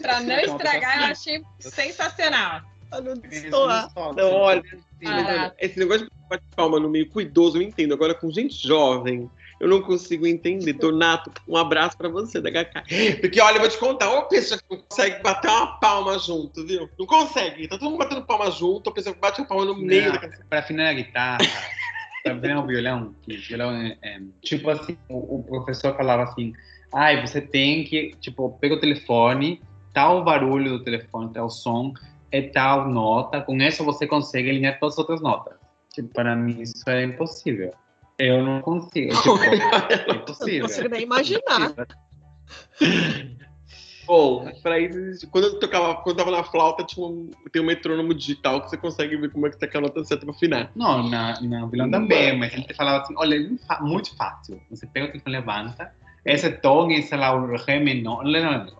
Pra 0.00 0.20
não 0.20 0.38
estragar, 0.38 0.98
eu 0.98 1.04
achei 1.06 1.42
sensacional. 1.58 2.60
Pra 2.88 3.00
não 3.00 3.14
destoar. 3.14 3.90
Não, 4.16 4.32
olha, 4.32 4.62
Barato. 5.02 5.56
esse 5.58 5.78
negócio 5.78 6.06
de 6.06 6.38
palma 6.54 6.78
no 6.78 6.88
meio 6.88 7.08
cuidoso, 7.10 7.58
eu 7.58 7.62
entendo. 7.62 7.94
Agora, 7.94 8.14
com 8.14 8.30
gente 8.30 8.66
jovem, 8.66 9.30
eu 9.60 9.68
não 9.68 9.82
consigo 9.82 10.26
entender. 10.26 10.72
Donato, 10.74 11.30
um 11.46 11.56
abraço 11.56 11.96
pra 11.96 12.08
você, 12.08 12.40
da 12.40 12.50
HK. 12.50 13.20
Porque, 13.20 13.40
olha, 13.40 13.56
eu 13.56 13.60
vou 13.60 13.68
te 13.68 13.78
contar, 13.78 14.10
uma 14.10 14.22
pessoa 14.28 14.58
que 14.58 14.64
não 14.70 14.82
consegue 14.82 15.22
bater 15.22 15.48
uma 15.48 15.78
palma 15.78 16.18
junto, 16.18 16.66
viu? 16.66 16.88
Não 16.98 17.06
consegue. 17.06 17.68
Tá 17.68 17.78
todo 17.78 17.90
mundo 17.90 17.98
batendo 17.98 18.22
palma 18.24 18.50
junto, 18.50 18.90
a 18.90 18.92
pessoa 18.92 19.14
que 19.14 19.20
bate 19.20 19.40
a 19.40 19.44
palma 19.44 19.64
no 19.64 19.76
meio 19.76 20.12
da 20.12 20.18
canção. 20.18 20.44
Para 20.48 20.60
afinar 20.60 20.90
a 20.90 20.94
guitarra, 20.94 21.38
Sabe 22.22 22.52
o 22.52 22.66
violão? 22.66 23.14
Violão 23.26 23.72
é, 23.76 23.96
é, 24.02 24.20
tipo 24.42 24.68
assim, 24.70 24.96
o, 25.08 25.38
o, 25.38 25.42
professor 25.44 25.96
falava 25.96 26.24
assim, 26.24 26.52
ai, 26.92 27.26
você 27.26 27.40
tem 27.40 27.84
que, 27.84 28.14
tipo, 28.20 28.50
pega 28.60 28.74
o 28.74 28.80
telefone, 28.80 29.62
tal 29.94 30.24
barulho 30.24 30.78
do 30.78 30.84
telefone, 30.84 31.32
tal 31.32 31.48
som, 31.48 31.92
é 32.30 32.42
tal 32.42 32.88
nota, 32.88 33.40
com 33.40 33.56
isso 33.56 33.84
você 33.84 34.06
consegue 34.06 34.50
alinhar 34.50 34.78
todas 34.78 34.94
as 34.94 34.98
outras 34.98 35.20
notas. 35.20 35.54
Tipo, 35.92 36.08
para 36.08 36.36
mim 36.36 36.60
isso 36.60 36.88
é 36.88 37.04
impossível. 37.04 37.72
Eu 38.18 38.42
não 38.42 38.60
consigo. 38.60 39.14
Tipo, 39.14 39.38
é 39.44 40.16
impossível. 40.16 40.54
Eu 40.54 40.60
não 40.60 40.68
consigo 40.68 40.88
nem 40.88 41.02
imaginar. 41.02 41.74
Bom, 44.08 44.50
para 44.62 44.80
isso, 44.80 45.28
quando 45.30 45.44
eu 45.44 45.58
tocava, 45.60 45.96
quando 45.96 46.18
eu 46.18 46.24
tava 46.24 46.34
na 46.34 46.42
flauta, 46.42 46.82
tinha 46.82 47.04
um, 47.06 47.30
tem 47.52 47.60
um 47.60 47.66
metrônomo 47.66 48.14
digital 48.14 48.62
que 48.62 48.70
você 48.70 48.78
consegue 48.78 49.18
ver 49.18 49.30
como 49.30 49.46
é 49.46 49.50
que 49.50 49.58
tá 49.58 49.68
a 49.78 49.80
nota 49.82 50.02
certa 50.02 50.24
para 50.24 50.34
afinar. 50.34 50.72
Não, 50.74 51.06
na, 51.06 51.38
na 51.42 51.66
violão 51.66 51.90
também, 51.90 52.36
mas 52.38 52.54
ele 52.54 52.72
falava 52.74 53.02
assim, 53.02 53.12
olha, 53.18 53.34
é 53.36 53.82
muito 53.82 54.16
fácil. 54.16 54.58
Você 54.70 54.86
pega 54.86 55.08
o 55.08 55.10
telefone, 55.10 55.36
levanta, 55.36 55.92
esse 56.24 56.50
tom, 56.50 56.90
esse 56.90 57.14
lá, 57.14 57.34
o 57.34 57.54
ré 57.56 57.78
menor, 57.80 58.24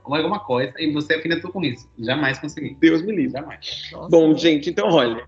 alguma 0.05 0.41
coisa, 0.41 0.73
e 0.79 0.91
você 0.93 1.17
afina 1.17 1.39
tudo 1.39 1.53
com 1.53 1.63
isso. 1.63 1.87
Jamais 1.99 2.39
consegui. 2.39 2.75
Deus 2.81 3.03
me 3.03 3.15
livre. 3.15 3.33
Jamais. 3.33 3.91
Nossa, 3.93 4.09
Bom, 4.09 4.35
gente, 4.35 4.71
então 4.71 4.89
olha, 4.91 5.27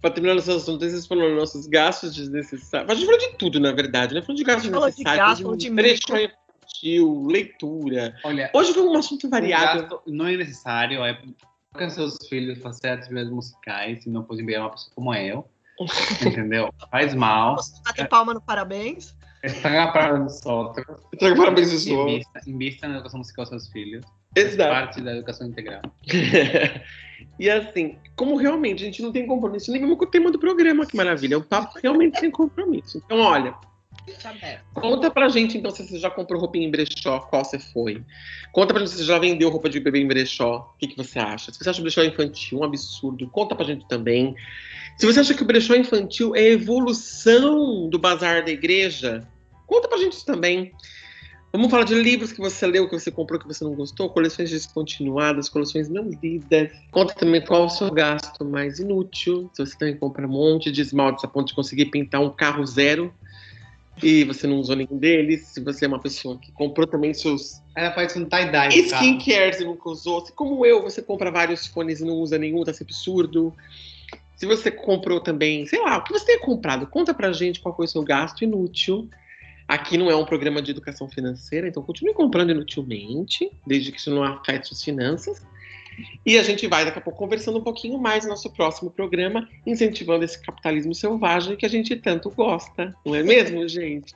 para 0.00 0.10
terminar 0.10 0.34
nosso 0.34 0.52
assunto, 0.52 0.84
vocês 0.84 1.06
falaram 1.06 1.34
nossos 1.34 1.66
gastos 1.66 2.14
desnecessários. 2.14 2.90
A 2.90 2.94
gente 2.94 3.06
falou 3.06 3.20
de 3.20 3.36
tudo, 3.38 3.60
na 3.60 3.72
verdade, 3.72 4.14
né? 4.14 4.22
Falou 4.22 4.36
de 4.36 4.44
gastos 4.44 4.70
desnecessários, 4.70 5.58
de, 5.58 5.70
de, 5.70 5.96
de 5.96 6.32
infantil, 6.68 7.26
leitura. 7.26 8.14
Olha, 8.24 8.50
hoje 8.54 8.72
foi 8.72 8.82
um 8.82 8.96
assunto 8.96 9.28
variado. 9.28 9.82
Gasto 9.82 10.02
não 10.06 10.26
é 10.26 10.36
necessário, 10.36 11.04
é 11.04 11.18
para 11.72 11.90
seus 11.90 12.16
filhos 12.28 12.58
fazer 12.58 12.90
atividades 12.90 13.30
musicais 13.30 14.06
e 14.06 14.10
não 14.10 14.22
pode 14.22 14.42
enviar 14.42 14.62
uma 14.62 14.70
pessoa 14.70 14.92
como 14.94 15.14
eu. 15.14 15.48
entendeu? 16.26 16.72
Faz 16.90 17.14
mal. 17.14 17.56
Você 17.56 17.80
bater 17.84 18.08
palma 18.08 18.34
no 18.34 18.40
parabéns. 18.40 19.14
Estraga 19.44 19.92
para 19.92 20.24
os 20.24 20.44
outros. 20.44 20.84
Estraga 21.12 21.36
parabéns 21.36 21.70
dos 21.70 21.86
outros. 21.86 22.26
Invista 22.46 22.88
na 22.88 22.94
educação 22.94 23.18
musical 23.18 23.44
dos 23.44 23.50
seus 23.50 23.68
filhos. 23.68 24.04
Exato. 24.38 24.70
parte 24.70 25.00
da 25.00 25.12
educação 25.12 25.46
integral. 25.48 25.82
e 27.38 27.50
assim, 27.50 27.98
como 28.16 28.36
realmente 28.36 28.82
a 28.82 28.86
gente 28.86 29.02
não 29.02 29.12
tem 29.12 29.26
compromisso 29.26 29.70
nem 29.70 29.80
mesmo 29.80 29.96
com 29.96 30.04
o 30.04 30.10
tema 30.10 30.30
do 30.30 30.38
programa, 30.38 30.86
que 30.86 30.96
maravilha. 30.96 31.34
É 31.34 31.38
um 31.38 31.42
papo 31.42 31.78
realmente 31.82 32.18
sem 32.18 32.30
compromisso. 32.30 33.02
Então, 33.04 33.18
olha, 33.18 33.54
Conta 34.74 35.10
pra 35.10 35.28
gente, 35.28 35.58
então, 35.58 35.70
se 35.70 35.86
você 35.86 35.98
já 35.98 36.10
comprou 36.10 36.40
roupinha 36.40 36.66
em 36.66 36.70
brechó, 36.70 37.20
qual 37.20 37.44
você 37.44 37.58
foi. 37.58 38.02
Conta 38.52 38.72
pra 38.72 38.80
gente 38.80 38.90
se 38.90 38.98
você 38.98 39.04
já 39.04 39.18
vendeu 39.18 39.50
roupa 39.50 39.68
de 39.68 39.80
bebê 39.80 40.00
em 40.00 40.06
brechó, 40.06 40.72
o 40.74 40.78
que, 40.78 40.88
que 40.88 40.96
você 40.96 41.18
acha. 41.18 41.52
Se 41.52 41.58
você 41.58 41.70
acha 41.70 41.80
o 41.80 41.82
brechó 41.82 42.02
infantil 42.02 42.60
um 42.60 42.64
absurdo, 42.64 43.28
conta 43.28 43.54
pra 43.54 43.66
gente 43.66 43.86
também. 43.88 44.34
Se 44.96 45.06
você 45.06 45.20
acha 45.20 45.34
que 45.34 45.42
o 45.42 45.46
brechó 45.46 45.74
infantil 45.74 46.34
é 46.34 46.42
evolução 46.42 47.88
do 47.88 47.98
bazar 47.98 48.44
da 48.44 48.50
igreja, 48.50 49.26
conta 49.66 49.88
pra 49.88 49.98
gente 49.98 50.24
também. 50.24 50.72
Vamos 51.50 51.70
falar 51.70 51.84
de 51.84 51.94
livros 51.94 52.30
que 52.30 52.40
você 52.40 52.66
leu, 52.66 52.88
que 52.88 52.98
você 52.98 53.10
comprou, 53.10 53.40
que 53.40 53.46
você 53.46 53.64
não 53.64 53.74
gostou, 53.74 54.10
coleções 54.10 54.50
descontinuadas, 54.50 55.48
coleções 55.48 55.88
não 55.88 56.10
lidas. 56.22 56.70
Conta 56.90 57.14
também 57.14 57.42
qual 57.42 57.64
o 57.64 57.70
seu 57.70 57.90
gasto 57.90 58.44
mais 58.44 58.78
inútil. 58.78 59.50
Se 59.54 59.64
você 59.64 59.76
também 59.78 59.96
compra 59.96 60.26
um 60.26 60.30
monte 60.30 60.70
de 60.70 60.82
esmaltes 60.82 61.24
a 61.24 61.28
ponto 61.28 61.48
de 61.48 61.54
conseguir 61.54 61.86
pintar 61.86 62.20
um 62.20 62.28
carro 62.28 62.66
zero 62.66 63.14
e 64.02 64.24
você 64.24 64.46
não 64.46 64.58
usou 64.58 64.76
nenhum 64.76 64.98
deles, 64.98 65.48
se 65.48 65.60
você 65.60 65.86
é 65.86 65.88
uma 65.88 65.98
pessoa 65.98 66.38
que 66.38 66.52
comprou 66.52 66.86
também 66.86 67.14
seus. 67.14 67.62
Ela 67.74 67.92
faz 67.92 68.14
um 68.14 68.26
tie-dye. 68.26 68.68
Skincare, 68.82 69.54
você 69.54 69.64
nunca 69.64 69.88
usou. 69.88 70.24
Se, 70.26 70.32
como 70.32 70.66
eu, 70.66 70.82
você 70.82 71.00
compra 71.00 71.30
vários 71.30 71.66
fones 71.66 72.00
e 72.00 72.04
não 72.04 72.14
usa 72.16 72.38
nenhum, 72.38 72.62
tá 72.62 72.72
absurdo. 72.78 73.54
Se 74.36 74.44
você 74.44 74.70
comprou 74.70 75.18
também, 75.18 75.66
sei 75.66 75.80
lá, 75.80 75.96
o 75.96 76.04
que 76.04 76.12
você 76.12 76.26
tem 76.26 76.40
comprado, 76.40 76.86
conta 76.86 77.14
pra 77.14 77.32
gente 77.32 77.58
qual 77.58 77.74
foi 77.74 77.86
o 77.86 77.88
seu 77.88 78.04
gasto 78.04 78.44
inútil. 78.44 79.08
Aqui 79.68 79.98
não 79.98 80.10
é 80.10 80.16
um 80.16 80.24
programa 80.24 80.62
de 80.62 80.70
educação 80.70 81.08
financeira, 81.08 81.68
então 81.68 81.82
continue 81.82 82.14
comprando 82.14 82.50
inutilmente, 82.50 83.50
desde 83.66 83.92
que 83.92 83.98
isso 83.98 84.10
não 84.10 84.24
afete 84.24 84.68
suas 84.68 84.82
finanças. 84.82 85.46
E 86.24 86.38
a 86.38 86.42
gente 86.42 86.66
vai 86.66 86.84
daqui 86.84 86.98
a 86.98 87.02
pouco 87.02 87.18
conversando 87.18 87.58
um 87.58 87.62
pouquinho 87.62 87.98
mais 87.98 88.24
no 88.24 88.30
nosso 88.30 88.50
próximo 88.50 88.90
programa, 88.90 89.46
incentivando 89.66 90.24
esse 90.24 90.40
capitalismo 90.40 90.94
selvagem 90.94 91.56
que 91.56 91.66
a 91.66 91.68
gente 91.68 91.94
tanto 91.96 92.30
gosta, 92.30 92.94
não 93.04 93.14
é 93.14 93.22
mesmo, 93.22 93.68
gente? 93.68 94.14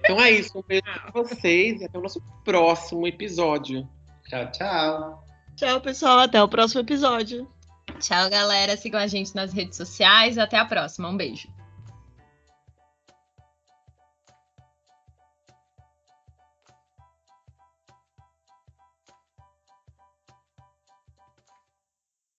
Então 0.00 0.20
é 0.20 0.32
isso, 0.32 0.58
um 0.58 0.62
beijo 0.62 0.82
para 0.82 1.22
vocês 1.22 1.80
e 1.80 1.84
até 1.84 1.98
o 1.98 2.02
nosso 2.02 2.22
próximo 2.44 3.06
episódio. 3.06 3.88
Tchau, 4.28 4.50
tchau. 4.50 5.24
Tchau, 5.56 5.80
pessoal, 5.80 6.18
até 6.18 6.42
o 6.42 6.48
próximo 6.48 6.80
episódio. 6.80 7.48
Tchau, 8.00 8.28
galera. 8.28 8.76
Sigam 8.76 9.00
a 9.00 9.06
gente 9.06 9.34
nas 9.34 9.52
redes 9.52 9.76
sociais. 9.76 10.36
Até 10.36 10.58
a 10.58 10.64
próxima. 10.64 11.08
Um 11.08 11.16
beijo. 11.16 11.48